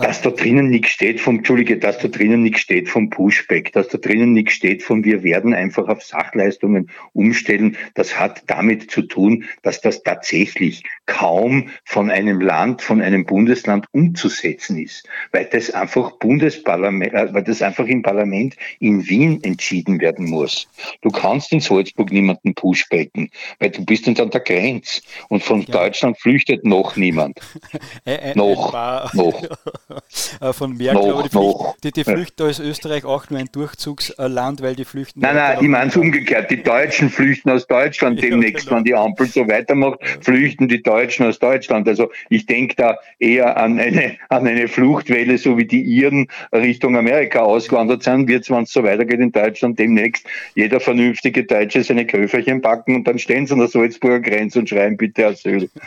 Dass 0.01 0.22
da 0.22 0.30
drinnen 0.30 0.70
nichts 0.70 0.90
steht 0.90 1.20
vom, 1.20 1.36
Entschuldige, 1.36 1.78
dass 1.78 1.98
da 1.98 2.09
drinnen 2.09 2.42
nichts 2.42 2.61
steht 2.61 2.88
vom 2.88 3.11
Pushback, 3.11 3.72
dass 3.72 3.88
da 3.88 3.98
drinnen 3.98 4.32
nichts 4.32 4.55
steht 4.55 4.82
von 4.82 5.05
wir 5.05 5.22
werden 5.22 5.55
einfach 5.55 5.88
auf 5.88 6.03
Sachleistungen 6.03 6.90
umstellen, 7.12 7.76
das 7.94 8.18
hat 8.18 8.42
damit 8.46 8.90
zu 8.90 9.03
tun, 9.03 9.44
dass 9.62 9.80
das 9.80 10.03
tatsächlich 10.03 10.82
kaum 11.07 11.70
von 11.84 12.11
einem 12.11 12.40
Land, 12.40 12.82
von 12.82 13.01
einem 13.01 13.24
Bundesland 13.24 13.86
umzusetzen 13.92 14.78
ist, 14.78 15.09
weil 15.32 15.46
das 15.46 15.70
einfach 15.70 16.12
Bundesparlament, 16.18 17.12
äh, 17.12 17.32
weil 17.32 17.42
das 17.42 17.62
einfach 17.62 17.86
im 17.86 18.03
Parlament 18.03 18.57
in 18.78 19.09
Wien 19.09 19.42
entschieden 19.42 20.01
werden 20.01 20.30
muss. 20.30 20.68
Du 21.03 21.11
kannst 21.11 21.53
in 21.53 21.61
Salzburg 21.61 22.12
niemanden 22.12 22.55
pushbacken, 22.55 23.30
weil 23.59 23.70
du 23.70 23.84
bist 23.84 24.07
dann 24.07 24.16
an 24.18 24.30
der 24.30 24.40
Grenze 24.40 25.03
und 25.28 25.42
von 25.42 25.62
ja. 25.62 25.72
Deutschland 25.72 26.18
flüchtet 26.18 26.64
noch 26.64 26.96
niemand. 26.96 27.40
noch, 28.34 29.12
noch. 29.14 29.42
äh, 30.41 30.53
von 30.53 30.76
Merkel. 30.76 31.09
Noch, 31.09 31.18
aber 31.18 31.28
die, 31.28 31.36
noch. 31.36 31.76
die, 31.82 31.93
die 31.93 32.05
flüchten 32.05 32.43
aus 32.47 32.59
Österreich 32.59 33.05
auch 33.05 33.28
nur 33.30 33.41
ein 33.41 33.49
Durchzugsland, 33.53 34.62
weil 34.62 34.74
die 34.76 34.84
flüchten. 34.84 35.20
Nein, 35.20 35.36
nein, 35.36 35.59
ich 35.61 35.68
meine 35.68 35.91
es 35.91 35.97
umgekehrt. 35.97 36.51
Die 36.51 36.62
Deutschen 36.62 37.11
flüchten 37.11 37.51
aus 37.51 37.66
Deutschland 37.66 38.22
demnächst, 38.22 38.66
genau. 38.66 38.78
wenn 38.78 38.84
die 38.84 38.95
Ampel 38.95 39.26
so 39.26 39.47
weitermacht, 39.49 40.01
flüchten 40.20 40.68
die 40.68 40.82
Deutschen 40.82 41.26
aus 41.26 41.38
Deutschland. 41.38 41.88
Also 41.88 42.11
ich 42.28 42.47
denke 42.47 42.74
da 42.76 42.99
eher 43.18 43.57
an 43.57 43.78
eine, 43.78 44.16
an 44.28 44.47
eine 44.47 44.68
Fluchtwelle, 44.68 45.38
so 45.38 45.57
wie 45.59 45.64
die 45.64 45.82
Iren 45.82 46.28
Richtung 46.53 46.97
Amerika 46.97 47.41
ausgewandert 47.41 48.03
sind, 48.03 48.28
wird 48.28 48.45
es, 48.45 48.51
wenn 48.51 48.64
es 48.64 48.72
so 48.72 48.82
weitergeht 48.82 49.20
in 49.20 49.32
Deutschland, 49.32 49.78
demnächst 49.78 50.26
jeder 50.55 50.80
vernünftige 50.80 51.45
Deutsche 51.45 51.82
seine 51.82 52.07
Köfferchen 52.07 52.61
packen 52.61 52.97
und 52.97 53.07
dann 53.07 53.18
stehen 53.18 53.47
sie 53.47 53.53
an 53.53 53.61
der 53.61 53.68
Salzburger 53.68 54.20
Grenze 54.20 54.61
und 54.61 54.68
schreien 54.68 54.97
bitte 54.97 55.26
Asyl. 55.26 55.68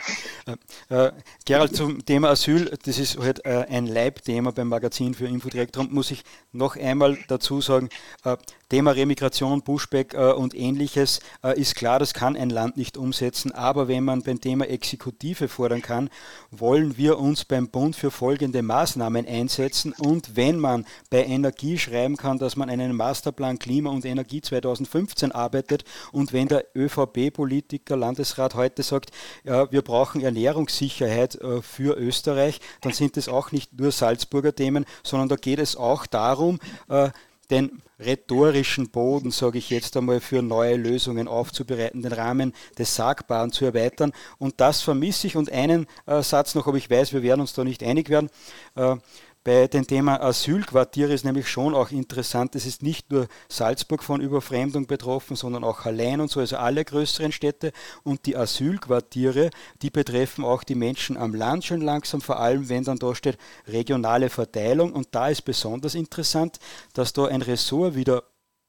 Äh, 0.90 1.06
äh, 1.06 1.12
Gerald, 1.46 1.74
zum 1.74 2.04
Thema 2.04 2.30
Asyl, 2.30 2.70
das 2.84 2.98
ist 2.98 3.18
halt 3.18 3.44
äh, 3.46 3.64
ein 3.70 3.86
Leibthema 3.94 4.50
beim 4.50 4.68
Magazin 4.68 5.14
für 5.14 5.26
Infodirekt. 5.26 5.76
Darum 5.76 5.92
muss 5.92 6.10
ich 6.10 6.24
noch 6.52 6.76
einmal 6.76 7.16
dazu 7.28 7.60
sagen, 7.60 7.88
äh, 8.24 8.36
Thema 8.74 8.90
Remigration, 8.90 9.62
Pushback 9.62 10.14
äh, 10.14 10.32
und 10.32 10.52
ähnliches 10.52 11.20
äh, 11.44 11.56
ist 11.60 11.76
klar, 11.76 12.00
das 12.00 12.12
kann 12.12 12.34
ein 12.36 12.50
Land 12.50 12.76
nicht 12.76 12.96
umsetzen. 12.96 13.52
Aber 13.52 13.86
wenn 13.86 14.02
man 14.02 14.22
beim 14.22 14.40
Thema 14.40 14.68
Exekutive 14.68 15.46
fordern 15.46 15.80
kann, 15.80 16.10
wollen 16.50 16.96
wir 16.96 17.20
uns 17.20 17.44
beim 17.44 17.68
Bund 17.68 17.94
für 17.94 18.10
folgende 18.10 18.62
Maßnahmen 18.62 19.28
einsetzen. 19.28 19.92
Und 19.92 20.34
wenn 20.34 20.58
man 20.58 20.86
bei 21.08 21.24
Energie 21.24 21.78
schreiben 21.78 22.16
kann, 22.16 22.40
dass 22.40 22.56
man 22.56 22.68
einen 22.68 22.96
Masterplan 22.96 23.60
Klima 23.60 23.90
und 23.90 24.04
Energie 24.04 24.40
2015 24.40 25.30
arbeitet 25.30 25.84
und 26.10 26.32
wenn 26.32 26.48
der 26.48 26.64
ÖVP-Politiker, 26.74 27.96
Landesrat 27.96 28.56
heute 28.56 28.82
sagt, 28.82 29.12
ja, 29.44 29.70
wir 29.70 29.82
brauchen 29.82 30.20
Ernährungssicherheit 30.20 31.36
äh, 31.36 31.62
für 31.62 31.96
Österreich, 31.96 32.60
dann 32.80 32.92
sind 32.92 33.16
es 33.18 33.28
auch 33.28 33.52
nicht 33.52 33.78
nur 33.78 33.92
Salzburger 33.92 34.52
Themen, 34.52 34.84
sondern 35.04 35.28
da 35.28 35.36
geht 35.36 35.60
es 35.60 35.76
auch 35.76 36.06
darum, 36.06 36.58
äh, 36.88 37.10
den 37.50 37.82
rhetorischen 37.98 38.90
Boden, 38.90 39.30
sage 39.30 39.58
ich 39.58 39.70
jetzt 39.70 39.96
einmal, 39.96 40.20
für 40.20 40.42
neue 40.42 40.76
Lösungen 40.76 41.28
aufzubereiten, 41.28 42.02
den 42.02 42.12
Rahmen 42.12 42.52
des 42.78 42.94
Sagbaren 42.94 43.52
zu 43.52 43.64
erweitern. 43.64 44.12
Und 44.38 44.60
das 44.60 44.82
vermisse 44.82 45.26
ich. 45.26 45.36
Und 45.36 45.50
einen 45.50 45.86
äh, 46.06 46.22
Satz 46.22 46.54
noch, 46.54 46.66
aber 46.66 46.76
ich 46.76 46.90
weiß, 46.90 47.12
wir 47.12 47.22
werden 47.22 47.40
uns 47.40 47.54
da 47.54 47.64
nicht 47.64 47.82
einig 47.82 48.08
werden. 48.08 48.30
Äh, 48.74 48.96
bei 49.44 49.66
dem 49.66 49.86
Thema 49.86 50.22
Asylquartiere 50.22 51.12
ist 51.12 51.26
nämlich 51.26 51.48
schon 51.48 51.74
auch 51.74 51.90
interessant, 51.90 52.54
es 52.54 52.64
ist 52.64 52.82
nicht 52.82 53.12
nur 53.12 53.28
Salzburg 53.50 54.02
von 54.02 54.22
Überfremdung 54.22 54.86
betroffen, 54.86 55.36
sondern 55.36 55.64
auch 55.64 55.84
Hallein 55.84 56.22
und 56.22 56.30
so, 56.30 56.40
also 56.40 56.56
alle 56.56 56.82
größeren 56.82 57.30
Städte. 57.30 57.72
Und 58.04 58.24
die 58.24 58.38
Asylquartiere, 58.38 59.50
die 59.82 59.90
betreffen 59.90 60.46
auch 60.46 60.64
die 60.64 60.74
Menschen 60.74 61.18
am 61.18 61.34
Land 61.34 61.66
schon 61.66 61.82
langsam, 61.82 62.22
vor 62.22 62.40
allem 62.40 62.70
wenn 62.70 62.84
dann 62.84 62.98
da 62.98 63.14
steht 63.14 63.36
regionale 63.66 64.30
Verteilung. 64.30 64.94
Und 64.94 65.08
da 65.10 65.28
ist 65.28 65.42
besonders 65.42 65.94
interessant, 65.94 66.58
dass 66.94 67.12
da 67.12 67.26
ein 67.26 67.42
Ressort 67.42 67.94
wieder 67.94 68.24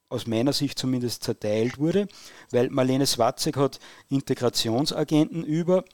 aus 0.09 0.28
meiner 0.28 0.51
Sicht 0.51 0.78
zumindest 0.78 1.23
zerteilt 1.23 1.80
wurde, 1.80 2.09
weil 2.51 2.69
Marlene 2.69 3.05
Swatzek 3.05 3.55
hat 3.55 3.80
Integrationsagenten 4.09 5.45
über, 5.45 5.86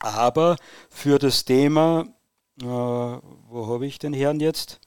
aber 0.00 0.56
für 0.88 1.18
das 1.18 1.44
Thema 1.44 2.15
wo 2.60 3.66
habe 3.68 3.86
ich 3.86 3.98
den 3.98 4.12
Herrn 4.12 4.40
jetzt? 4.40 4.80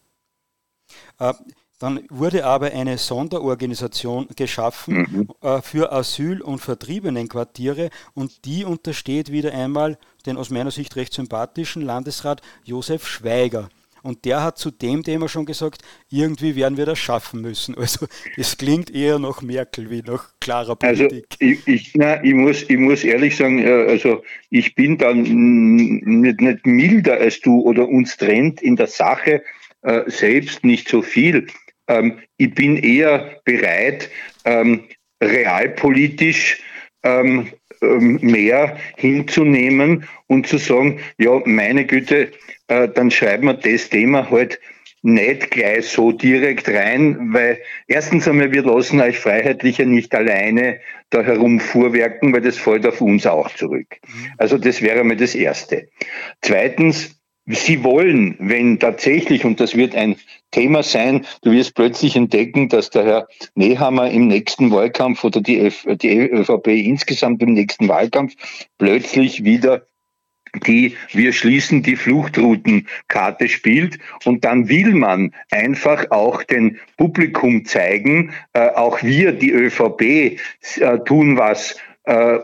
Äh, 1.20 1.34
dann 1.80 2.06
wurde 2.10 2.46
aber 2.46 2.72
eine 2.72 2.98
Sonderorganisation 2.98 4.28
geschaffen 4.36 5.08
mhm. 5.10 5.48
äh, 5.48 5.62
für 5.62 5.94
Asyl- 5.94 6.42
und 6.42 6.60
Vertriebenenquartiere 6.60 7.90
und 8.14 8.44
die 8.44 8.66
untersteht 8.66 9.32
wieder 9.32 9.54
einmal 9.54 9.98
den 10.26 10.36
aus 10.36 10.50
meiner 10.50 10.72
Sicht 10.72 10.98
recht 10.98 11.14
sympathischen 11.14 11.82
Landesrat 11.82 12.42
Josef 12.66 13.08
Schweiger. 13.08 13.70
Und 14.04 14.26
der 14.26 14.44
hat 14.44 14.58
zu 14.58 14.72
dem 14.72 15.04
Thema 15.04 15.28
schon 15.28 15.46
gesagt, 15.46 15.82
irgendwie 16.10 16.56
werden 16.56 16.78
wir 16.78 16.86
das 16.86 17.00
schaffen 17.00 17.42
müssen. 17.42 17.76
Also 17.78 18.08
es 18.38 18.58
klingt 18.58 18.94
eher 18.94 19.20
nach 19.20 19.42
Merkel 19.42 19.90
wie 19.90 20.02
nach 20.02 20.34
klarer 20.40 20.78
also, 20.82 21.08
Politik. 21.08 21.26
Also 21.42 21.54
ich, 21.54 21.68
ich, 21.68 21.92
na, 21.96 22.24
ich, 22.24 22.34
muss, 22.34 22.64
ich 22.64 22.78
muss 22.78 23.04
ehrlich 23.04 23.36
sagen, 23.36 23.66
also 23.66 24.24
ich 24.50 24.76
bin 24.76 24.98
dann 24.98 25.22
nicht, 25.22 26.42
nicht 26.42 26.66
milder 26.66 27.18
als 27.18 27.40
du 27.42 27.62
oder 27.62 27.88
uns 27.88 28.18
trennt 28.18 28.62
in 28.62 28.76
der 28.76 28.88
Sache 28.88 29.42
äh, 29.82 30.02
selbst 30.08 30.64
nicht 30.64 30.90
so 30.90 31.02
viel. 31.02 31.48
Ähm, 31.88 32.20
ich 32.38 32.54
bin 32.54 32.78
eher 32.78 33.42
bereit, 33.46 34.10
ähm, 34.46 34.84
realpolitisch 35.22 36.62
ähm 37.04 37.50
mehr 37.82 38.78
hinzunehmen 38.98 40.06
und 40.28 40.48
zu 40.48 40.58
sagen, 40.58 41.00
ja, 41.18 41.42
meine 41.46 41.86
Güte, 41.86 42.32
äh, 42.68 42.88
dann 42.88 43.12
schreiben 43.12 43.48
wir 43.48 43.54
das 43.54 43.90
Thema 43.90 44.30
halt 44.30 44.60
nicht 45.02 45.52
gleich 45.52 45.88
so 45.88 46.12
direkt 46.12 46.68
rein, 46.68 47.34
weil 47.34 47.60
erstens 47.88 48.28
einmal, 48.28 48.52
wir 48.52 48.64
lassen 48.64 49.00
euch 49.00 49.18
Freiheitliche 49.18 49.86
nicht 49.86 50.14
alleine 50.14 50.80
da 51.10 51.22
herumfuhrwerken, 51.22 52.34
weil 52.34 52.42
das 52.42 52.58
fällt 52.58 52.86
auf 52.86 53.00
uns 53.00 53.26
auch 53.26 53.50
zurück. 53.56 53.98
Also 54.38 54.58
das 54.58 54.82
wäre 54.82 55.04
mal 55.04 55.16
das 55.16 55.36
Erste. 55.36 55.88
Zweitens, 56.42 57.16
Sie 57.52 57.84
wollen, 57.84 58.36
wenn 58.38 58.78
tatsächlich, 58.78 59.44
und 59.44 59.60
das 59.60 59.76
wird 59.76 59.96
ein 59.96 60.18
Thema 60.52 60.84
sein, 60.84 61.26
du 61.44 61.52
wirst 61.52 61.76
plötzlich 61.76 62.16
entdecken, 62.16 62.70
dass 62.70 62.90
der 62.90 63.06
Herr 63.06 63.28
Nehammer 63.56 64.10
im 64.10 64.28
nächsten 64.28 64.72
Wahlkampf 64.72 65.24
oder 65.24 65.42
die, 65.42 65.60
F, 65.60 65.86
die 65.88 66.30
ÖVP 66.30 66.68
insgesamt 66.68 67.42
im 67.42 67.54
nächsten 67.54 67.88
Wahlkampf 67.88 68.34
plötzlich 68.78 69.44
wieder 69.44 69.84
die 70.66 70.96
wir 71.12 71.34
schließen 71.34 71.84
die 71.84 71.96
Fluchtroutenkarte 71.96 73.50
spielt 73.50 74.00
und 74.26 74.44
dann 74.44 74.68
will 74.68 74.94
man 74.94 75.34
einfach 75.52 76.10
auch 76.12 76.44
den 76.44 76.80
Publikum 76.98 77.66
zeigen, 77.66 78.34
äh, 78.54 78.70
auch 78.70 79.02
wir, 79.04 79.32
die 79.32 79.52
ÖVP, 79.52 80.02
äh, 80.02 80.38
tun 81.06 81.38
was 81.38 81.74
äh, 81.74 81.76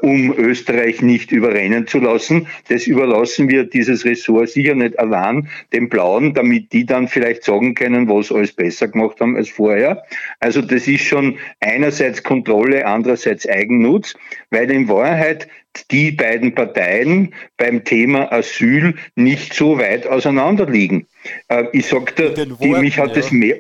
um 0.02 0.38
Österreich 0.38 1.02
nicht 1.02 1.32
überrennen 1.32 1.88
zu 1.88 2.00
lassen. 2.00 2.48
Das 2.70 2.88
überlassen 2.88 3.50
wir 3.50 3.64
dieses 3.64 4.06
Ressort 4.06 4.50
sicher 4.50 4.76
nicht 4.76 5.00
allein 5.00 5.50
den 5.74 5.90
Blauen, 5.90 6.34
damit 6.34 6.72
die 6.72 6.86
dann 6.86 7.08
vielleicht 7.08 7.44
sagen 7.44 7.74
können, 7.74 8.08
was 8.08 8.32
alles 8.32 8.52
besser 8.52 8.88
gemacht 8.88 9.20
haben 9.20 9.36
als 9.36 9.50
vorher. 9.50 10.04
Also 10.40 10.62
das 10.62 10.88
ist 10.88 11.04
schon 11.04 11.38
einerseits 11.60 12.24
Kontrolle, 12.24 12.86
andererseits 12.86 13.48
Eigennutz, 13.48 14.16
weil 14.52 14.70
in 14.70 14.88
Wahrheit 14.88 15.48
die 15.92 16.12
beiden 16.12 16.54
Parteien 16.54 17.34
beim 17.58 17.84
Thema 17.84 18.32
Asyl 18.32 18.96
nicht 19.16 19.54
so 19.54 19.78
weit 19.78 20.08
auseinander 20.08 20.66
liegen. 20.66 21.08
Äh, 21.48 21.66
ich 21.74 21.88
sagte, 21.88 22.34
die, 22.62 22.70
mich 22.70 22.98
hat 22.98 23.18
es 23.18 23.32
mehr, 23.32 23.60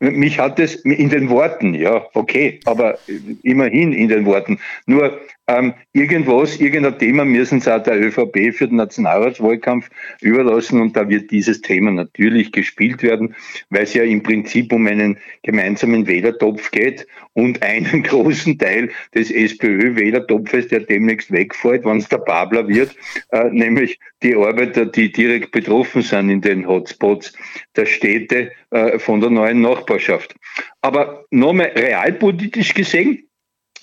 mich 0.00 0.38
hat 0.38 0.58
es 0.58 0.76
in 0.76 1.10
den 1.10 1.28
Worten, 1.28 1.74
ja, 1.74 2.06
okay, 2.14 2.58
aber 2.64 2.98
immerhin 3.42 3.92
in 3.92 4.08
den 4.08 4.24
Worten. 4.24 4.58
Nur 4.86 5.20
ähm, 5.48 5.74
irgendwas, 5.92 6.60
irgendein 6.60 6.98
Thema 6.98 7.24
müssen 7.24 7.60
sie 7.60 7.74
auch 7.74 7.82
der 7.82 8.00
ÖVP 8.00 8.54
für 8.54 8.68
den 8.68 8.76
Nationalratswahlkampf 8.76 9.90
überlassen 10.20 10.80
und 10.80 10.96
da 10.96 11.08
wird 11.08 11.30
dieses 11.32 11.60
Thema 11.60 11.90
natürlich 11.90 12.52
gespielt 12.52 13.02
werden, 13.02 13.34
weil 13.68 13.82
es 13.82 13.94
ja 13.94 14.04
im 14.04 14.22
Prinzip 14.22 14.72
um 14.72 14.86
einen 14.86 15.18
gemeinsamen 15.42 16.06
Wählertopf 16.06 16.70
geht 16.70 17.06
und 17.32 17.60
einen 17.62 18.02
großen 18.04 18.56
Teil 18.56 18.90
des 19.14 19.30
SPÖ-Wählertopfes, 19.32 20.68
der 20.68 20.80
demnächst 20.80 21.32
wegfällt, 21.32 21.84
wenn 21.84 21.98
es 21.98 22.08
der 22.08 22.18
Babler 22.18 22.68
wird, 22.68 22.94
äh, 23.30 23.50
nämlich 23.50 23.98
die 24.22 24.36
Arbeiter, 24.36 24.86
die 24.86 25.10
direkt 25.10 25.50
betroffen 25.50 26.02
sind 26.02 26.30
in 26.30 26.40
den 26.40 26.68
Hotspots 26.68 27.32
der 27.74 27.86
Städte 27.86 28.52
äh, 28.70 28.98
von 29.00 29.20
der 29.20 29.30
neuen 29.30 29.60
Nachbarschaft. 29.60 30.36
Aber 30.82 31.24
nochmal 31.30 31.72
realpolitisch 31.74 32.74
gesehen, 32.74 33.24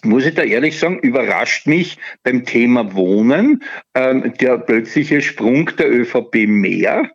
muss 0.04 0.26
ich 0.26 0.36
da 0.36 0.44
ehrlich 0.44 0.80
sagen, 0.80 1.00
überrascht 1.00 1.68
mich 1.68 1.98
beim 2.24 2.46
Thema 2.46 2.94
Wohnen 2.96 3.64
ähm, 3.96 4.34
der 4.40 4.58
plötzliche 4.58 5.22
Sprung 5.22 5.72
der 5.78 5.92
ÖVP 5.92 6.48
mehr 6.48 7.12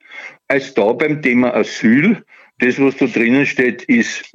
als 0.49 0.75
da 0.75 0.93
beim 0.93 1.23
Thema 1.23 1.55
Asyl. 1.55 2.25
Das, 2.59 2.81
was 2.81 2.97
da 2.97 3.07
drinnen 3.07 3.47
steht, 3.47 3.83
ist, 3.85 4.31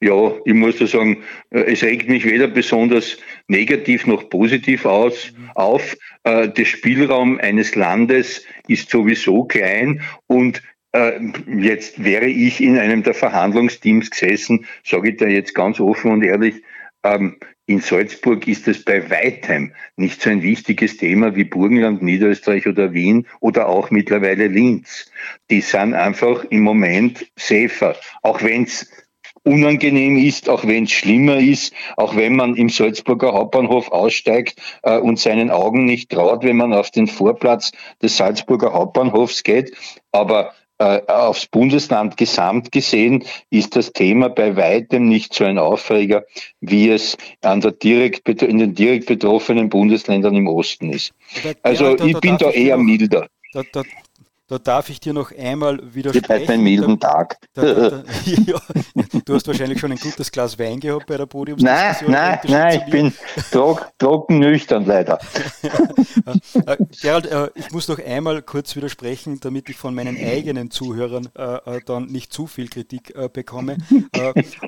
ja, 0.00 0.32
ich 0.44 0.54
muss 0.54 0.78
da 0.78 0.86
sagen, 0.86 1.24
äh, 1.50 1.60
es 1.72 1.82
regt 1.82 2.08
mich 2.08 2.24
weder 2.24 2.46
besonders 2.46 3.18
negativ 3.48 4.06
noch 4.06 4.28
positiv 4.30 4.84
aus, 4.84 5.32
auf. 5.54 5.96
Äh, 6.24 6.48
der 6.48 6.64
Spielraum 6.64 7.38
eines 7.38 7.74
Landes 7.74 8.44
ist 8.68 8.90
sowieso 8.90 9.44
klein 9.44 10.02
und 10.26 10.62
äh, 10.92 11.20
Jetzt 11.58 12.02
wäre 12.02 12.26
ich 12.26 12.62
in 12.62 12.78
einem 12.78 13.02
der 13.02 13.14
Verhandlungsteams 13.14 14.10
gesessen, 14.10 14.66
sage 14.84 15.10
ich 15.10 15.16
da 15.18 15.26
jetzt 15.26 15.54
ganz 15.54 15.80
offen 15.80 16.12
und 16.12 16.24
ehrlich, 16.24 16.62
ähm, 17.04 17.36
in 17.68 17.80
Salzburg 17.80 18.48
ist 18.48 18.66
es 18.66 18.82
bei 18.82 19.10
weitem 19.10 19.74
nicht 19.96 20.22
so 20.22 20.30
ein 20.30 20.42
wichtiges 20.42 20.96
Thema 20.96 21.36
wie 21.36 21.44
Burgenland, 21.44 22.02
Niederösterreich 22.02 22.66
oder 22.66 22.94
Wien 22.94 23.26
oder 23.40 23.68
auch 23.68 23.90
mittlerweile 23.90 24.46
Linz. 24.46 25.10
Die 25.50 25.60
sind 25.60 25.92
einfach 25.92 26.44
im 26.44 26.62
Moment 26.62 27.26
safer, 27.36 27.94
auch 28.22 28.42
wenn 28.42 28.62
es 28.62 28.90
unangenehm 29.42 30.16
ist, 30.16 30.48
auch 30.48 30.66
wenn 30.66 30.84
es 30.84 30.92
schlimmer 30.92 31.36
ist, 31.36 31.74
auch 31.98 32.16
wenn 32.16 32.36
man 32.36 32.56
im 32.56 32.70
Salzburger 32.70 33.34
Hauptbahnhof 33.34 33.92
aussteigt 33.92 34.58
äh, 34.82 34.96
und 34.96 35.18
seinen 35.18 35.50
Augen 35.50 35.84
nicht 35.84 36.10
traut, 36.10 36.44
wenn 36.44 36.56
man 36.56 36.72
auf 36.72 36.90
den 36.90 37.06
Vorplatz 37.06 37.72
des 38.02 38.16
Salzburger 38.16 38.72
Hauptbahnhofs 38.72 39.42
geht. 39.42 39.76
Aber 40.10 40.54
aufs 40.78 41.46
Bundesland 41.46 42.16
gesamt 42.16 42.70
gesehen 42.72 43.24
ist 43.50 43.74
das 43.76 43.92
Thema 43.92 44.28
bei 44.28 44.56
weitem 44.56 45.08
nicht 45.08 45.34
so 45.34 45.44
ein 45.44 45.58
Aufreger, 45.58 46.24
wie 46.60 46.90
es 46.90 47.16
an 47.42 47.60
der 47.60 47.72
direkt, 47.72 48.28
in 48.42 48.58
den 48.58 48.74
direkt 48.74 49.06
betroffenen 49.06 49.68
Bundesländern 49.68 50.34
im 50.34 50.46
Osten 50.46 50.92
ist. 50.92 51.12
Also 51.62 51.96
ich 51.98 52.18
bin 52.20 52.38
da 52.38 52.50
eher 52.50 52.76
milder. 52.76 53.26
Da, 53.52 53.62
da, 53.72 53.82
da 54.48 54.58
darf 54.58 54.88
ich 54.88 54.98
dir 54.98 55.12
noch 55.12 55.30
einmal 55.36 55.78
widersprechen. 55.94 56.40
Jetzt 56.40 56.50
einen 56.50 56.62
milden 56.62 56.98
Tag. 56.98 57.36
Da, 57.52 57.62
da, 57.62 58.04
ja, 58.24 58.58
du 59.24 59.34
hast 59.34 59.46
wahrscheinlich 59.46 59.78
schon 59.78 59.92
ein 59.92 59.98
gutes 59.98 60.32
Glas 60.32 60.58
Wein 60.58 60.80
gehabt 60.80 61.06
bei 61.06 61.18
der 61.18 61.26
Podiumsdiskussion. 61.26 62.10
Nein, 62.10 62.38
nein, 62.44 62.50
nein, 62.50 62.82
ich 62.86 62.90
bin 62.90 63.12
trocken 63.98 64.38
nüchtern 64.38 64.84
leider. 64.86 65.18
Äh, 66.66 66.76
Gerald, 67.00 67.26
äh, 67.26 67.50
ich 67.54 67.70
muss 67.72 67.88
noch 67.88 67.98
einmal 67.98 68.42
kurz 68.42 68.74
widersprechen, 68.76 69.40
damit 69.40 69.68
ich 69.68 69.76
von 69.76 69.94
meinen 69.94 70.16
eigenen 70.16 70.70
Zuhörern 70.70 71.28
äh, 71.34 71.80
dann 71.86 72.06
nicht 72.06 72.32
zu 72.32 72.46
viel 72.46 72.68
Kritik 72.68 73.14
bekomme. 73.32 73.78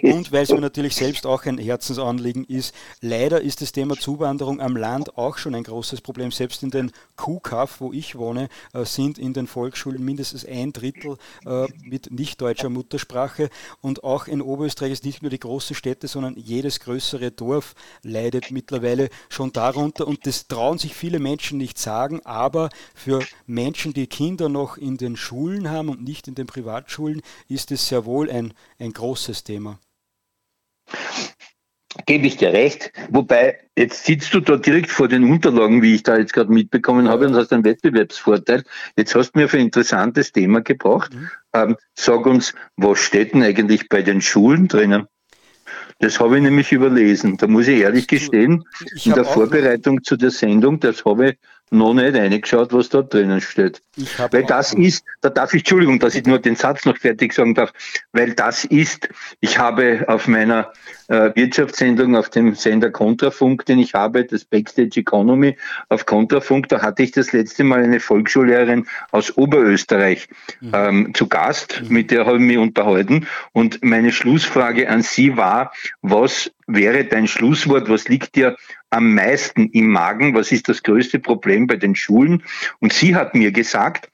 und 0.02 0.32
weil 0.32 0.42
es 0.42 0.50
mir 0.50 0.60
natürlich 0.60 0.94
selbst 0.94 1.26
auch 1.26 1.44
ein 1.44 1.58
Herzensanliegen 1.58 2.44
ist. 2.44 2.74
Leider 3.00 3.40
ist 3.40 3.60
das 3.60 3.72
Thema 3.72 3.96
Zuwanderung 3.96 4.60
am 4.60 4.76
Land 4.76 5.16
auch 5.18 5.38
schon 5.38 5.54
ein 5.54 5.64
großes 5.64 6.00
Problem. 6.00 6.30
Selbst 6.30 6.62
in 6.62 6.70
den 6.70 6.92
Kuhkaff, 7.20 7.82
wo 7.82 7.92
ich 7.92 8.16
wohne, 8.16 8.48
sind 8.72 9.18
in 9.18 9.34
den 9.34 9.46
Volksschulen 9.46 10.02
mindestens 10.02 10.46
ein 10.46 10.72
Drittel 10.72 11.18
äh, 11.44 11.66
mit 11.82 12.10
nicht 12.10 12.40
deutscher 12.40 12.70
Muttersprache. 12.70 13.50
Und 13.82 14.04
auch 14.04 14.26
in 14.26 14.40
Oberösterreich 14.40 14.92
ist 14.92 15.04
nicht 15.04 15.20
nur 15.20 15.30
die 15.30 15.38
großen 15.38 15.76
Städte, 15.76 16.08
sondern 16.08 16.34
jedes 16.36 16.80
größere 16.80 17.30
Dorf 17.30 17.74
leidet 18.02 18.50
mittlerweile 18.50 19.10
schon 19.28 19.52
darunter. 19.52 20.08
Und 20.08 20.26
das 20.26 20.48
trauen 20.48 20.78
sich 20.78 20.94
viele 20.94 21.18
Menschen 21.18 21.58
nicht 21.58 21.76
sagen. 21.76 22.24
Aber 22.24 22.70
für 22.94 23.22
Menschen, 23.46 23.92
die 23.92 24.06
Kinder 24.06 24.48
noch 24.48 24.78
in 24.78 24.96
den 24.96 25.16
Schulen 25.16 25.68
haben 25.70 25.90
und 25.90 26.02
nicht 26.02 26.26
in 26.26 26.34
den 26.34 26.46
Privatschulen, 26.46 27.20
ist 27.48 27.70
es 27.70 27.86
sehr 27.86 28.06
wohl 28.06 28.30
ein, 28.30 28.54
ein 28.78 28.94
großes 28.94 29.44
Thema 29.44 29.78
gebe 32.06 32.26
ich 32.26 32.36
dir 32.36 32.52
recht. 32.52 32.92
Wobei, 33.10 33.58
jetzt 33.76 34.04
sitzt 34.04 34.32
du 34.34 34.40
da 34.40 34.56
direkt 34.56 34.90
vor 34.90 35.08
den 35.08 35.24
Unterlagen, 35.24 35.82
wie 35.82 35.94
ich 35.94 36.02
da 36.02 36.16
jetzt 36.16 36.32
gerade 36.32 36.52
mitbekommen 36.52 37.08
habe, 37.08 37.26
und 37.26 37.34
hast 37.34 37.52
einen 37.52 37.64
Wettbewerbsvorteil. 37.64 38.64
Jetzt 38.96 39.14
hast 39.14 39.32
du 39.32 39.38
mir 39.38 39.48
für 39.48 39.58
ein 39.58 39.66
interessantes 39.66 40.32
Thema 40.32 40.60
gebracht. 40.60 41.12
Mhm. 41.14 41.30
Ähm, 41.52 41.76
sag 41.94 42.26
uns, 42.26 42.54
was 42.76 42.98
steht 42.98 43.34
denn 43.34 43.42
eigentlich 43.42 43.88
bei 43.88 44.02
den 44.02 44.20
Schulen 44.20 44.68
drinnen? 44.68 45.06
Das 45.98 46.18
habe 46.18 46.36
ich 46.36 46.42
nämlich 46.42 46.72
überlesen. 46.72 47.36
Da 47.36 47.46
muss 47.46 47.68
ich 47.68 47.80
ehrlich 47.80 48.06
gestehen, 48.06 48.64
in 49.04 49.12
der 49.12 49.24
Vorbereitung 49.24 50.02
zu 50.02 50.16
der 50.16 50.30
Sendung, 50.30 50.80
das 50.80 51.04
habe 51.04 51.30
ich 51.30 51.36
noch 51.70 51.94
nicht 51.94 52.14
reingeschaut, 52.14 52.72
was 52.72 52.88
da 52.88 53.02
drinnen 53.02 53.40
steht. 53.40 53.82
Weil 54.30 54.44
das 54.44 54.72
ist, 54.74 55.04
da 55.20 55.30
darf 55.30 55.54
ich, 55.54 55.60
Entschuldigung, 55.60 55.98
dass 56.00 56.14
ich 56.14 56.26
nur 56.26 56.38
den 56.38 56.56
Satz 56.56 56.84
noch 56.84 56.96
fertig 56.96 57.32
sagen 57.32 57.54
darf, 57.54 57.72
weil 58.12 58.34
das 58.34 58.64
ist, 58.64 59.08
ich 59.40 59.58
habe 59.58 60.04
auf 60.08 60.26
meiner 60.26 60.72
äh, 61.08 61.30
Wirtschaftssendung 61.34 62.16
auf 62.16 62.28
dem 62.30 62.54
Sender 62.54 62.90
Kontrafunk, 62.90 63.66
den 63.66 63.78
ich 63.78 63.94
habe, 63.94 64.24
das 64.24 64.44
Backstage 64.44 65.00
Economy 65.00 65.56
auf 65.88 66.06
Kontrafunk, 66.06 66.68
da 66.68 66.82
hatte 66.82 67.02
ich 67.02 67.12
das 67.12 67.32
letzte 67.32 67.64
Mal 67.64 67.82
eine 67.82 68.00
Volksschullehrerin 68.00 68.86
aus 69.10 69.36
Oberösterreich 69.36 70.28
mhm. 70.60 70.70
ähm, 70.72 71.14
zu 71.14 71.28
Gast, 71.28 71.82
mhm. 71.82 71.94
mit 71.94 72.10
der 72.10 72.26
habe 72.26 72.36
ich 72.36 72.42
mich 72.42 72.58
unterhalten. 72.58 73.26
Und 73.52 73.82
meine 73.84 74.12
Schlussfrage 74.12 74.88
an 74.88 75.02
Sie 75.02 75.36
war, 75.36 75.72
was 76.02 76.50
wäre 76.66 77.04
dein 77.04 77.26
Schlusswort? 77.26 77.88
Was 77.88 78.08
liegt 78.08 78.36
dir 78.36 78.56
am 78.90 79.14
meisten 79.14 79.68
im 79.70 79.88
Magen? 79.88 80.34
Was 80.34 80.52
ist 80.52 80.68
das 80.68 80.82
größte 80.82 81.18
Problem 81.18 81.66
bei 81.66 81.76
den 81.76 81.94
Schulen? 81.94 82.42
Und 82.80 82.92
sie 82.92 83.14
hat 83.14 83.34
mir 83.34 83.52
gesagt, 83.52 84.10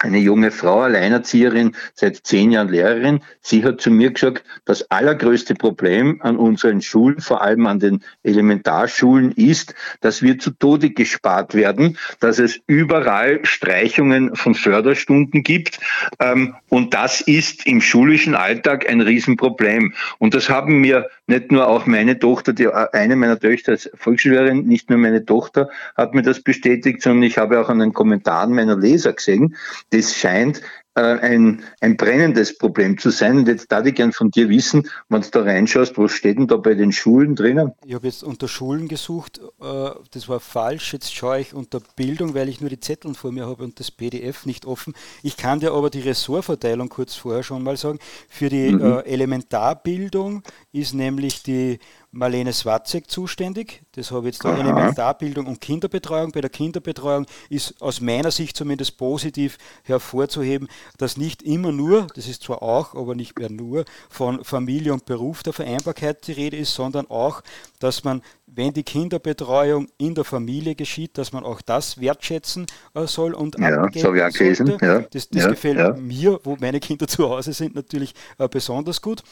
eine 0.00 0.18
junge 0.18 0.50
Frau, 0.50 0.80
Alleinerzieherin, 0.80 1.74
seit 1.94 2.16
zehn 2.26 2.50
Jahren 2.50 2.68
Lehrerin. 2.68 3.20
Sie 3.40 3.64
hat 3.64 3.80
zu 3.80 3.90
mir 3.90 4.10
gesagt, 4.10 4.44
das 4.64 4.90
allergrößte 4.90 5.54
Problem 5.54 6.20
an 6.20 6.36
unseren 6.36 6.82
Schulen, 6.82 7.20
vor 7.20 7.42
allem 7.42 7.66
an 7.66 7.78
den 7.78 8.02
Elementarschulen, 8.22 9.32
ist, 9.32 9.74
dass 10.00 10.20
wir 10.20 10.38
zu 10.38 10.50
Tode 10.50 10.90
gespart 10.90 11.54
werden, 11.54 11.96
dass 12.20 12.38
es 12.38 12.60
überall 12.66 13.44
Streichungen 13.44 14.34
von 14.34 14.54
Förderstunden 14.54 15.42
gibt. 15.42 15.78
Ähm, 16.18 16.54
und 16.68 16.92
das 16.92 17.20
ist 17.20 17.66
im 17.66 17.80
schulischen 17.80 18.34
Alltag 18.34 18.88
ein 18.90 19.00
Riesenproblem. 19.00 19.94
Und 20.18 20.34
das 20.34 20.50
haben 20.50 20.80
mir 20.80 21.08
nicht 21.26 21.52
nur 21.52 21.68
auch 21.68 21.86
meine 21.86 22.18
Tochter, 22.18 22.52
die, 22.52 22.64
äh, 22.64 22.88
eine 22.92 23.16
meiner 23.16 23.38
Töchter 23.38 23.72
als 23.72 23.90
Volksschullehrerin, 23.94 24.66
nicht 24.66 24.90
nur 24.90 24.98
meine 24.98 25.24
Tochter 25.24 25.70
hat 25.96 26.14
mir 26.14 26.22
das 26.22 26.40
bestätigt, 26.40 27.00
sondern 27.00 27.22
ich 27.22 27.38
habe 27.38 27.60
auch 27.60 27.68
an 27.68 27.78
den 27.78 27.92
Kommentaren 27.92 28.52
meiner 28.52 28.76
Leser 28.76 29.12
gesehen, 29.12 29.56
das 29.94 30.14
scheint 30.14 30.60
äh, 30.96 31.00
ein, 31.00 31.64
ein 31.80 31.96
brennendes 31.96 32.56
Problem 32.56 32.98
zu 32.98 33.10
sein. 33.10 33.38
Und 33.38 33.48
jetzt 33.48 33.72
darf 33.72 33.84
ich 33.84 33.96
gern 33.96 34.12
von 34.12 34.30
dir 34.30 34.48
wissen, 34.48 34.88
wenn 35.08 35.22
du 35.22 35.28
da 35.30 35.42
reinschaust, 35.42 35.98
was 35.98 36.12
steht 36.12 36.38
denn 36.38 36.46
da 36.46 36.56
bei 36.56 36.74
den 36.74 36.92
Schulen 36.92 37.34
drinnen? 37.34 37.72
Ich 37.84 37.94
habe 37.94 38.06
jetzt 38.06 38.22
unter 38.22 38.46
Schulen 38.46 38.86
gesucht, 38.86 39.40
äh, 39.60 39.90
das 40.12 40.28
war 40.28 40.40
falsch. 40.40 40.92
Jetzt 40.92 41.12
schaue 41.12 41.40
ich 41.40 41.52
unter 41.52 41.80
Bildung, 41.96 42.34
weil 42.34 42.48
ich 42.48 42.60
nur 42.60 42.70
die 42.70 42.78
Zettel 42.78 43.14
vor 43.14 43.32
mir 43.32 43.46
habe 43.46 43.64
und 43.64 43.80
das 43.80 43.90
PDF 43.90 44.46
nicht 44.46 44.66
offen. 44.66 44.94
Ich 45.22 45.36
kann 45.36 45.60
dir 45.60 45.72
aber 45.72 45.90
die 45.90 46.00
Ressortverteilung 46.00 46.88
kurz 46.88 47.14
vorher 47.14 47.42
schon 47.42 47.62
mal 47.62 47.76
sagen. 47.76 47.98
Für 48.28 48.48
die 48.48 48.70
mhm. 48.70 48.80
Äh, 48.80 49.00
Elementarbildung 49.00 50.42
ist 50.72 50.94
nämlich 50.94 51.42
die 51.42 51.78
Marlene 52.14 52.52
Swatzek 52.52 53.10
zuständig. 53.10 53.82
Das 53.92 54.12
habe 54.12 54.28
ich 54.28 54.34
jetzt 54.34 54.44
da 54.44 54.56
Elementarbildung 54.56 55.46
und 55.46 55.60
Kinderbetreuung. 55.60 56.30
Bei 56.30 56.40
der 56.40 56.50
Kinderbetreuung 56.50 57.26
ist 57.50 57.80
aus 57.82 58.00
meiner 58.00 58.30
Sicht 58.30 58.56
zumindest 58.56 58.96
positiv 58.96 59.58
hervorzuheben, 59.82 60.68
dass 60.96 61.16
nicht 61.16 61.42
immer 61.42 61.72
nur, 61.72 62.06
das 62.14 62.28
ist 62.28 62.44
zwar 62.44 62.62
auch, 62.62 62.94
aber 62.94 63.14
nicht 63.14 63.38
mehr 63.38 63.50
nur, 63.50 63.84
von 64.08 64.44
Familie 64.44 64.92
und 64.92 65.06
Beruf 65.06 65.42
der 65.42 65.52
Vereinbarkeit 65.52 66.26
die 66.26 66.32
Rede 66.32 66.56
ist, 66.56 66.74
sondern 66.74 67.10
auch, 67.10 67.42
dass 67.80 68.04
man, 68.04 68.22
wenn 68.46 68.72
die 68.72 68.84
Kinderbetreuung 68.84 69.88
in 69.98 70.14
der 70.14 70.24
Familie 70.24 70.76
geschieht, 70.76 71.18
dass 71.18 71.32
man 71.32 71.44
auch 71.44 71.60
das 71.62 72.00
wertschätzen 72.00 72.66
äh, 72.94 73.06
soll 73.06 73.34
und 73.34 73.58
ja, 73.58 73.88
so 73.92 74.14
ja 74.14 74.30
sollte. 74.30 74.78
Ja, 74.80 75.00
das, 75.00 75.28
das 75.28 75.42
ja, 75.42 75.48
gefällt 75.48 75.78
ja. 75.78 75.92
mir, 75.94 76.38
wo 76.44 76.56
meine 76.60 76.78
Kinder 76.78 77.08
zu 77.08 77.28
Hause 77.28 77.52
sind, 77.52 77.74
natürlich 77.74 78.14
äh, 78.38 78.48
besonders 78.48 79.02
gut. 79.02 79.22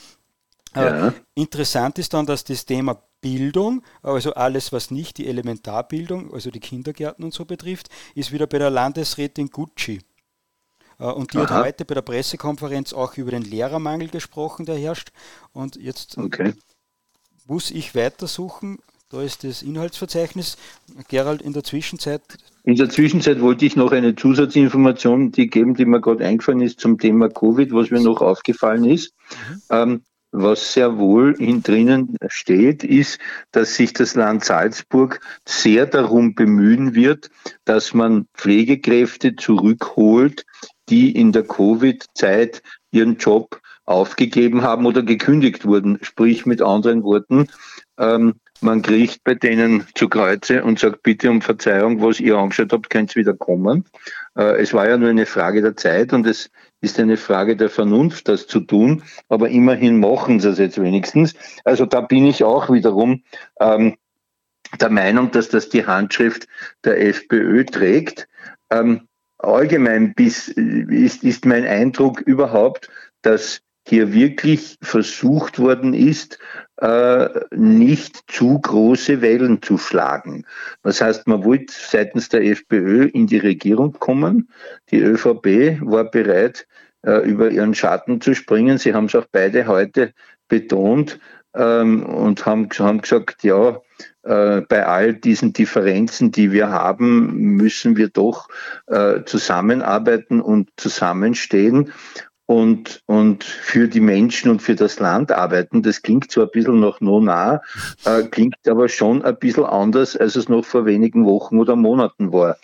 Ja. 0.74 1.14
Interessant 1.34 1.98
ist 1.98 2.14
dann, 2.14 2.26
dass 2.26 2.44
das 2.44 2.64
Thema 2.64 3.02
Bildung, 3.20 3.82
also 4.02 4.34
alles, 4.34 4.72
was 4.72 4.90
nicht 4.90 5.18
die 5.18 5.28
Elementarbildung, 5.28 6.32
also 6.34 6.50
die 6.50 6.60
Kindergärten 6.60 7.24
und 7.24 7.32
so 7.32 7.44
betrifft, 7.44 7.88
ist 8.14 8.32
wieder 8.32 8.46
bei 8.46 8.58
der 8.58 8.70
Landesrätin 8.70 9.48
Gucci. 9.50 10.00
Äh, 10.98 11.04
und 11.04 11.32
die 11.32 11.38
Aha. 11.38 11.48
hat 11.48 11.64
heute 11.64 11.84
bei 11.84 11.94
der 11.94 12.02
Pressekonferenz 12.02 12.92
auch 12.92 13.16
über 13.16 13.30
den 13.30 13.42
Lehrermangel 13.42 14.08
gesprochen, 14.08 14.66
der 14.66 14.76
herrscht. 14.76 15.12
Und 15.52 15.76
jetzt 15.76 16.18
okay. 16.18 16.54
muss 17.46 17.70
ich 17.70 17.94
weitersuchen. 17.94 18.78
Da 19.08 19.20
ist 19.20 19.44
das 19.44 19.62
Inhaltsverzeichnis. 19.62 20.56
Gerald, 21.08 21.42
in 21.42 21.52
der 21.52 21.64
Zwischenzeit. 21.64 22.22
In 22.64 22.76
der 22.76 22.88
Zwischenzeit 22.88 23.40
wollte 23.40 23.66
ich 23.66 23.76
noch 23.76 23.92
eine 23.92 24.16
Zusatzinformation 24.16 25.32
die 25.32 25.48
geben, 25.48 25.74
die 25.74 25.84
mir 25.84 26.00
gerade 26.00 26.24
eingefallen 26.24 26.62
ist 26.62 26.80
zum 26.80 26.98
Thema 26.98 27.28
Covid, 27.28 27.72
was 27.72 27.90
mir 27.90 28.00
noch 28.00 28.22
aufgefallen 28.22 28.84
ist. 28.84 29.12
Mhm. 29.48 29.62
Ähm, 29.70 30.02
was 30.32 30.72
sehr 30.72 30.98
wohl 30.98 31.34
in 31.38 31.62
drinnen 31.62 32.16
steht, 32.28 32.82
ist, 32.82 33.20
dass 33.52 33.76
sich 33.76 33.92
das 33.92 34.14
Land 34.14 34.44
Salzburg 34.44 35.20
sehr 35.46 35.86
darum 35.86 36.34
bemühen 36.34 36.94
wird, 36.94 37.30
dass 37.64 37.94
man 37.94 38.26
Pflegekräfte 38.34 39.36
zurückholt, 39.36 40.44
die 40.88 41.14
in 41.14 41.32
der 41.32 41.44
Covid-Zeit 41.44 42.62
ihren 42.90 43.18
Job 43.18 43.60
aufgegeben 43.84 44.62
haben 44.62 44.86
oder 44.86 45.02
gekündigt 45.02 45.64
wurden. 45.66 45.98
Sprich 46.02 46.46
mit 46.46 46.62
anderen 46.62 47.02
Worten, 47.02 47.48
ähm, 47.98 48.34
man 48.60 48.80
kriegt 48.80 49.24
bei 49.24 49.34
denen 49.34 49.86
zu 49.96 50.08
Kreuze 50.08 50.62
und 50.62 50.78
sagt 50.78 51.02
bitte 51.02 51.30
um 51.30 51.42
Verzeihung, 51.42 52.00
was 52.00 52.20
ihr 52.20 52.36
angeschaut 52.36 52.72
habt, 52.72 52.90
könnt 52.90 53.16
wieder 53.16 53.34
kommen. 53.34 53.84
Äh, 54.36 54.62
es 54.62 54.72
war 54.72 54.88
ja 54.88 54.96
nur 54.96 55.08
eine 55.08 55.26
Frage 55.26 55.62
der 55.62 55.76
Zeit 55.76 56.12
und 56.12 56.26
es 56.26 56.48
ist 56.82 56.98
eine 57.00 57.16
Frage 57.16 57.56
der 57.56 57.70
Vernunft, 57.70 58.28
das 58.28 58.46
zu 58.46 58.60
tun, 58.60 59.02
aber 59.28 59.48
immerhin 59.48 59.98
machen 59.98 60.40
sie 60.40 60.50
es 60.50 60.58
jetzt 60.58 60.82
wenigstens. 60.82 61.34
Also 61.64 61.86
da 61.86 62.02
bin 62.02 62.26
ich 62.26 62.44
auch 62.44 62.70
wiederum 62.70 63.22
ähm, 63.60 63.96
der 64.80 64.90
Meinung, 64.90 65.30
dass 65.30 65.48
das 65.48 65.68
die 65.68 65.86
Handschrift 65.86 66.46
der 66.84 67.00
FPÖ 67.00 67.64
trägt. 67.64 68.28
Ähm, 68.70 69.08
allgemein 69.38 70.14
bis, 70.14 70.48
ist, 70.48 71.24
ist 71.24 71.46
mein 71.46 71.64
Eindruck 71.64 72.20
überhaupt, 72.20 72.90
dass 73.22 73.62
hier 73.86 74.12
wirklich 74.12 74.78
versucht 74.82 75.58
worden 75.58 75.94
ist, 75.94 76.38
nicht 77.54 78.24
zu 78.26 78.60
große 78.60 79.20
Wellen 79.20 79.62
zu 79.62 79.78
schlagen. 79.78 80.44
Das 80.82 81.00
heißt, 81.00 81.28
man 81.28 81.44
wollte 81.44 81.72
seitens 81.72 82.28
der 82.28 82.44
FPÖ 82.44 83.04
in 83.04 83.28
die 83.28 83.38
Regierung 83.38 83.92
kommen. 83.92 84.48
Die 84.90 84.98
ÖVP 84.98 85.78
war 85.80 86.10
bereit, 86.10 86.66
äh, 87.02 87.18
über 87.28 87.50
ihren 87.50 87.74
Schatten 87.74 88.20
zu 88.20 88.34
springen. 88.34 88.78
Sie 88.78 88.94
haben 88.94 89.06
es 89.06 89.14
auch 89.14 89.26
beide 89.30 89.66
heute 89.66 90.12
betont. 90.48 91.20
ähm, 91.54 92.04
und 92.04 92.46
haben, 92.46 92.68
gesagt, 92.68 93.44
ja, 93.44 93.80
äh, 94.22 94.62
bei 94.62 94.86
all 94.86 95.14
diesen 95.14 95.52
Differenzen, 95.52 96.32
die 96.32 96.52
wir 96.52 96.70
haben, 96.70 97.56
müssen 97.56 97.96
wir 97.96 98.08
doch 98.08 98.48
äh, 98.86 99.22
zusammenarbeiten 99.24 100.40
und 100.40 100.70
zusammenstehen 100.76 101.92
und, 102.52 103.00
und 103.06 103.44
für 103.44 103.88
die 103.88 104.00
Menschen 104.00 104.50
und 104.50 104.60
für 104.60 104.74
das 104.74 105.00
Land 105.00 105.32
arbeiten. 105.32 105.82
Das 105.82 106.02
klingt 106.02 106.30
zwar 106.30 106.44
ein 106.44 106.50
bisschen 106.52 106.80
noch 106.80 107.00
no 107.00 107.18
nah, 107.18 107.62
äh, 108.04 108.24
klingt 108.24 108.56
aber 108.68 108.90
schon 108.90 109.22
ein 109.22 109.38
bisschen 109.38 109.64
anders, 109.64 110.18
als 110.18 110.36
es 110.36 110.50
noch 110.50 110.64
vor 110.66 110.84
wenigen 110.84 111.24
Wochen 111.24 111.58
oder 111.58 111.76
Monaten 111.76 112.30
war. 112.30 112.58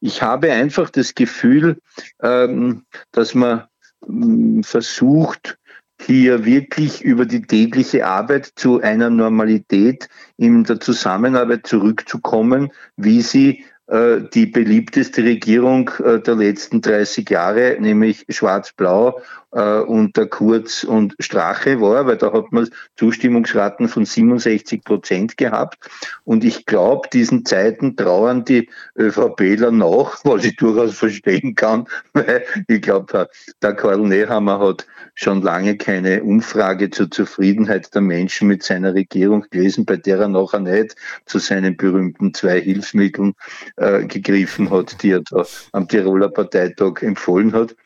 Ich 0.00 0.22
habe 0.22 0.50
einfach 0.50 0.88
das 0.88 1.14
Gefühl, 1.14 1.78
ähm, 2.22 2.84
dass 3.12 3.34
man 3.34 3.64
ähm, 4.08 4.62
versucht, 4.64 5.58
hier 6.00 6.44
wirklich 6.46 7.02
über 7.02 7.26
die 7.26 7.42
tägliche 7.42 8.06
Arbeit 8.06 8.50
zu 8.56 8.80
einer 8.80 9.10
Normalität 9.10 10.08
in 10.38 10.64
der 10.64 10.80
Zusammenarbeit 10.80 11.66
zurückzukommen, 11.66 12.72
wie 12.96 13.20
sie 13.20 13.64
die 13.86 14.46
beliebteste 14.46 15.22
Regierung 15.22 15.90
äh, 16.02 16.18
der 16.18 16.36
letzten 16.36 16.80
30 16.80 17.28
Jahre, 17.28 17.76
nämlich 17.78 18.24
Schwarz-Blau 18.30 19.20
äh, 19.54 19.80
unter 19.80 20.26
Kurz 20.26 20.84
und 20.84 21.14
Strache 21.18 21.80
war, 21.80 22.06
weil 22.06 22.16
da 22.16 22.32
hat 22.32 22.50
man 22.50 22.68
Zustimmungsraten 22.96 23.88
von 23.88 24.04
67 24.04 24.82
Prozent 24.84 25.36
gehabt. 25.36 25.78
Und 26.24 26.44
ich 26.44 26.66
glaube, 26.66 27.08
diesen 27.12 27.44
Zeiten 27.44 27.96
trauern 27.96 28.44
die 28.44 28.68
ÖVPler 28.98 29.70
nach, 29.70 30.18
was 30.24 30.44
ich 30.44 30.56
durchaus 30.56 30.96
verstehen 30.96 31.54
kann, 31.54 31.86
weil 32.12 32.44
ich 32.68 32.82
glaube, 32.82 33.28
der 33.62 33.74
Karl 33.74 34.00
Nehammer 34.00 34.58
hat 34.58 34.86
schon 35.14 35.42
lange 35.42 35.76
keine 35.76 36.22
Umfrage 36.22 36.90
zur 36.90 37.10
Zufriedenheit 37.10 37.94
der 37.94 38.02
Menschen 38.02 38.48
mit 38.48 38.62
seiner 38.62 38.94
Regierung 38.94 39.46
gelesen, 39.50 39.84
bei 39.84 39.96
der 39.96 40.18
er 40.18 40.28
nachher 40.28 40.60
nicht 40.60 40.96
zu 41.26 41.38
seinen 41.38 41.76
berühmten 41.76 42.34
zwei 42.34 42.60
Hilfsmitteln 42.60 43.34
äh, 43.76 44.04
gegriffen 44.06 44.70
hat, 44.70 45.02
die 45.02 45.12
er 45.12 45.22
da 45.22 45.44
am 45.72 45.88
Tiroler 45.88 46.28
Parteitag 46.28 47.02
empfohlen 47.02 47.52
hat. 47.52 47.76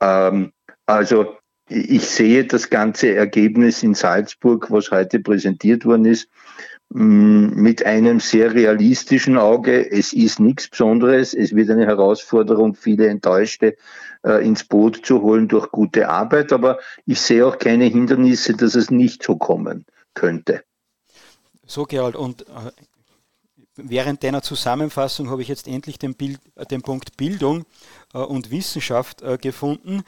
Ähm, 0.00 0.52
also 0.86 1.36
ich 1.68 2.04
sehe 2.04 2.44
das 2.44 2.68
ganze 2.68 3.14
Ergebnis 3.14 3.82
in 3.82 3.94
Salzburg, 3.94 4.70
was 4.70 4.90
heute 4.90 5.20
präsentiert 5.20 5.84
worden 5.84 6.04
ist, 6.04 6.28
mit 6.94 7.86
einem 7.86 8.20
sehr 8.20 8.52
realistischen 8.52 9.38
Auge. 9.38 9.90
Es 9.90 10.12
ist 10.12 10.40
nichts 10.40 10.68
Besonderes. 10.68 11.32
Es 11.32 11.54
wird 11.54 11.70
eine 11.70 11.86
Herausforderung, 11.86 12.74
viele 12.74 13.06
Enttäuschte 13.08 13.76
äh, 14.24 14.46
ins 14.46 14.64
Boot 14.64 15.04
zu 15.04 15.22
holen 15.22 15.48
durch 15.48 15.70
gute 15.70 16.08
Arbeit. 16.08 16.52
Aber 16.52 16.78
ich 17.06 17.20
sehe 17.20 17.46
auch 17.46 17.58
keine 17.58 17.86
Hindernisse, 17.86 18.54
dass 18.54 18.74
es 18.74 18.90
nicht 18.90 19.22
so 19.22 19.36
kommen 19.36 19.86
könnte. 20.12 20.64
So, 21.64 21.84
Gerald, 21.84 22.14
und 22.14 22.42
äh, 22.42 22.72
während 23.76 24.22
deiner 24.22 24.42
Zusammenfassung 24.42 25.30
habe 25.30 25.40
ich 25.40 25.48
jetzt 25.48 25.68
endlich 25.68 25.98
den, 25.98 26.14
Bild, 26.14 26.40
äh, 26.56 26.66
den 26.66 26.82
Punkt 26.82 27.16
Bildung 27.16 27.64
äh, 28.12 28.18
und 28.18 28.50
Wissenschaft 28.50 29.24
gefunden. 29.40 30.02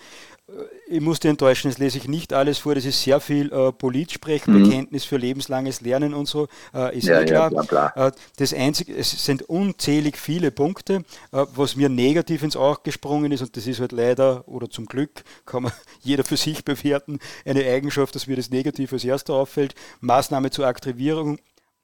Ich 0.86 1.00
muss 1.00 1.20
dich 1.20 1.30
enttäuschen, 1.30 1.70
das 1.70 1.78
lese 1.78 1.98
ich 1.98 2.08
nicht 2.08 2.32
alles 2.32 2.58
vor. 2.58 2.74
Das 2.74 2.84
ist 2.84 3.02
sehr 3.02 3.20
viel 3.20 3.52
äh, 3.52 3.72
Politsprech, 3.72 4.46
mhm. 4.46 4.62
Bekenntnis 4.64 5.04
für 5.04 5.16
lebenslanges 5.16 5.80
Lernen 5.80 6.14
und 6.14 6.26
so, 6.26 6.48
äh, 6.74 6.96
ist 6.96 7.08
ja, 7.08 7.20
eh 7.20 7.24
klar. 7.24 7.52
Ja, 7.52 7.62
klar, 7.62 7.92
klar. 7.92 8.08
Äh, 8.08 8.12
das 8.36 8.52
Einzige, 8.52 8.94
es 8.94 9.10
sind 9.24 9.42
unzählig 9.42 10.16
viele 10.16 10.50
Punkte, 10.50 11.04
äh, 11.32 11.46
was 11.54 11.76
mir 11.76 11.88
negativ 11.88 12.42
ins 12.42 12.56
Auge 12.56 12.80
gesprungen 12.84 13.32
ist, 13.32 13.42
und 13.42 13.56
das 13.56 13.66
ist 13.66 13.80
halt 13.80 13.92
leider 13.92 14.46
oder 14.46 14.68
zum 14.68 14.86
Glück, 14.86 15.24
kann 15.46 15.64
man 15.64 15.72
jeder 16.00 16.24
für 16.24 16.36
sich 16.36 16.64
bewerten, 16.64 17.18
eine 17.44 17.64
Eigenschaft, 17.64 18.14
dass 18.14 18.26
mir 18.26 18.36
das 18.36 18.50
Negativ 18.50 18.92
als 18.92 19.04
erster 19.04 19.34
auffällt. 19.34 19.74
Maßnahme 20.00 20.50
zur 20.50 20.66
Aktivierung, 20.66 21.38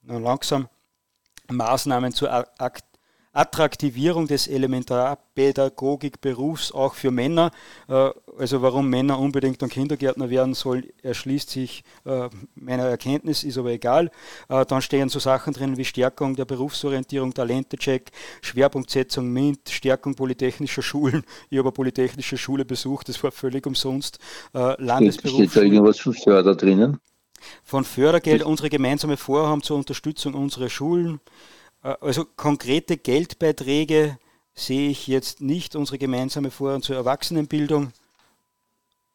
langsam, 0.06 0.68
Maßnahmen 1.48 2.12
zur 2.12 2.32
Aktivierung 2.32 2.89
Attraktivierung 3.32 4.26
des 4.26 4.48
Elementarpädagogikberufs 4.48 6.72
auch 6.72 6.94
für 6.94 7.12
Männer. 7.12 7.52
Äh, 7.88 8.10
also 8.38 8.62
warum 8.62 8.90
Männer 8.90 9.20
unbedingt 9.20 9.62
dann 9.62 9.68
Kindergärtner 9.68 10.30
werden 10.30 10.54
sollen, 10.54 10.86
erschließt 11.02 11.50
sich 11.50 11.84
äh, 12.04 12.28
meiner 12.56 12.86
Erkenntnis, 12.86 13.44
ist 13.44 13.56
aber 13.56 13.70
egal. 13.70 14.10
Äh, 14.48 14.66
dann 14.66 14.82
stehen 14.82 15.08
so 15.08 15.20
Sachen 15.20 15.52
drin 15.52 15.76
wie 15.76 15.84
Stärkung 15.84 16.34
der 16.34 16.44
Berufsorientierung, 16.44 17.32
Talentecheck, 17.32 18.10
Schwerpunktsetzung 18.42 19.32
MINT, 19.32 19.68
Stärkung 19.68 20.16
polytechnischer 20.16 20.82
Schulen. 20.82 21.22
Ich 21.50 21.58
habe 21.58 21.68
eine 21.68 21.74
polytechnische 21.74 22.38
Schule 22.38 22.64
besucht, 22.64 23.08
das 23.08 23.22
war 23.24 23.32
völlig 23.32 23.66
umsonst. 23.66 24.20
Landesberuf. 24.52 25.36
Steht 25.36 25.56
da 25.56 25.62
irgendwas 25.62 25.98
von 25.98 26.14
Förder 26.14 26.54
drinnen? 26.54 27.00
Von 27.64 27.82
Fördergeld, 27.84 28.44
unsere 28.44 28.68
gemeinsame 28.68 29.16
Vorhaben 29.16 29.62
zur 29.62 29.78
Unterstützung 29.78 30.34
unserer 30.34 30.68
Schulen. 30.68 31.20
Äh, 31.82 31.94
also 32.00 32.24
konkrete 32.36 32.96
Geldbeiträge 32.96 34.18
sehe 34.54 34.90
ich 34.90 35.06
jetzt 35.06 35.40
nicht, 35.40 35.76
unsere 35.76 35.98
gemeinsame 35.98 36.50
Vorhaben 36.50 36.82
zur 36.82 36.96
Erwachsenenbildung. 36.96 37.92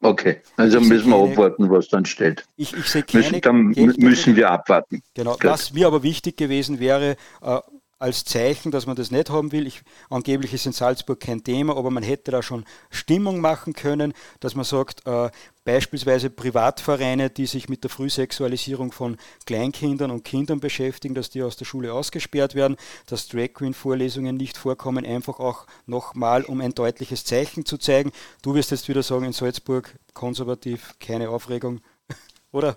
Okay, 0.00 0.42
also 0.56 0.80
müssen 0.80 1.08
wir 1.10 1.16
keine, 1.18 1.32
abwarten, 1.32 1.70
was 1.70 1.88
dann 1.88 2.04
steht. 2.04 2.44
Ich, 2.56 2.74
ich 2.74 2.86
sehe 2.86 3.02
keine 3.02 3.24
müssen, 3.24 3.40
dann 3.40 3.66
müssen 3.98 4.36
wir 4.36 4.50
abwarten. 4.50 5.02
Genau, 5.14 5.32
Gut. 5.32 5.44
was 5.44 5.72
mir 5.72 5.86
aber 5.86 6.02
wichtig 6.02 6.36
gewesen 6.36 6.80
wäre, 6.80 7.16
äh, 7.40 7.60
als 7.98 8.24
Zeichen, 8.24 8.70
dass 8.70 8.86
man 8.86 8.96
das 8.96 9.10
nicht 9.10 9.30
haben 9.30 9.52
will. 9.52 9.66
Ich, 9.66 9.80
angeblich 10.10 10.52
ist 10.52 10.66
in 10.66 10.72
Salzburg 10.72 11.18
kein 11.18 11.42
Thema, 11.42 11.76
aber 11.76 11.90
man 11.90 12.02
hätte 12.02 12.30
da 12.30 12.42
schon 12.42 12.64
Stimmung 12.90 13.40
machen 13.40 13.72
können, 13.72 14.12
dass 14.40 14.54
man 14.54 14.64
sagt, 14.64 15.06
äh, 15.06 15.30
beispielsweise 15.66 16.30
Privatvereine, 16.30 17.28
die 17.28 17.46
sich 17.46 17.68
mit 17.68 17.82
der 17.82 17.90
Frühsexualisierung 17.90 18.92
von 18.92 19.18
Kleinkindern 19.46 20.12
und 20.12 20.24
Kindern 20.24 20.60
beschäftigen, 20.60 21.14
dass 21.14 21.28
die 21.28 21.42
aus 21.42 21.56
der 21.56 21.64
Schule 21.66 21.92
ausgesperrt 21.92 22.54
werden, 22.54 22.76
dass 23.08 23.28
Drag 23.28 23.52
Queen 23.52 23.74
Vorlesungen 23.74 24.36
nicht 24.36 24.56
vorkommen, 24.56 25.04
einfach 25.04 25.40
auch 25.40 25.66
nochmal, 25.84 26.44
um 26.44 26.60
ein 26.60 26.72
deutliches 26.72 27.24
Zeichen 27.24 27.66
zu 27.66 27.78
zeigen. 27.78 28.12
Du 28.42 28.54
wirst 28.54 28.70
jetzt 28.70 28.88
wieder 28.88 29.02
sagen, 29.02 29.24
in 29.26 29.32
Salzburg 29.32 29.92
konservativ, 30.14 30.94
keine 31.00 31.28
Aufregung, 31.30 31.80
oder? 32.52 32.76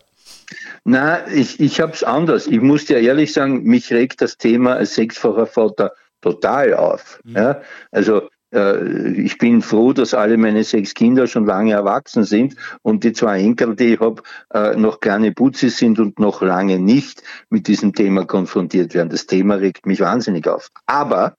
Na, 0.84 1.28
ich, 1.28 1.60
ich 1.60 1.80
habe 1.80 1.94
es 1.94 2.04
anders. 2.04 2.48
Ich 2.48 2.60
muss 2.60 2.86
dir 2.86 3.00
ehrlich 3.00 3.34
sagen, 3.34 3.64
mich 3.64 3.94
regt 3.94 4.20
das 4.22 4.38
Thema 4.38 4.74
als 4.74 4.96
sechsfacher 4.96 5.46
Vater 5.46 5.94
total 6.22 6.74
auf. 6.74 7.20
Mhm. 7.24 7.36
Ja? 7.36 7.62
Also 7.92 8.30
ich 8.52 9.38
bin 9.38 9.62
froh, 9.62 9.94
dass 9.94 10.14
alle 10.14 10.38
meine 10.38 10.64
sechs 10.64 10.96
Kinder 10.96 11.28
schon 11.28 11.46
lange 11.46 11.74
erwachsen 11.74 12.24
sind 12.24 12.56
und 12.82 13.04
die 13.04 13.14
zwei 13.14 13.42
Enkel, 13.42 13.76
die 13.76 13.94
ich 13.94 14.00
habe, 14.00 14.24
äh, 14.54 14.76
noch 14.76 15.00
kleine 15.00 15.32
Putzi 15.32 15.70
sind 15.70 16.00
und 16.00 16.20
noch 16.20 16.42
lange 16.42 16.80
nicht 16.80 17.22
mit 17.50 17.68
diesem 17.68 17.94
Thema 17.94 18.26
konfrontiert 18.26 18.96
werden. 18.96 19.10
Das 19.10 19.28
Thema 19.28 19.56
regt 19.56 19.86
mich 19.86 20.00
wahnsinnig 20.00 20.48
auf. 20.48 20.70
Aber 20.88 21.36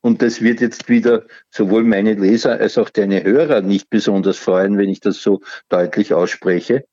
und 0.00 0.22
das 0.22 0.40
wird 0.40 0.60
jetzt 0.60 0.88
wieder 0.88 1.26
sowohl 1.50 1.84
meine 1.84 2.14
Leser 2.14 2.58
als 2.58 2.78
auch 2.78 2.90
deine 2.90 3.22
Hörer 3.22 3.60
nicht 3.60 3.90
besonders 3.90 4.38
freuen, 4.38 4.78
wenn 4.78 4.88
ich 4.88 5.00
das 5.00 5.20
so 5.22 5.40
deutlich 5.68 6.14
ausspreche. 6.14 6.86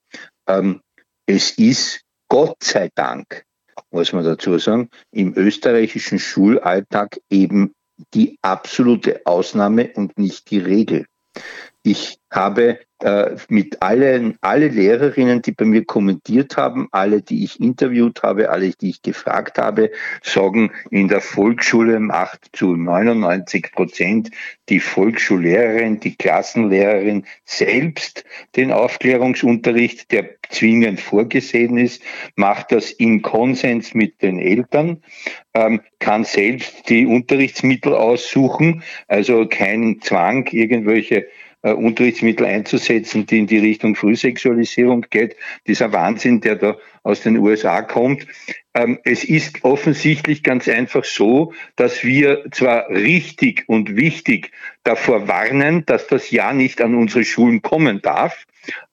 Ähm, 0.48 0.82
es 1.26 1.52
ist 1.58 2.02
Gott 2.30 2.58
sei 2.64 2.90
Dank, 2.96 3.46
muss 3.92 4.14
man 4.14 4.24
dazu 4.24 4.58
sagen, 4.58 4.90
im 5.12 5.34
österreichischen 5.36 6.20
Schulalltag 6.20 7.18
eben 7.30 7.74
die 8.14 8.38
absolute 8.42 9.22
Ausnahme 9.26 9.92
und 9.96 10.18
nicht 10.18 10.52
die 10.52 10.60
Regel. 10.60 11.06
Ich 11.88 12.18
habe 12.32 12.80
äh, 13.04 13.36
mit 13.48 13.84
allen, 13.84 14.40
alle 14.42 14.70
Lehrerinnen, 14.70 15.44
die 15.44 15.52
bei 15.52 15.66
mir 15.66 15.86
kommentiert 15.86 16.58
haben, 16.58 16.88
alle, 16.92 17.22
die 17.22 17.44
ich 17.44 17.60
interviewt 17.60 18.24
habe, 18.24 18.50
alle, 18.50 18.72
die 18.72 18.90
ich 18.90 19.04
gefragt 19.04 19.60
habe, 19.60 19.92
sagen, 20.24 20.72
in 20.90 21.10
der 21.10 21.22
Volksschule 21.22 22.00
macht 22.00 22.50
zu 22.54 22.76
99 22.76 23.72
Prozent 23.72 24.32
die 24.70 24.80
Volksschullehrerin, 24.80 26.00
die 26.00 26.16
Klassenlehrerin 26.16 27.26
selbst 27.44 28.26
den 28.56 28.72
Aufklärungsunterricht, 28.72 30.12
der 30.12 30.30
zwingend 30.50 31.00
vorgesehen 31.00 31.78
ist, 31.78 32.02
macht 32.36 32.72
das 32.72 32.90
in 32.90 33.22
Konsens 33.22 33.94
mit 33.94 34.24
den 34.24 34.40
Eltern, 34.40 35.04
ähm, 35.54 35.82
kann 36.00 36.24
selbst 36.24 36.90
die 36.90 37.06
Unterrichtsmittel 37.06 37.94
aussuchen, 37.94 38.82
also 39.08 39.48
kein 39.48 40.02
Zwang, 40.02 40.48
irgendwelche 40.48 41.28
Unterrichtsmittel 41.74 42.46
einzusetzen, 42.46 43.26
die 43.26 43.40
in 43.40 43.48
die 43.48 43.60
Richtung 43.60 43.96
Frühsexualisierung 43.96 45.06
geht. 45.10 45.36
Dieser 45.68 45.92
Wahnsinn, 45.94 46.42
der 46.42 46.56
da 46.56 46.78
aus 47.04 47.22
den 47.22 47.38
USA 47.38 47.82
kommt. 47.82 48.28
Ähm, 48.74 49.00
es 49.04 49.24
ist 49.24 49.64
offensichtlich 49.64 50.44
ganz 50.44 50.68
einfach 50.68 51.06
so, 51.06 51.54
dass 51.76 52.04
wir 52.04 52.46
zwar 52.52 52.90
richtig 52.90 53.64
und 53.68 53.96
wichtig 53.96 54.52
davor 54.84 55.28
warnen, 55.28 55.86
dass 55.86 56.08
das 56.08 56.32
ja 56.32 56.52
nicht 56.54 56.82
an 56.82 56.96
unsere 56.96 57.24
Schulen 57.24 57.62
kommen 57.62 58.02
darf, 58.02 58.46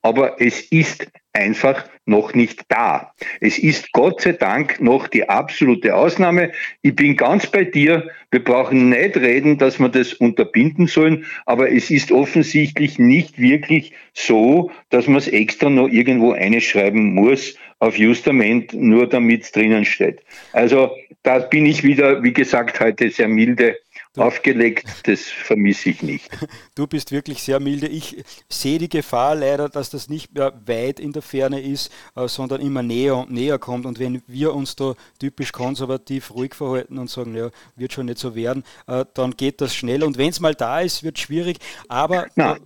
aber 0.03 0.41
es 0.41 0.61
ist 0.61 1.09
einfach 1.33 1.89
noch 2.05 2.35
nicht 2.35 2.65
da. 2.69 3.13
Es 3.41 3.59
ist 3.59 3.93
Gott 3.93 4.21
sei 4.21 4.33
Dank 4.33 4.81
noch 4.81 5.09
die 5.09 5.29
absolute 5.29 5.95
Ausnahme. 5.95 6.53
Ich 6.83 6.95
bin 6.95 7.17
ganz 7.17 7.47
bei 7.47 7.65
dir. 7.65 8.09
Wir 8.31 8.43
brauchen 8.43 8.91
nicht 8.91 9.17
reden, 9.17 9.59
dass 9.59 9.79
wir 9.79 9.89
das 9.89 10.13
unterbinden 10.15 10.87
sollen, 10.87 11.25
aber 11.47 11.71
es 11.73 11.91
ist 11.91 12.13
offensichtlich 12.13 12.99
nicht 12.99 13.39
wirklich 13.39 13.93
so, 14.15 14.71
dass 14.91 15.07
man 15.07 15.17
es 15.17 15.29
extra 15.29 15.71
noch 15.71 15.89
irgendwo 15.89 16.33
einschreiben 16.33 17.15
muss, 17.15 17.57
auf 17.79 17.99
Justament, 17.99 18.73
nur 18.75 19.09
damit 19.09 19.43
es 19.43 19.53
drinnen 19.53 19.85
steht. 19.85 20.23
Also 20.53 20.91
da 21.25 21.39
bin 21.41 21.67
ich 21.67 21.83
wieder, 21.83 22.23
wie 22.23 22.33
gesagt, 22.33 22.79
heute 22.81 23.11
sehr 23.11 23.29
milde 23.29 23.77
aufgelegt, 24.17 24.87
das 25.05 25.23
vermisse 25.23 25.91
ich 25.91 26.03
nicht. 26.03 26.29
Du 26.75 26.87
bist 26.87 27.13
wirklich 27.13 27.43
sehr 27.43 27.61
milde. 27.61 27.87
Ich 27.87 28.25
sehe 28.49 28.79
die 28.79 28.89
Gefahr 28.89 29.35
leider, 29.35 29.69
dass 29.69 29.91
das 29.91 30.09
nicht 30.09 30.35
mehr 30.35 30.53
weit 30.67 31.01
in 31.01 31.13
der 31.13 31.23
Ferne 31.23 31.61
ist, 31.61 31.93
äh, 32.17 32.27
sondern 32.29 32.61
immer 32.61 32.83
näher 32.83 33.17
und 33.17 33.31
näher 33.31 33.59
kommt. 33.59 33.85
Und 33.85 33.99
wenn 33.99 34.23
wir 34.27 34.55
uns 34.55 34.75
da 34.75 34.95
typisch 35.19 35.53
konservativ 35.53 36.33
ruhig 36.35 36.55
verhalten 36.55 36.99
und 36.99 37.11
sagen, 37.11 37.35
ja, 37.35 37.51
wird 37.77 37.93
schon 37.93 38.07
nicht 38.07 38.19
so 38.19 38.35
werden, 38.35 38.65
äh, 38.87 39.05
dann 39.15 39.33
geht 39.33 39.61
das 39.61 39.75
schnell. 39.75 40.03
Und 40.03 40.17
wenn 40.17 40.31
es 40.31 40.41
mal 40.41 40.55
da 40.55 40.81
ist, 40.81 41.03
wird 41.03 41.17
es 41.17 41.23
schwierig. 41.23 41.59
Aber 41.89 42.27
Na. 42.35 42.57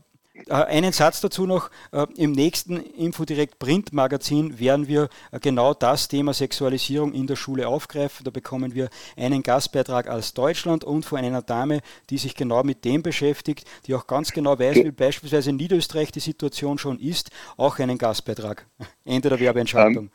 Äh, 0.46 0.52
einen 0.52 0.92
Satz 0.92 1.20
dazu 1.20 1.46
noch. 1.46 1.70
Äh, 1.92 2.06
Im 2.16 2.32
nächsten 2.32 2.76
Infodirekt 2.76 3.58
Print 3.58 3.92
Magazin 3.92 4.58
werden 4.58 4.88
wir 4.88 5.08
äh, 5.32 5.40
genau 5.40 5.74
das 5.74 6.08
Thema 6.08 6.34
Sexualisierung 6.34 7.12
in 7.12 7.26
der 7.26 7.36
Schule 7.36 7.68
aufgreifen. 7.68 8.24
Da 8.24 8.30
bekommen 8.30 8.74
wir 8.74 8.88
einen 9.16 9.42
Gastbeitrag 9.42 10.08
aus 10.08 10.34
Deutschland 10.34 10.84
und 10.84 11.04
von 11.04 11.18
einer 11.18 11.42
Dame, 11.42 11.80
die 12.10 12.18
sich 12.18 12.34
genau 12.34 12.62
mit 12.62 12.84
dem 12.84 13.02
beschäftigt, 13.02 13.66
die 13.86 13.94
auch 13.94 14.06
ganz 14.06 14.32
genau 14.32 14.58
weiß, 14.58 14.76
wie 14.76 14.90
beispielsweise 14.90 15.50
in 15.50 15.56
Niederösterreich 15.56 16.12
die 16.12 16.20
Situation 16.20 16.78
schon 16.78 16.98
ist, 16.98 17.30
auch 17.56 17.78
einen 17.78 17.98
Gastbeitrag. 17.98 18.66
Ende 19.04 19.28
der 19.28 19.40
Werbeentscheidung. 19.40 20.06
Um. 20.06 20.10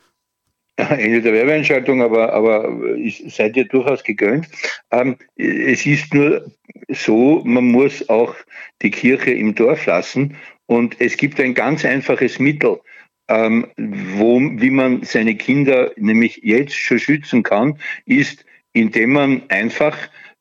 Ende 0.78 1.22
der 1.22 1.34
Werbeentscheidung, 1.34 2.02
aber, 2.02 2.34
aber 2.34 2.96
ich, 2.96 3.24
seid 3.28 3.58
ihr 3.58 3.66
durchaus 3.66 4.04
gegönnt. 4.04 4.48
Ähm, 4.92 5.18
es 5.36 5.86
ist 5.86 6.14
nur 6.14 6.52
so, 6.90 7.42
man 7.44 7.66
muss 7.66 8.08
auch 8.10 8.36
die 8.82 8.92
Kirche 8.92 9.32
im 9.32 9.54
Dorf 9.54 9.86
lassen 9.86 10.36
und 10.66 10.96
es 11.00 11.18
gibt 11.18 11.40
ein 11.40 11.54
ganz 11.54 11.86
einfaches 11.86 12.40
Mittel, 12.40 12.80
ähm, 13.28 13.68
wo, 13.78 14.40
wie 14.40 14.70
man 14.70 15.04
seine 15.04 15.36
Kinder 15.36 15.92
nämlich 15.98 16.40
jetzt 16.44 16.76
schon 16.76 17.00
schützen 17.00 17.44
kann, 17.44 17.78
ist, 18.06 18.46
indem 18.74 19.14
man 19.14 19.44
einfach 19.50 19.98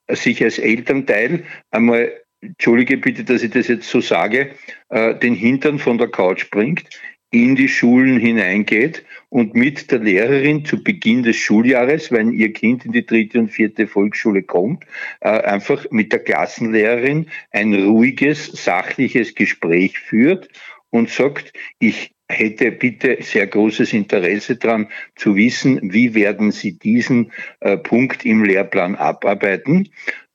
sich 0.09 0.43
als 0.43 0.59
Elternteil 0.59 1.45
einmal 1.71 2.13
Entschuldige 2.43 2.97
bitte, 2.97 3.23
dass 3.23 3.43
ich 3.43 3.51
das 3.51 3.69
jetzt 3.69 3.89
so 3.89 4.01
sage, 4.01 4.53
äh, 4.89 5.15
den 5.17 5.35
Hintern 5.35 5.79
von 5.79 5.99
der 5.99 6.09
Couch 6.09 6.51
bringt, 6.51 6.89
in 7.31 7.55
die 7.55 7.69
Schulen 7.69 8.19
hineingeht 8.19 9.05
und 9.29 9.55
mit 9.55 9.91
der 9.91 10.01
Lehrerin 10.01 10.65
zu 10.65 10.83
Beginn 10.83 11.23
des 11.23 11.37
Schuljahres, 11.37 12.11
wenn 12.11 12.33
ihr 12.33 12.53
Kind 12.53 12.85
in 12.85 12.93
die 12.93 13.07
dritte 13.07 13.39
und 13.39 13.49
vierte 13.49 13.87
Volksschule 13.87 14.43
kommt, 14.43 14.85
äh, 15.21 15.29
einfach 15.29 15.87
mit 15.91 16.13
der 16.13 16.21
Klassenlehrerin 16.21 17.27
ein 17.53 17.75
ruhiges, 17.75 18.47
sachliches 18.47 19.35
Gespräch 19.35 19.99
führt 19.99 20.49
und 20.91 21.09
sagt, 21.09 21.53
ich 21.79 22.15
hätte 22.29 22.73
bitte 22.73 23.19
sehr 23.21 23.47
großes 23.47 23.93
Interesse 23.93 24.57
daran 24.57 24.89
zu 25.17 25.37
wissen, 25.37 25.93
wie 25.93 26.15
werden 26.15 26.53
Sie 26.53 26.79
diesen 26.79 27.33
äh, 27.61 27.77
Punkt 27.77 28.25
im 28.25 28.45
Lehrplan 28.45 28.97
abarbeiten. 28.97 29.89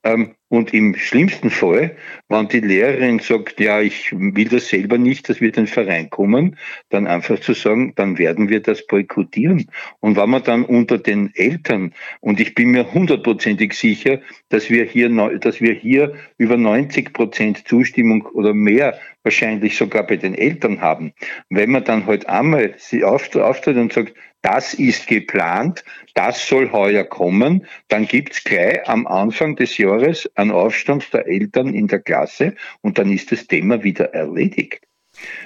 Ähm, 0.06 0.36
und 0.50 0.74
im 0.74 0.96
schlimmsten 0.96 1.50
Fall, 1.50 1.98
wenn 2.30 2.48
die 2.48 2.60
Lehrerin 2.60 3.18
sagt, 3.20 3.60
ja, 3.60 3.82
ich 3.82 4.14
will 4.14 4.48
das 4.48 4.70
selber 4.70 5.00
nicht, 5.00 5.28
dass 5.28 5.42
wir 5.42 5.52
den 5.52 5.66
Verein 5.66 6.12
kommen, 6.12 6.58
dann 6.90 7.08
einfach 7.08 7.40
zu 7.40 7.54
sagen, 7.54 7.94
dann 7.96 8.20
werden 8.20 8.48
wir 8.48 8.62
das 8.62 8.86
boykottieren. 8.86 9.66
Und 10.00 10.16
wenn 10.16 10.30
man 10.30 10.44
dann 10.44 10.64
unter 10.64 11.00
den 11.00 11.32
Eltern, 11.34 11.94
und 12.22 12.40
ich 12.40 12.54
bin 12.54 12.70
mir 12.70 12.94
hundertprozentig 12.94 13.74
sicher, 13.74 14.22
dass 14.50 14.70
wir 14.70 14.86
hier, 14.86 15.10
dass 15.40 15.60
wir 15.60 15.74
hier 15.74 16.14
über 16.38 16.56
90 16.56 17.12
Prozent 17.12 17.68
Zustimmung 17.68 18.28
oder 18.28 18.54
mehr 18.54 19.00
wahrscheinlich 19.24 19.76
sogar 19.76 20.06
bei 20.06 20.18
den 20.18 20.36
Eltern 20.36 20.80
haben. 20.82 21.14
Wenn 21.50 21.72
man 21.72 21.84
dann 21.84 22.06
halt 22.06 22.30
einmal 22.30 22.76
sie 22.78 23.04
auftritt 23.04 23.76
und 23.76 23.92
sagt, 23.92 24.14
das 24.46 24.76
ist 24.76 25.08
geplant, 25.08 25.84
das 26.14 26.48
soll 26.48 26.72
heuer 26.72 27.04
kommen, 27.04 27.66
dann 27.88 28.08
gibt's 28.08 28.44
gleich 28.44 28.88
am 28.88 29.08
Anfang 29.08 29.56
des 29.56 29.80
Jahres 29.80 30.30
einen 30.36 30.52
Aufstand 30.52 31.12
der 31.14 31.26
Eltern 31.26 31.74
in 31.74 31.88
der 31.88 32.00
Klasse 32.00 32.54
und 32.82 33.00
dann 33.00 33.12
ist 33.12 33.32
das 33.32 33.48
Thema 33.48 33.84
wieder 33.84 34.14
erledigt. 34.14 34.82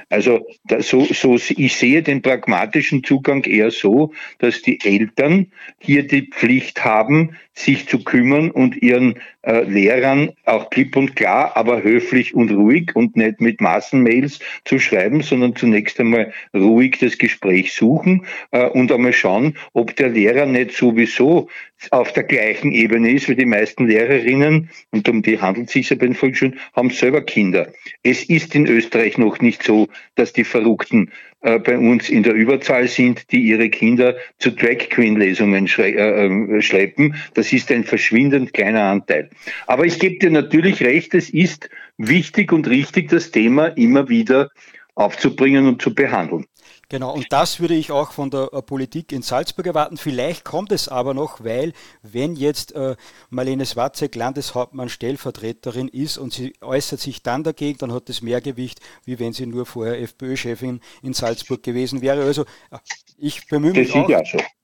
Also 0.10 0.46
so, 0.80 1.06
so, 1.06 1.36
ich 1.36 1.76
sehe 1.76 2.04
den 2.04 2.22
pragmatischen 2.22 3.04
Zugang 3.04 3.46
eher 3.46 3.72
so, 3.72 4.14
dass 4.40 4.64
die 4.64 4.84
Eltern 4.84 5.54
hier 5.80 6.06
die 6.06 6.28
Pflicht 6.28 6.84
haben, 6.84 7.38
sich 7.60 7.88
zu 7.88 8.04
kümmern 8.04 8.52
und 8.52 8.82
ihren 8.82 9.16
äh, 9.42 9.64
Lehrern 9.64 10.32
auch 10.46 10.70
klipp 10.70 10.96
und 10.96 11.16
klar, 11.16 11.58
aber 11.58 11.84
höflich 11.84 12.34
und 12.34 12.52
ruhig 12.52 12.96
und 12.96 13.18
nicht 13.18 13.42
mit 13.42 13.60
Massenmails 13.60 14.40
zu 14.64 14.80
schreiben, 14.80 15.22
sondern 15.22 15.56
zunächst 15.56 16.00
einmal 16.00 16.32
ruhig 16.54 16.98
das 17.00 17.18
Gespräch 17.18 17.74
suchen 17.74 18.26
äh, 18.52 18.66
und 18.66 18.92
einmal 18.92 19.14
schauen, 19.14 19.56
ob 19.74 19.96
der 19.98 20.10
Lehrer 20.10 20.46
nicht 20.46 20.72
sowieso 20.72 21.50
auf 21.92 22.12
der 22.14 22.24
gleichen 22.24 22.72
Ebene 22.72 23.12
ist, 23.12 23.30
wie 23.30 23.36
die 23.36 23.46
meisten 23.46 23.88
Lehrerinnen, 23.88 24.70
und 24.92 25.08
um 25.08 25.22
die 25.22 25.40
handelt 25.40 25.68
es 25.68 25.74
sich 25.74 25.90
ja 25.90 25.96
bei 25.96 26.08
den 26.08 26.16
Volksschulen, 26.16 26.60
haben 26.76 26.90
selber 26.90 27.22
Kinder. 27.22 27.72
Es 28.04 28.24
ist 28.24 28.54
in 28.56 28.68
Österreich 28.68 29.18
noch 29.18 29.40
nicht 29.40 29.64
so, 29.64 29.88
dass 30.16 30.34
die 30.34 30.44
Verrückten 30.44 31.12
äh, 31.42 31.58
bei 31.58 31.78
uns 31.78 32.10
in 32.10 32.24
der 32.24 32.34
Überzahl 32.34 32.88
sind, 32.90 33.32
die 33.32 33.40
ihre 33.40 33.70
Kinder 33.70 34.18
zu 34.40 34.52
Drag 34.52 34.90
Queen 34.90 35.16
Lesungen 35.16 35.70
äh, 35.78 35.92
äh, 35.92 36.62
schleppen. 36.62 37.16
Das 37.34 37.49
ist 37.54 37.72
ein 37.72 37.84
verschwindend 37.84 38.54
kleiner 38.54 38.84
Anteil. 38.84 39.30
Aber 39.68 39.86
ich 39.86 40.00
gebe 40.00 40.20
dir 40.20 40.32
natürlich 40.32 40.82
recht, 40.82 41.14
es 41.14 41.30
ist 41.30 41.70
wichtig 41.98 42.52
und 42.52 42.68
richtig, 42.68 43.10
das 43.10 43.32
Thema 43.32 43.68
immer 43.68 44.10
wieder 44.10 44.50
aufzubringen 44.96 45.68
und 45.68 45.82
zu 45.82 45.94
behandeln. 45.94 46.46
Genau, 46.92 47.14
und 47.14 47.32
das 47.32 47.60
würde 47.60 47.76
ich 47.76 47.92
auch 47.92 48.12
von 48.14 48.32
der 48.32 48.50
äh, 48.52 48.64
Politik 48.64 49.12
in 49.12 49.22
Salzburg 49.22 49.68
erwarten. 49.68 49.98
Vielleicht 49.98 50.44
kommt 50.44 50.72
es 50.72 50.88
aber 50.88 51.14
noch, 51.14 51.44
weil 51.44 51.74
wenn 52.02 52.36
jetzt 52.36 52.74
äh, 52.74 52.96
Marlene 53.30 53.66
Swatzek 53.66 54.16
Landeshauptmann 54.16 54.90
Stellvertreterin 54.90 55.88
ist 55.88 56.18
und 56.18 56.34
sie 56.34 56.54
äußert 56.62 57.00
sich 57.00 57.22
dann 57.22 57.44
dagegen, 57.44 57.78
dann 57.78 57.94
hat 57.94 58.10
das 58.10 58.24
mehr 58.24 58.42
Gewicht, 58.42 58.80
wie 59.06 59.20
wenn 59.20 59.34
sie 59.34 59.46
nur 59.46 59.68
vorher 59.68 60.02
FPÖ-Chefin 60.02 60.80
in 61.04 61.14
Salzburg 61.14 61.62
gewesen 61.62 62.02
wäre. 62.02 62.24
Also 62.24 62.42
äh, 62.72 62.80
ich 63.20 63.48
bemühe 63.48 63.74
mich 63.74 63.94
auch, 63.94 64.10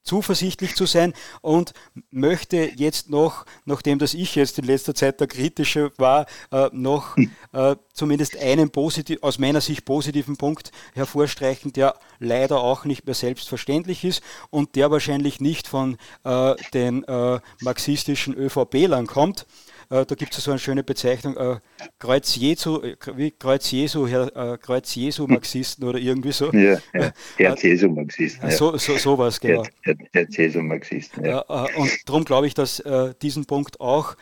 zuversichtlich 0.05 0.75
zu 0.75 0.85
sein 0.85 1.13
und 1.41 1.73
möchte 2.11 2.71
jetzt 2.75 3.09
noch, 3.09 3.45
nachdem 3.65 3.99
dass 3.99 4.13
ich 4.13 4.35
jetzt 4.35 4.57
in 4.59 4.65
letzter 4.65 4.95
Zeit 4.95 5.19
der 5.19 5.27
Kritische 5.27 5.91
war, 5.97 6.27
äh, 6.51 6.69
noch 6.71 7.17
hm. 7.17 7.31
äh, 7.51 7.75
zumindest 7.91 8.37
einen 8.37 8.69
positiv, 8.69 9.21
aus 9.21 9.39
meiner 9.39 9.61
Sicht 9.61 9.83
positiven 9.83 10.37
Punkt 10.37 10.71
hervorstreichen, 10.93 11.73
der 11.73 11.95
leider 12.19 12.61
auch 12.61 12.85
nicht 12.85 13.05
mehr 13.05 13.15
selbstverständlich 13.15 14.05
ist 14.05 14.21
und 14.49 14.75
der 14.75 14.91
wahrscheinlich 14.91 15.41
nicht 15.41 15.67
von 15.67 15.97
äh, 16.23 16.55
den 16.73 17.03
äh, 17.03 17.39
marxistischen 17.61 18.35
ÖVP-Lern 18.35 19.07
kommt. 19.07 19.45
Äh, 19.89 20.05
da 20.05 20.15
gibt 20.15 20.38
es 20.38 20.43
so 20.43 20.51
eine 20.51 20.59
schöne 20.59 20.83
Bezeichnung, 20.83 21.38
äh, 21.38 21.57
Kreuz 21.99 22.36
Jesu, 22.36 22.81
äh, 22.81 22.95
wie 23.15 23.31
Kreuz 23.31 23.69
Jesu, 23.71 24.07
Herr, 24.07 24.36
äh, 24.36 24.57
Kreuz 24.57 24.93
Jesu 24.95 25.27
Marxisten 25.27 25.83
oder 25.83 25.99
irgendwie 25.99 26.31
so. 26.31 26.51
Ja, 26.51 26.77
ja. 26.93 27.11
Herz 27.38 27.61
Jesu 27.63 27.89
Marxisten. 27.89 28.49
Ja. 28.49 28.55
So, 28.55 28.77
so, 28.77 28.97
sowas, 28.97 29.39
genau. 29.39 29.63
Herz, 29.81 29.99
Herz 30.13 30.38
Jesu 30.38 30.61
Marxisten, 30.61 31.25
ja. 31.25 31.39
Und 31.75 31.91
darum 32.05 32.25
glaube 32.25 32.47
ich, 32.47 32.53
dass 32.53 32.83
diesen 33.21 33.45
Punkt 33.45 33.79
auch 33.79 34.15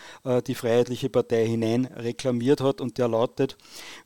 die 0.48 0.56
Freiheitliche 0.56 1.10
Partei 1.10 1.46
hinein 1.46 1.86
reklamiert 1.86 2.62
hat 2.62 2.82
und 2.82 2.98
der 2.98 3.08
lautet, 3.08 3.58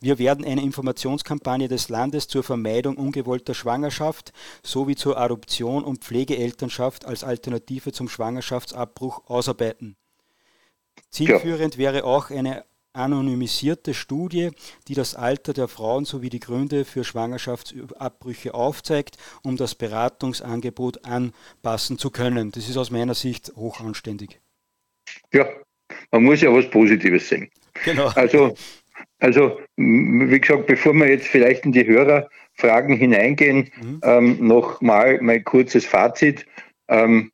wir 0.02 0.20
werden 0.20 0.46
eine 0.46 0.62
Informationskampagne 0.62 1.68
des 1.68 1.90
Landes 1.90 2.28
zur 2.28 2.44
Vermeidung 2.44 2.98
ungewollter 2.98 3.54
Schwangerschaft 3.54 4.34
sowie 4.64 4.96
zur 4.96 5.18
Adoption 5.18 5.84
und 5.84 6.04
Pflegeelternschaft 6.04 7.06
als 7.06 7.24
Alternative 7.24 7.92
zum 7.92 8.10
Schwangerschaftsabbruch 8.10 9.28
ausarbeiten. 9.28 9.96
Zielführend 11.10 11.76
ja. 11.76 11.80
wäre 11.80 12.04
auch 12.04 12.30
eine 12.30 12.64
anonymisierte 12.98 13.94
Studie, 13.94 14.50
die 14.88 14.96
das 14.96 15.16
Alter 15.16 15.54
der 15.54 15.68
Frauen 15.68 16.06
sowie 16.06 16.30
die 16.30 16.40
Gründe 16.40 16.84
für 16.84 17.04
Schwangerschaftsabbrüche 17.04 18.54
aufzeigt, 18.54 19.18
um 19.44 19.56
das 19.56 19.76
Beratungsangebot 19.76 21.06
anpassen 21.06 21.98
zu 21.98 22.10
können. 22.10 22.52
Das 22.52 22.68
ist 22.68 22.78
aus 22.78 22.92
meiner 22.92 23.14
Sicht 23.14 23.54
hochanständig. 23.56 24.40
Ja, 25.32 25.48
man 26.12 26.24
muss 26.24 26.42
ja 26.42 26.52
was 26.54 26.70
Positives 26.70 27.30
sehen. 27.30 27.50
Genau. 27.86 28.08
Also, 28.16 28.56
also 29.20 29.60
wie 29.76 30.40
gesagt, 30.40 30.66
bevor 30.66 30.94
wir 30.94 31.10
jetzt 31.10 31.28
vielleicht 31.28 31.66
in 31.66 31.72
die 31.72 31.86
Hörerfragen 31.86 32.98
hineingehen, 32.98 33.70
mhm. 33.82 34.02
ähm, 34.04 34.48
noch 34.48 34.82
mal 34.82 35.20
mein 35.22 35.44
kurzes 35.44 35.86
Fazit. 35.86 36.46
Ähm, 36.88 37.32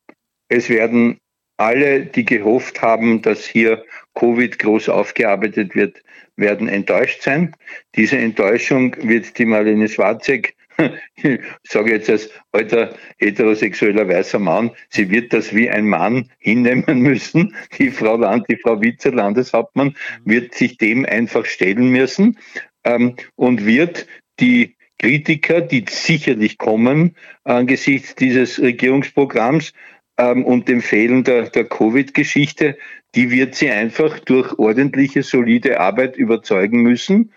es 0.48 0.68
werden 0.68 1.18
alle, 1.56 2.06
die 2.06 2.24
gehofft 2.24 2.82
haben, 2.82 3.22
dass 3.22 3.46
hier 3.46 3.84
Covid 4.14 4.58
groß 4.58 4.88
aufgearbeitet 4.88 5.74
wird, 5.74 6.02
werden 6.36 6.68
enttäuscht 6.68 7.22
sein. 7.22 7.54
Diese 7.94 8.18
Enttäuschung 8.18 8.96
wird 9.00 9.38
die 9.38 9.44
Marlene 9.44 9.88
Swarzek, 9.88 10.56
ich 11.16 11.40
sage 11.62 11.92
jetzt 11.92 12.10
als 12.10 12.30
alter 12.52 12.96
heterosexueller 13.18 14.08
weißer 14.08 14.40
Mann, 14.40 14.72
sie 14.88 15.08
wird 15.10 15.32
das 15.32 15.54
wie 15.54 15.70
ein 15.70 15.86
Mann 15.86 16.30
hinnehmen 16.38 17.00
müssen. 17.00 17.54
Die 17.78 17.90
Frau 17.90 18.16
Land, 18.16 18.46
die 18.48 18.56
Frau 18.56 18.80
Vize 18.80 19.10
Landeshauptmann 19.10 19.94
wird 20.24 20.54
sich 20.54 20.78
dem 20.78 21.04
einfach 21.04 21.46
stellen 21.46 21.90
müssen 21.90 22.38
ähm, 22.82 23.14
und 23.36 23.64
wird 23.64 24.06
die 24.40 24.76
Kritiker, 24.98 25.60
die 25.60 25.84
sicherlich 25.88 26.56
kommen 26.58 27.16
angesichts 27.44 28.14
dieses 28.14 28.60
Regierungsprogramms 28.60 29.72
ähm, 30.18 30.44
und 30.44 30.68
dem 30.68 30.80
Fehlen 30.80 31.24
der, 31.24 31.50
der 31.50 31.64
Covid-Geschichte, 31.64 32.76
die 33.14 33.30
wird 33.30 33.54
sie 33.54 33.70
einfach 33.70 34.18
durch 34.20 34.58
ordentliche, 34.58 35.22
solide 35.22 35.80
Arbeit 35.80 36.16
überzeugen 36.16 36.82
müssen. 36.82 37.32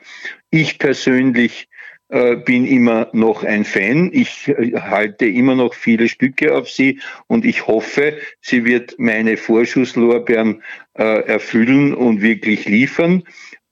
Ich 0.49 0.80
persönlich 0.80 1.67
äh, 2.09 2.38
bin 2.38 2.65
immer 2.65 3.09
noch 3.11 3.43
ein 3.43 3.65
Fan. 3.65 4.09
Ich 4.13 4.47
äh, 4.47 4.73
halte 4.80 5.25
immer 5.25 5.55
noch 5.55 5.73
viele 5.73 6.07
Stücke 6.07 6.55
auf 6.55 6.69
sie 6.69 7.01
und 7.28 7.45
ich 7.45 7.67
hoffe, 7.67 8.17
sie 8.39 8.63
wird 8.63 8.95
meine 8.97 9.36
Vorschusslorbeeren 9.36 10.63
äh, 10.93 11.21
erfüllen 11.28 11.93
und 11.93 12.21
wirklich 12.21 12.65
liefern 12.65 13.23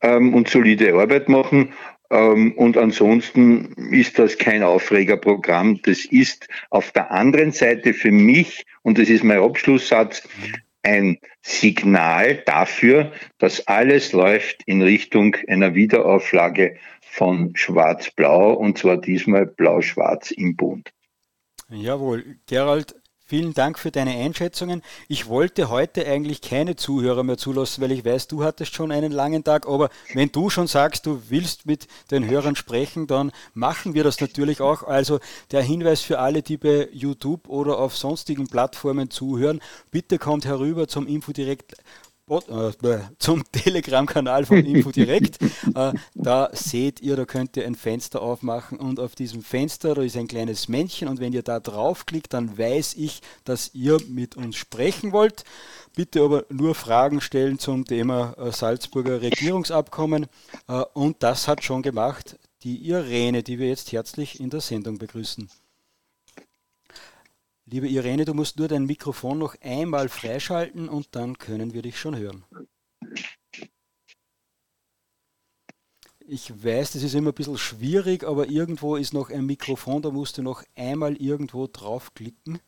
ähm, 0.02 0.34
und 0.34 0.50
solide 0.50 0.96
Arbeit 0.96 1.30
machen. 1.30 1.74
Ähm, 2.16 2.54
und 2.54 2.78
ansonsten 2.78 3.74
ist 3.92 4.18
das 4.18 4.38
kein 4.38 4.64
Aufregerprogramm. 4.64 5.82
Das 5.84 6.06
ist 6.06 6.48
auf 6.70 6.92
der 6.92 7.12
anderen 7.12 7.52
Seite 7.52 7.94
für 7.94 8.12
mich, 8.12 8.66
und 8.84 8.98
das 8.98 9.10
ist 9.10 9.24
mein 9.24 9.40
Abschlusssatz, 9.40 10.28
ein 10.82 11.18
Signal 11.42 12.44
dafür, 12.46 13.12
dass 13.40 13.68
alles 13.68 14.14
läuft 14.14 14.62
in 14.66 14.82
Richtung 14.82 15.36
einer 15.48 15.74
Wiederauflage 15.74 16.78
von 17.02 17.56
Schwarz-Blau 17.56 18.54
und 18.54 18.78
zwar 18.78 18.98
diesmal 18.98 19.48
Blau-Schwarz 19.48 20.32
im 20.32 20.56
Bund. 20.56 20.92
Jawohl, 21.70 22.38
Gerald, 22.46 22.96
Vielen 23.28 23.56
Dank 23.56 23.80
für 23.80 23.90
deine 23.90 24.12
Einschätzungen. 24.12 24.84
Ich 25.08 25.28
wollte 25.28 25.70
heute 25.72 26.06
eigentlich 26.06 26.42
keine 26.42 26.76
Zuhörer 26.76 27.24
mehr 27.24 27.40
zulassen, 27.40 27.82
weil 27.82 27.92
ich 27.92 28.06
weiß, 28.06 28.28
du 28.28 28.44
hattest 28.44 28.76
schon 28.76 28.92
einen 28.92 29.12
langen 29.12 29.44
Tag. 29.44 29.68
Aber 29.68 29.90
wenn 30.14 30.32
du 30.32 30.52
schon 30.52 30.68
sagst, 30.68 31.08
du 31.08 31.24
willst 31.30 31.66
mit 31.66 31.88
den 32.12 32.30
Hörern 32.30 32.56
sprechen, 32.56 33.08
dann 33.08 33.32
machen 33.56 33.96
wir 33.96 34.04
das 34.04 34.22
natürlich 34.22 34.62
auch. 34.62 34.84
Also 34.84 35.20
der 35.50 35.64
Hinweis 35.64 36.02
für 36.02 36.20
alle, 36.20 36.44
die 36.44 36.58
bei 36.58 36.88
YouTube 36.92 37.50
oder 37.50 37.80
auf 37.80 37.98
sonstigen 37.98 38.48
Plattformen 38.48 39.10
zuhören, 39.10 39.60
bitte 39.90 40.20
kommt 40.20 40.46
herüber 40.46 40.88
zum 40.88 41.08
Infodirekt 41.08 41.78
zum 43.20 43.44
Telegram-Kanal 43.52 44.46
von 44.46 44.58
InfoDirect. 44.66 45.42
äh, 45.76 45.94
da 46.16 46.50
seht 46.54 47.02
ihr, 47.02 47.16
da 47.16 47.26
könnt 47.26 47.56
ihr 47.56 47.66
ein 47.66 47.76
Fenster 47.76 48.22
aufmachen 48.22 48.80
und 48.80 49.00
auf 49.00 49.14
diesem 49.16 49.44
Fenster, 49.44 49.94
da 49.94 50.02
ist 50.02 50.18
ein 50.18 50.28
kleines 50.28 50.68
Männchen 50.68 51.08
und 51.08 51.20
wenn 51.20 51.34
ihr 51.34 51.44
da 51.44 51.60
draufklickt, 51.60 52.34
dann 52.34 52.58
weiß 52.58 52.96
ich, 52.96 53.22
dass 53.44 53.76
ihr 53.76 54.00
mit 54.08 54.36
uns 54.36 54.56
sprechen 54.56 55.12
wollt. 55.12 55.44
Bitte 55.96 56.24
aber 56.24 56.46
nur 56.50 56.74
Fragen 56.74 57.22
stellen 57.22 57.60
zum 57.60 57.86
Thema 57.86 58.34
äh, 58.38 58.52
Salzburger 58.52 59.22
Regierungsabkommen 59.22 60.26
äh, 60.68 60.84
und 60.94 61.22
das 61.22 61.48
hat 61.48 61.64
schon 61.64 61.82
gemacht 61.82 62.38
die 62.64 62.90
Irene, 62.90 63.44
die 63.44 63.60
wir 63.60 63.68
jetzt 63.68 63.92
herzlich 63.92 64.40
in 64.40 64.50
der 64.50 64.62
Sendung 64.62 64.98
begrüßen. 64.98 65.48
Liebe 67.76 67.90
Irene, 67.90 68.24
du 68.24 68.34
musst 68.34 68.58
nur 68.58 68.70
dein 68.70 68.86
Mikrofon 68.86 69.38
noch 69.38 69.60
einmal 69.60 70.08
freischalten 70.08 70.88
und 70.88 71.14
dann 71.14 71.38
können 71.38 71.74
wir 71.74 71.82
dich 71.82 72.00
schon 72.00 72.16
hören. 72.16 72.46
Ich 76.20 76.64
weiß, 76.64 76.94
das 76.94 77.04
ist 77.04 77.16
immer 77.16 77.32
ein 77.32 77.36
bisschen 77.36 77.58
schwierig, 77.58 78.24
aber 78.24 78.48
irgendwo 78.48 78.96
ist 78.96 79.14
noch 79.14 79.30
ein 79.30 79.46
Mikrofon, 79.46 80.02
da 80.02 80.10
musst 80.10 80.38
du 80.38 80.42
noch 80.42 80.64
einmal 80.74 81.18
irgendwo 81.18 81.68
draufklicken. 81.68 82.60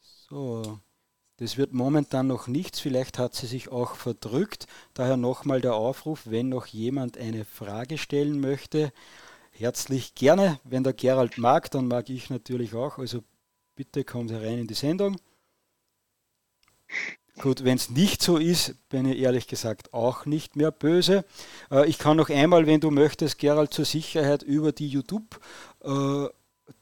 So, 0.00 0.80
das 1.36 1.58
wird 1.58 1.74
momentan 1.74 2.28
noch 2.28 2.48
nichts, 2.48 2.80
vielleicht 2.80 3.18
hat 3.18 3.34
sie 3.34 3.46
sich 3.46 3.68
auch 3.68 3.96
verdrückt. 3.96 4.66
Daher 4.94 5.18
nochmal 5.18 5.60
der 5.60 5.74
Aufruf, 5.74 6.22
wenn 6.24 6.48
noch 6.48 6.64
jemand 6.64 7.18
eine 7.18 7.44
Frage 7.44 7.98
stellen 7.98 8.40
möchte 8.40 8.90
herzlich 9.54 10.14
gerne. 10.14 10.60
Wenn 10.64 10.84
der 10.84 10.92
Gerald 10.92 11.38
mag, 11.38 11.70
dann 11.70 11.88
mag 11.88 12.10
ich 12.10 12.30
natürlich 12.30 12.74
auch. 12.74 12.98
Also 12.98 13.22
bitte 13.74 14.04
kommt 14.04 14.30
herein 14.30 14.58
in 14.58 14.66
die 14.66 14.74
Sendung. 14.74 15.16
Gut, 17.40 17.64
wenn 17.64 17.76
es 17.76 17.90
nicht 17.90 18.22
so 18.22 18.36
ist, 18.36 18.76
bin 18.88 19.06
ich 19.06 19.18
ehrlich 19.18 19.48
gesagt 19.48 19.92
auch 19.92 20.24
nicht 20.24 20.54
mehr 20.54 20.70
böse. 20.70 21.24
Äh, 21.70 21.88
ich 21.88 21.98
kann 21.98 22.16
noch 22.16 22.30
einmal, 22.30 22.66
wenn 22.66 22.80
du 22.80 22.90
möchtest, 22.90 23.38
Gerald, 23.38 23.74
zur 23.74 23.84
Sicherheit 23.84 24.44
über 24.44 24.70
die 24.70 24.86
YouTube 24.86 25.40
äh, 25.82 26.26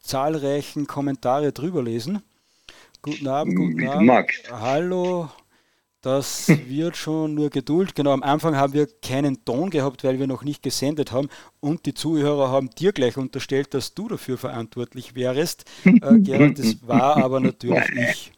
zahlreichen 0.00 0.86
Kommentare 0.86 1.52
drüber 1.52 1.82
lesen. 1.82 2.22
Guten 3.00 3.28
Abend, 3.28 3.56
guten 3.56 3.88
Abend. 3.88 4.30
Hallo, 4.50 5.30
das 6.03 6.48
wird 6.68 6.96
schon 6.96 7.34
nur 7.34 7.48
Geduld. 7.48 7.94
Genau, 7.94 8.11
am 8.12 8.24
Anfang 8.24 8.57
haben 8.57 8.72
wir 8.72 8.88
keinen 9.03 9.44
Ton 9.44 9.70
gehabt, 9.70 10.03
weil 10.03 10.18
wir 10.18 10.26
noch 10.26 10.42
nicht 10.42 10.62
gesendet 10.62 11.12
haben. 11.12 11.28
Und 11.61 11.86
die 11.86 11.94
Zuhörer 11.94 12.50
haben 12.50 12.70
dir 12.70 12.92
gleich 12.92 13.16
unterstellt, 13.16 13.72
dass 13.72 13.94
du 13.94 14.09
dafür 14.09 14.36
verantwortlich 14.36 15.14
wärst. 15.14 15.64
Äh, 15.84 15.92
Gerald, 16.18 16.59
das 16.59 16.86
war 16.86 17.16
aber 17.18 17.40
natürlich 17.40 17.84
ich. 17.94 18.32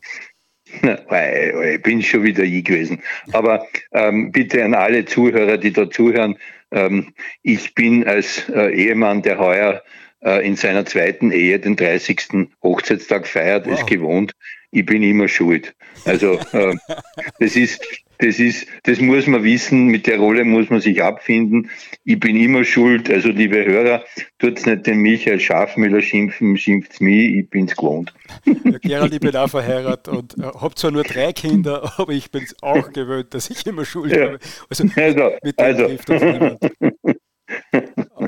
Ich 0.66 1.82
bin 1.82 2.02
schon 2.02 2.24
wieder 2.24 2.44
ich 2.44 2.64
gewesen. 2.64 3.02
Aber 3.32 3.64
ähm, 3.92 4.30
bitte 4.30 4.64
an 4.64 4.74
alle 4.74 5.04
Zuhörer, 5.04 5.56
die 5.56 5.72
da 5.72 5.88
zuhören, 5.88 6.36
ähm, 6.70 7.14
ich 7.42 7.74
bin 7.74 8.06
als 8.06 8.48
äh, 8.48 8.74
Ehemann, 8.74 9.22
der 9.22 9.38
heuer 9.38 9.82
in 10.24 10.56
seiner 10.56 10.86
zweiten 10.86 11.32
Ehe 11.32 11.58
den 11.58 11.76
30. 11.76 12.48
Hochzeitstag 12.62 13.26
feiert, 13.26 13.66
wow. 13.66 13.78
ist 13.78 13.86
gewohnt, 13.86 14.32
ich 14.74 14.84
bin 14.84 15.02
immer 15.02 15.28
schuld. 15.28 15.74
Also 16.04 16.38
äh, 16.52 16.74
das 17.38 17.54
ist, 17.54 17.80
das 18.18 18.40
ist, 18.40 18.66
das 18.82 19.00
muss 19.00 19.26
man 19.26 19.44
wissen, 19.44 19.86
mit 19.86 20.06
der 20.06 20.18
Rolle 20.18 20.44
muss 20.44 20.68
man 20.68 20.80
sich 20.80 21.02
abfinden. 21.02 21.70
Ich 22.04 22.18
bin 22.18 22.36
immer 22.36 22.64
schuld. 22.64 23.08
Also 23.08 23.28
liebe 23.28 23.64
Hörer, 23.64 24.04
tut's 24.38 24.66
nicht 24.66 24.86
den 24.86 24.98
Michael 24.98 25.38
Schafmüller 25.38 26.00
schimpfen, 26.00 26.56
schimpft's 26.56 27.00
mich, 27.00 27.36
ich 27.36 27.50
bin's 27.50 27.76
gewohnt. 27.76 28.12
Ja, 28.44 28.78
Gerald, 28.78 29.14
ich 29.14 29.20
bin 29.20 29.36
auch 29.36 29.48
verheiratet 29.48 30.08
und 30.08 30.38
äh, 30.38 30.42
habe 30.42 30.74
zwar 30.74 30.90
nur 30.90 31.04
drei 31.04 31.32
Kinder, 31.32 31.92
aber 31.96 32.12
ich 32.12 32.30
bin's 32.32 32.54
auch 32.60 32.92
gewöhnt, 32.92 33.32
dass 33.32 33.50
ich 33.50 33.64
immer 33.66 33.84
schuld 33.84 34.10
ja. 34.10 34.26
habe. 34.26 34.38
Also, 34.68 34.88
also, 34.96 35.36
mit 35.42 35.58
dem 35.58 35.64
also. 35.64 36.58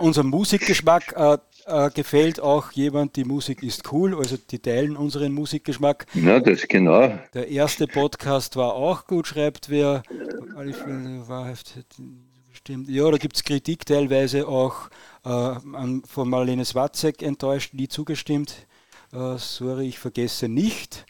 Unser 0.07 0.23
Musikgeschmack 0.23 1.15
äh, 1.17 1.37
äh, 1.67 1.91
gefällt 1.91 2.39
auch 2.39 2.71
jemand, 2.71 3.17
die 3.17 3.25
Musik 3.25 3.65
ist 3.65 3.93
cool, 3.93 4.17
also 4.17 4.37
die 4.37 4.61
teilen 4.61 4.97
unseren 4.97 5.33
Musikgeschmack. 5.33 6.07
Ja, 6.15 6.39
das 6.39 6.69
genau. 6.69 7.19
Der 7.35 7.49
erste 7.49 7.89
Podcast 7.89 8.55
war 8.55 8.75
auch 8.75 9.09
gut, 9.09 9.27
schreibt 9.27 9.69
wer. 9.69 10.05
Stimmt. 12.53 12.89
Ja, 12.89 13.11
da 13.11 13.17
gibt 13.17 13.35
es 13.35 13.43
Kritik 13.43 13.85
teilweise 13.85 14.47
auch 14.47 14.91
äh, 15.25 15.55
von 16.07 16.31
Marlene 16.31 16.65
Swatzek 16.65 17.21
enttäuscht, 17.23 17.75
nie 17.75 17.89
zugestimmt. 17.89 18.69
Äh, 19.13 19.39
sorry, 19.39 19.89
ich 19.89 19.99
vergesse 19.99 20.47
nicht. 20.47 21.05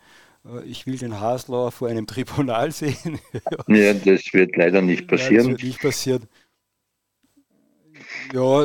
Äh, 0.46 0.64
ich 0.64 0.86
will 0.86 0.96
den 0.96 1.20
Haslauer 1.20 1.70
vor 1.70 1.88
einem 1.88 2.06
Tribunal 2.06 2.72
sehen. 2.72 3.20
ja, 3.66 3.92
das 3.92 4.32
wird 4.32 4.56
leider 4.56 4.80
nicht 4.80 5.06
passieren. 5.06 5.34
Ja, 5.34 5.40
das 5.40 5.48
wird 5.48 5.62
nicht 5.64 5.82
passieren. 5.82 6.22
Ja, 8.32 8.64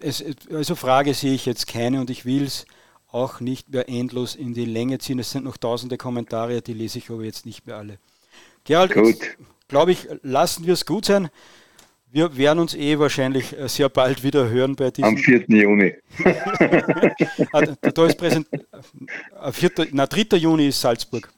es, 0.00 0.24
also 0.50 0.74
Frage 0.74 1.14
sehe 1.14 1.34
ich 1.34 1.46
jetzt 1.46 1.66
keine 1.66 2.00
und 2.00 2.10
ich 2.10 2.24
will 2.24 2.44
es 2.44 2.66
auch 3.08 3.40
nicht 3.40 3.70
mehr 3.70 3.88
endlos 3.88 4.34
in 4.34 4.54
die 4.54 4.64
Länge 4.64 4.98
ziehen. 4.98 5.18
Es 5.18 5.30
sind 5.30 5.44
noch 5.44 5.56
tausende 5.56 5.96
Kommentare, 5.96 6.62
die 6.62 6.72
lese 6.72 6.98
ich 6.98 7.10
aber 7.10 7.24
jetzt 7.24 7.46
nicht 7.46 7.66
mehr 7.66 7.76
alle. 7.76 7.98
Gerald, 8.64 8.94
glaube 9.68 9.92
ich, 9.92 10.08
lassen 10.22 10.66
wir 10.66 10.72
es 10.74 10.86
gut 10.86 11.04
sein. 11.04 11.28
Wir 12.10 12.36
werden 12.36 12.58
uns 12.58 12.74
eh 12.74 12.98
wahrscheinlich 12.98 13.58
äh, 13.58 13.68
sehr 13.68 13.88
bald 13.88 14.22
wieder 14.22 14.50
hören 14.50 14.76
bei 14.76 14.90
diesem. 14.90 15.10
Am 15.10 15.16
4. 15.16 15.44
Juni. 15.48 15.94
Ah, 17.52 17.62
da 17.62 18.06
ist 18.06 18.18
präsent. 18.18 18.46
4. 19.50 19.78
Äh, 19.78 19.86
na, 19.92 20.06
3. 20.06 20.36
Juni 20.36 20.68
ist 20.68 20.80
Salzburg. 20.80 21.32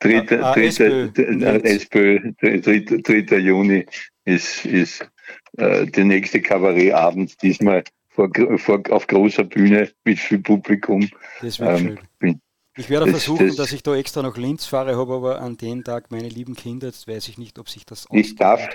3. 0.00 0.42
Ah, 0.42 0.52
ah, 0.52 0.54
SPÖ, 0.56 2.32
3. 2.40 3.38
Juni 3.38 3.86
ist, 4.24 4.66
ist 4.66 5.08
äh, 5.56 5.86
der 5.86 6.04
nächste 6.04 6.40
Kabarettabend, 6.40 7.42
diesmal 7.42 7.84
vor, 8.08 8.30
vor, 8.56 8.82
auf 8.90 9.06
großer 9.06 9.44
Bühne 9.44 9.90
mit 10.04 10.18
viel 10.18 10.38
Publikum. 10.38 11.08
Das 11.40 11.58
wird 11.58 11.80
ähm, 11.80 11.98
schön. 12.20 12.40
Ich 12.76 12.88
werde 12.88 13.06
das, 13.06 13.24
versuchen, 13.24 13.48
das, 13.48 13.56
dass 13.56 13.72
ich 13.72 13.82
da 13.82 13.96
extra 13.96 14.22
nach 14.22 14.36
Linz 14.36 14.66
fahre, 14.66 14.96
habe 14.96 15.14
aber 15.14 15.40
an 15.40 15.56
dem 15.56 15.84
Tag 15.84 16.10
meine 16.10 16.28
lieben 16.28 16.54
Kinder, 16.54 16.86
jetzt 16.86 17.08
weiß 17.08 17.28
ich 17.28 17.36
nicht, 17.36 17.58
ob 17.58 17.68
sich 17.68 17.84
das 17.84 18.06
Ich 18.12 18.36
darf, 18.36 18.68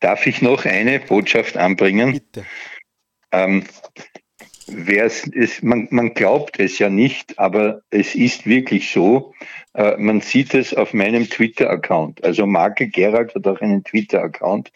darf 0.00 0.26
ich 0.26 0.42
noch 0.42 0.64
eine 0.64 1.00
Botschaft 1.00 1.56
anbringen? 1.56 2.12
Bitte. 2.12 2.44
Ähm, 3.30 3.64
es, 4.66 5.62
man, 5.62 5.88
man 5.90 6.14
glaubt 6.14 6.58
es 6.58 6.78
ja 6.78 6.88
nicht, 6.88 7.38
aber 7.38 7.82
es 7.90 8.14
ist 8.14 8.46
wirklich 8.46 8.90
so. 8.90 9.34
Äh, 9.74 9.96
man 9.98 10.20
sieht 10.20 10.54
es 10.54 10.74
auf 10.74 10.94
meinem 10.94 11.28
Twitter-Account. 11.28 12.24
Also 12.24 12.46
Marke 12.46 12.88
Gerald 12.88 13.34
hat 13.34 13.46
auch 13.46 13.60
einen 13.60 13.84
Twitter-Account. 13.84 14.72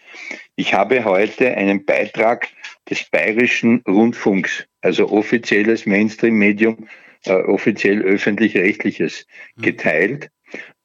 Ich 0.57 0.75
habe 0.75 1.05
heute 1.05 1.57
einen 1.57 1.85
Beitrag 1.85 2.49
des 2.91 3.05
Bayerischen 3.05 3.83
Rundfunks, 3.87 4.67
also 4.81 5.11
offizielles 5.11 5.87
Mainstream-Medium, 5.87 6.89
äh, 7.25 7.33
offiziell 7.33 8.03
öffentlich-rechtliches, 8.03 9.27
mhm. 9.57 9.63
geteilt, 9.63 10.31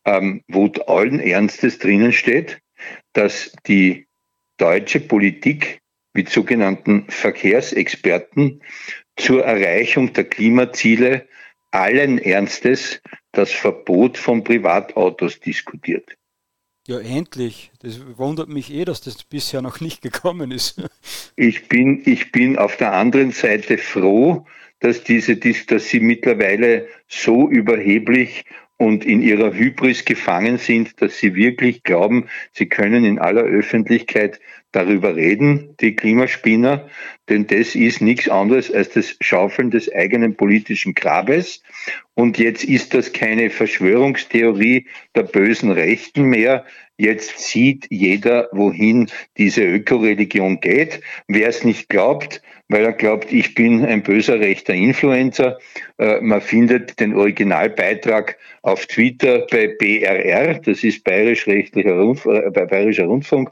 ähm, 0.05 0.43
wo 0.47 0.67
allen 0.87 1.19
Ernstes 1.19 1.79
drinnen 1.79 2.13
steht, 2.13 2.59
dass 3.13 3.53
die 3.67 4.07
deutsche 4.57 4.99
Politik 4.99 5.79
mit 6.13 6.29
sogenannten 6.29 7.05
Verkehrsexperten 7.09 8.61
zur 9.15 9.43
Erreichung 9.43 10.13
der 10.13 10.25
Klimaziele 10.25 11.27
allen 11.71 12.19
Ernstes 12.19 13.01
das 13.31 13.51
Verbot 13.51 14.17
von 14.17 14.43
Privatautos 14.43 15.39
diskutiert. 15.39 16.17
Ja, 16.85 16.99
endlich. 16.99 17.71
Das 17.81 18.01
wundert 18.17 18.49
mich 18.49 18.71
eh, 18.71 18.83
dass 18.83 19.01
das 19.01 19.23
bisher 19.23 19.61
noch 19.61 19.79
nicht 19.79 20.01
gekommen 20.01 20.51
ist. 20.51 20.81
Ich 21.35 21.67
bin, 21.67 22.03
ich 22.05 22.31
bin 22.31 22.59
auf 22.59 22.77
der 22.77 22.93
anderen 22.93 23.31
Seite 23.31 23.79
froh, 23.79 24.45
dass 24.79 25.03
diese, 25.03 25.35
dass 25.35 25.89
sie 25.89 25.99
mittlerweile 25.99 26.87
so 27.07 27.49
überheblich 27.49 28.45
und 28.77 29.03
in 29.03 29.23
ihrer 29.23 29.51
Hybris 29.51 30.05
gefangen 30.05 30.59
sind, 30.59 31.01
dass 31.01 31.17
sie 31.17 31.33
wirklich 31.33 31.81
glauben, 31.81 32.27
sie 32.51 32.67
können 32.67 33.03
in 33.03 33.17
aller 33.17 33.41
Öffentlichkeit 33.41 34.39
darüber 34.73 35.15
reden, 35.15 35.75
die 35.79 35.95
Klimaspinner, 35.95 36.89
denn 37.29 37.47
das 37.47 37.75
ist 37.75 38.01
nichts 38.01 38.27
anderes 38.27 38.71
als 38.71 38.89
das 38.89 39.15
Schaufeln 39.21 39.71
des 39.71 39.89
eigenen 39.93 40.35
politischen 40.35 40.93
Grabes. 40.93 41.63
Und 42.15 42.37
jetzt 42.37 42.65
ist 42.65 42.93
das 42.93 43.13
keine 43.13 43.49
Verschwörungstheorie 43.49 44.87
der 45.15 45.23
bösen 45.23 45.71
Rechten 45.71 46.23
mehr. 46.23 46.65
Jetzt 46.97 47.39
sieht 47.39 47.87
jeder, 47.89 48.49
wohin 48.51 49.09
diese 49.37 49.63
Ökoreligion 49.63 50.59
geht. 50.59 51.01
Wer 51.27 51.47
es 51.47 51.63
nicht 51.63 51.87
glaubt, 51.89 52.41
weil 52.73 52.85
er 52.85 52.93
glaubt, 52.93 53.31
ich 53.31 53.53
bin 53.53 53.85
ein 53.85 54.01
böser 54.01 54.39
rechter 54.39 54.73
Influencer. 54.73 55.59
Äh, 55.99 56.19
man 56.21 56.41
findet 56.41 56.99
den 56.99 57.13
Originalbeitrag 57.13 58.35
auf 58.63 58.87
Twitter 58.87 59.45
bei 59.51 59.67
BRR, 59.67 60.55
das 60.55 60.83
ist 60.83 61.03
Bayerisch 61.03 61.45
Rechtlicher 61.45 61.93
Rundf 61.93 62.25
äh, 62.25 62.49
Bayerischer 62.49 63.05
Rundfunk, 63.05 63.51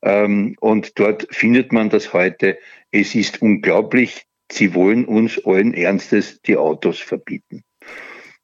ähm, 0.00 0.56
und 0.60 0.98
dort 0.98 1.26
findet 1.30 1.70
man 1.70 1.90
das 1.90 2.14
heute. 2.14 2.56
Es 2.90 3.14
ist 3.14 3.42
unglaublich, 3.42 4.24
sie 4.50 4.74
wollen 4.74 5.04
uns 5.04 5.38
allen 5.44 5.74
Ernstes 5.74 6.40
die 6.40 6.56
Autos 6.56 6.98
verbieten. 6.98 7.64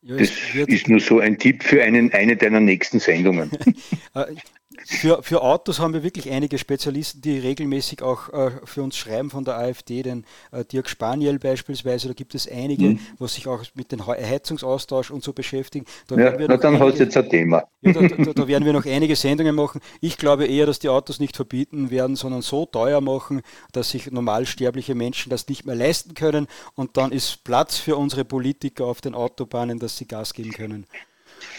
Ja, 0.02 0.16
das 0.16 0.30
ist 0.66 0.88
nur 0.88 1.00
so 1.00 1.20
ein 1.20 1.38
Tipp 1.38 1.62
für 1.62 1.82
einen, 1.82 2.12
eine 2.12 2.36
deiner 2.36 2.60
nächsten 2.60 3.00
Sendungen. 3.00 3.50
Für, 4.86 5.22
für 5.22 5.42
Autos 5.42 5.80
haben 5.80 5.92
wir 5.92 6.02
wirklich 6.02 6.30
einige 6.30 6.58
Spezialisten, 6.58 7.20
die 7.20 7.38
regelmäßig 7.38 8.02
auch 8.02 8.32
äh, 8.32 8.50
für 8.64 8.82
uns 8.82 8.96
schreiben 8.96 9.30
von 9.30 9.44
der 9.44 9.56
AfD, 9.56 10.02
den 10.02 10.24
äh, 10.52 10.64
Dirk 10.64 10.88
Spaniel 10.88 11.38
beispielsweise, 11.38 12.08
da 12.08 12.14
gibt 12.14 12.34
es 12.34 12.50
einige, 12.50 12.90
mhm. 12.90 13.00
was 13.18 13.34
sich 13.34 13.46
auch 13.46 13.64
mit 13.74 13.92
dem 13.92 14.06
Heizungsaustausch 14.06 15.10
und 15.10 15.22
so 15.22 15.32
beschäftigen. 15.32 15.84
Da 16.06 16.16
ja, 16.16 16.34
na, 16.38 16.56
dann 16.56 16.74
einige, 16.74 16.86
hast 16.86 16.98
du 16.98 17.04
jetzt 17.04 17.16
ein 17.16 17.28
Thema. 17.28 17.64
Ja, 17.82 17.92
da, 17.92 18.00
da, 18.08 18.32
da, 18.32 18.48
werden 18.48 18.64
wir 18.64 18.72
noch 18.72 18.86
einige 18.86 19.16
Sendungen 19.16 19.54
machen. 19.54 19.80
Ich 20.00 20.16
glaube 20.16 20.46
eher, 20.46 20.66
dass 20.66 20.78
die 20.78 20.88
Autos 20.88 21.20
nicht 21.20 21.36
verbieten 21.36 21.90
werden, 21.90 22.16
sondern 22.16 22.42
so 22.42 22.66
teuer 22.66 23.00
machen, 23.00 23.42
dass 23.72 23.90
sich 23.90 24.10
normalsterbliche 24.10 24.94
Menschen 24.94 25.30
das 25.30 25.48
nicht 25.48 25.66
mehr 25.66 25.74
leisten 25.74 26.14
können 26.14 26.46
und 26.74 26.96
dann 26.96 27.12
ist 27.12 27.44
Platz 27.44 27.78
für 27.78 27.96
unsere 27.96 28.24
Politiker 28.24 28.86
auf 28.86 29.00
den 29.00 29.14
Autobahnen, 29.14 29.78
dass 29.78 29.96
sie 29.96 30.06
Gas 30.06 30.34
geben 30.34 30.52
können. 30.52 30.86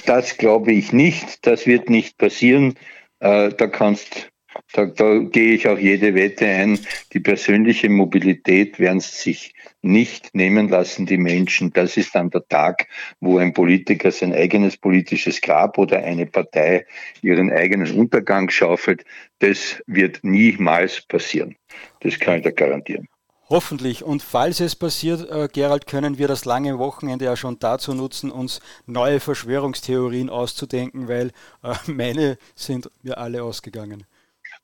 Das 0.05 0.37
glaube 0.37 0.71
ich 0.71 0.91
nicht. 0.93 1.45
Das 1.45 1.65
wird 1.65 1.89
nicht 1.89 2.17
passieren. 2.17 2.75
Äh, 3.19 3.49
da 3.49 3.67
kannst, 3.67 4.31
da, 4.73 4.85
da 4.85 5.19
gehe 5.19 5.53
ich 5.53 5.67
auch 5.67 5.77
jede 5.77 6.15
Wette 6.15 6.45
ein. 6.45 6.79
Die 7.13 7.19
persönliche 7.19 7.89
Mobilität 7.89 8.79
werden 8.79 8.99
sich 8.99 9.53
nicht 9.81 10.33
nehmen 10.33 10.69
lassen, 10.69 11.05
die 11.05 11.17
Menschen. 11.17 11.71
Das 11.71 11.97
ist 11.97 12.15
dann 12.15 12.29
der 12.29 12.47
Tag, 12.47 12.87
wo 13.19 13.37
ein 13.37 13.53
Politiker 13.53 14.11
sein 14.11 14.33
eigenes 14.33 14.77
politisches 14.77 15.41
Grab 15.41 15.77
oder 15.77 16.03
eine 16.03 16.25
Partei 16.25 16.85
ihren 17.21 17.51
eigenen 17.51 17.91
Untergang 17.97 18.49
schaufelt. 18.49 19.05
Das 19.39 19.81
wird 19.87 20.19
niemals 20.23 21.01
passieren. 21.01 21.55
Das 22.01 22.19
kann 22.19 22.37
ich 22.37 22.43
da 22.43 22.51
garantieren. 22.51 23.07
Hoffentlich. 23.49 24.03
Und 24.03 24.21
falls 24.21 24.59
es 24.59 24.75
passiert, 24.75 25.27
äh, 25.29 25.47
Gerald, 25.51 25.87
können 25.87 26.19
wir 26.19 26.27
das 26.27 26.45
lange 26.45 26.77
Wochenende 26.77 27.25
ja 27.25 27.35
schon 27.35 27.57
dazu 27.57 27.95
nutzen, 27.95 28.29
uns 28.31 28.59
neue 28.85 29.19
Verschwörungstheorien 29.19 30.29
auszudenken, 30.29 31.07
weil 31.07 31.31
äh, 31.63 31.73
meine 31.91 32.37
sind 32.53 32.91
mir 33.01 33.17
alle 33.17 33.43
ausgegangen. 33.43 34.05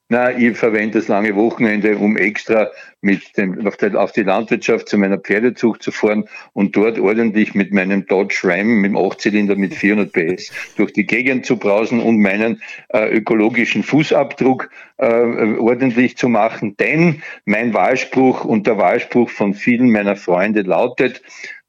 Na, 0.08 0.38
ich 0.38 0.56
verwende 0.56 1.00
das 1.00 1.08
lange 1.08 1.36
Wochenende, 1.36 1.98
um 1.98 2.16
extra 2.16 2.70
mit 3.02 3.36
dem, 3.38 3.66
auf, 3.66 3.76
der, 3.78 4.00
auf, 4.00 4.12
die 4.12 4.22
Landwirtschaft 4.22 4.88
zu 4.88 5.00
meiner 5.00 5.18
Pferdezucht 5.18 5.82
zu 5.82 5.92
fahren 5.92 6.26
und 6.54 6.76
dort 6.76 7.00
ordentlich 7.00 7.56
mit 7.56 7.74
meinem 7.74 8.06
Dodge 8.06 8.42
Ram 8.44 8.82
mit 8.82 8.92
dem 8.92 8.98
8-Zylinder 8.98 9.56
mit 9.56 9.74
400 9.74 10.14
PS 10.14 10.52
durch 10.78 10.94
die 10.94 11.08
Gegend 11.08 11.48
zu 11.48 11.58
brausen 11.58 12.02
und 12.02 12.20
meinen 12.20 12.62
äh, 12.90 13.18
ökologischen 13.18 13.82
Fußabdruck 13.82 14.70
äh, 14.98 15.06
ordentlich 15.06 16.18
zu 16.18 16.30
machen. 16.30 16.78
Denn 16.78 17.24
mein 17.46 17.74
Wahlspruch 17.74 18.46
und 18.46 18.68
der 18.68 18.78
Wahlspruch 18.78 19.32
von 19.32 19.56
vielen 19.56 19.90
meiner 19.90 20.16
Freunde 20.16 20.62
lautet, 20.62 21.24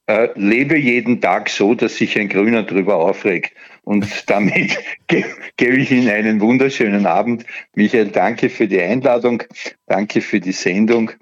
äh, 0.09 0.29
lebe 0.35 0.77
jeden 0.77 1.23
Tag 1.23 1.49
so, 1.49 1.75
dass 1.75 1.97
sich 1.97 2.19
ein 2.19 2.29
Grüner 2.29 2.65
drüber 2.65 2.97
aufregt. 2.97 3.53
Und 3.87 4.29
damit 4.29 4.79
ge 5.07 5.25
gebe 5.57 5.77
ich 5.77 5.93
Ihnen 5.93 6.09
einen 6.09 6.41
wunderschönen 6.41 7.07
Abend. 7.07 7.47
Michael, 7.75 8.09
danke 8.09 8.51
für 8.51 8.67
die 8.67 8.81
Einladung, 8.81 9.45
danke 9.87 10.21
für 10.21 10.41
die 10.41 10.53
Sendung 10.53 11.13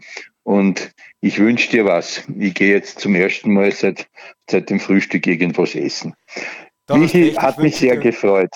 und 0.45 0.91
ich 1.20 1.39
wünsche 1.39 1.70
dir 1.70 1.85
was. 1.85 2.23
Ich 2.39 2.55
gehe 2.55 2.74
jetzt 2.74 3.01
zum 3.01 3.15
ersten 3.15 3.53
Mal 3.53 3.70
seit, 3.70 4.09
seit 4.51 4.70
dem 4.70 4.81
Frühstück 4.81 5.27
irgendwas 5.27 5.74
essen. 5.74 6.15
Michi, 6.91 7.32
hat 7.32 7.59
mich 7.59 7.77
sehr 7.77 7.99
gefreut. 7.99 8.51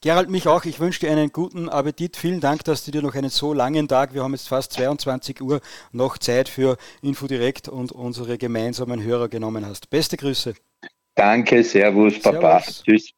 Gerald, 0.00 0.28
mich 0.30 0.46
auch. 0.46 0.64
Ich 0.64 0.78
wünsche 0.78 1.00
dir 1.00 1.10
einen 1.10 1.32
guten 1.32 1.68
Appetit. 1.68 2.16
Vielen 2.16 2.40
Dank, 2.40 2.62
dass 2.64 2.84
du 2.84 2.92
dir 2.92 3.02
noch 3.02 3.14
einen 3.14 3.30
so 3.30 3.52
langen 3.52 3.88
Tag, 3.88 4.14
wir 4.14 4.22
haben 4.22 4.32
jetzt 4.32 4.48
fast 4.48 4.72
22 4.74 5.40
Uhr, 5.40 5.60
noch 5.92 6.18
Zeit 6.18 6.48
für 6.48 6.76
Infodirekt 7.02 7.68
und 7.68 7.90
unsere 7.90 8.38
gemeinsamen 8.38 9.02
Hörer 9.02 9.28
genommen 9.28 9.66
hast. 9.66 9.90
Beste 9.90 10.16
Grüße. 10.16 10.54
Danke, 11.16 11.64
Servus, 11.64 12.20
Papa. 12.20 12.60
Servus. 12.60 12.82
Tschüss. 12.84 13.14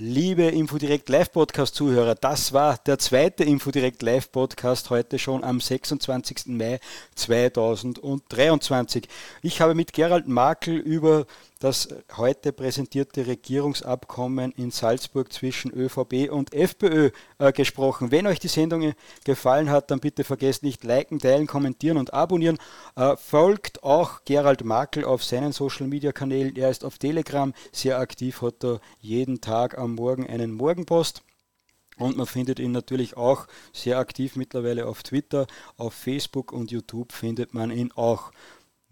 Liebe 0.00 0.42
Infodirect 0.42 1.08
Live 1.08 1.30
Podcast 1.30 1.76
Zuhörer, 1.76 2.16
das 2.16 2.52
war 2.52 2.78
der 2.78 2.98
zweite 2.98 3.44
Infodirect 3.44 4.02
Live 4.02 4.32
Podcast 4.32 4.90
heute 4.90 5.20
schon 5.20 5.44
am 5.44 5.60
26. 5.60 6.46
Mai 6.46 6.80
2023. 7.14 9.06
Ich 9.42 9.60
habe 9.60 9.76
mit 9.76 9.92
Gerald 9.92 10.26
Makel 10.26 10.74
über 10.78 11.26
das 11.64 11.88
heute 12.18 12.52
präsentierte 12.52 13.26
Regierungsabkommen 13.26 14.52
in 14.52 14.70
Salzburg 14.70 15.32
zwischen 15.32 15.72
ÖVP 15.72 16.30
und 16.30 16.52
FPÖ 16.52 17.10
äh, 17.38 17.52
gesprochen. 17.52 18.10
Wenn 18.10 18.26
euch 18.26 18.38
die 18.38 18.48
Sendung 18.48 18.92
gefallen 19.24 19.70
hat, 19.70 19.90
dann 19.90 19.98
bitte 19.98 20.24
vergesst 20.24 20.62
nicht 20.62 20.84
liken, 20.84 21.20
teilen, 21.20 21.46
kommentieren 21.46 21.96
und 21.96 22.12
abonnieren. 22.12 22.58
Äh, 22.96 23.16
folgt 23.16 23.82
auch 23.82 24.24
Gerald 24.26 24.62
Makel 24.62 25.06
auf 25.06 25.24
seinen 25.24 25.52
Social 25.52 25.86
Media 25.86 26.12
Kanälen. 26.12 26.54
Er 26.54 26.68
ist 26.68 26.84
auf 26.84 26.98
Telegram 26.98 27.54
sehr 27.72 27.98
aktiv, 27.98 28.42
hat 28.42 28.56
da 28.58 28.78
jeden 29.00 29.40
Tag 29.40 29.78
am 29.78 29.94
Morgen 29.94 30.26
einen 30.26 30.52
Morgenpost. 30.52 31.22
Und 31.96 32.16
man 32.16 32.26
findet 32.26 32.58
ihn 32.58 32.72
natürlich 32.72 33.16
auch 33.16 33.46
sehr 33.72 33.98
aktiv 33.98 34.36
mittlerweile 34.36 34.86
auf 34.86 35.02
Twitter, 35.02 35.46
auf 35.76 35.94
Facebook 35.94 36.52
und 36.52 36.72
YouTube 36.72 37.12
findet 37.12 37.54
man 37.54 37.70
ihn 37.70 37.92
auch. 37.92 38.32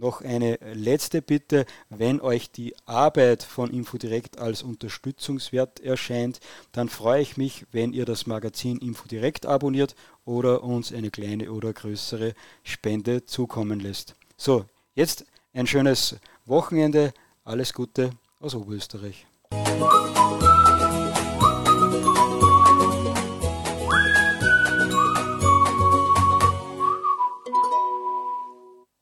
Noch 0.02 0.20
eine 0.20 0.58
letzte 0.74 1.22
Bitte, 1.22 1.64
wenn 1.88 2.20
euch 2.20 2.50
die 2.50 2.74
Arbeit 2.86 3.44
von 3.44 3.70
Infodirect 3.70 4.36
als 4.36 4.64
unterstützungswert 4.64 5.78
erscheint, 5.78 6.40
dann 6.72 6.88
freue 6.88 7.22
ich 7.22 7.36
mich, 7.36 7.66
wenn 7.70 7.92
ihr 7.92 8.04
das 8.04 8.26
Magazin 8.26 8.78
Infodirect 8.78 9.46
abonniert 9.46 9.94
oder 10.24 10.64
uns 10.64 10.92
eine 10.92 11.12
kleine 11.12 11.52
oder 11.52 11.72
größere 11.72 12.34
Spende 12.64 13.26
zukommen 13.26 13.78
lässt. 13.78 14.16
So, 14.36 14.64
jetzt 14.96 15.24
ein 15.54 15.68
schönes 15.68 16.16
Wochenende, 16.46 17.14
alles 17.44 17.72
Gute 17.72 18.10
aus 18.40 18.56
Oberösterreich. 18.56 19.24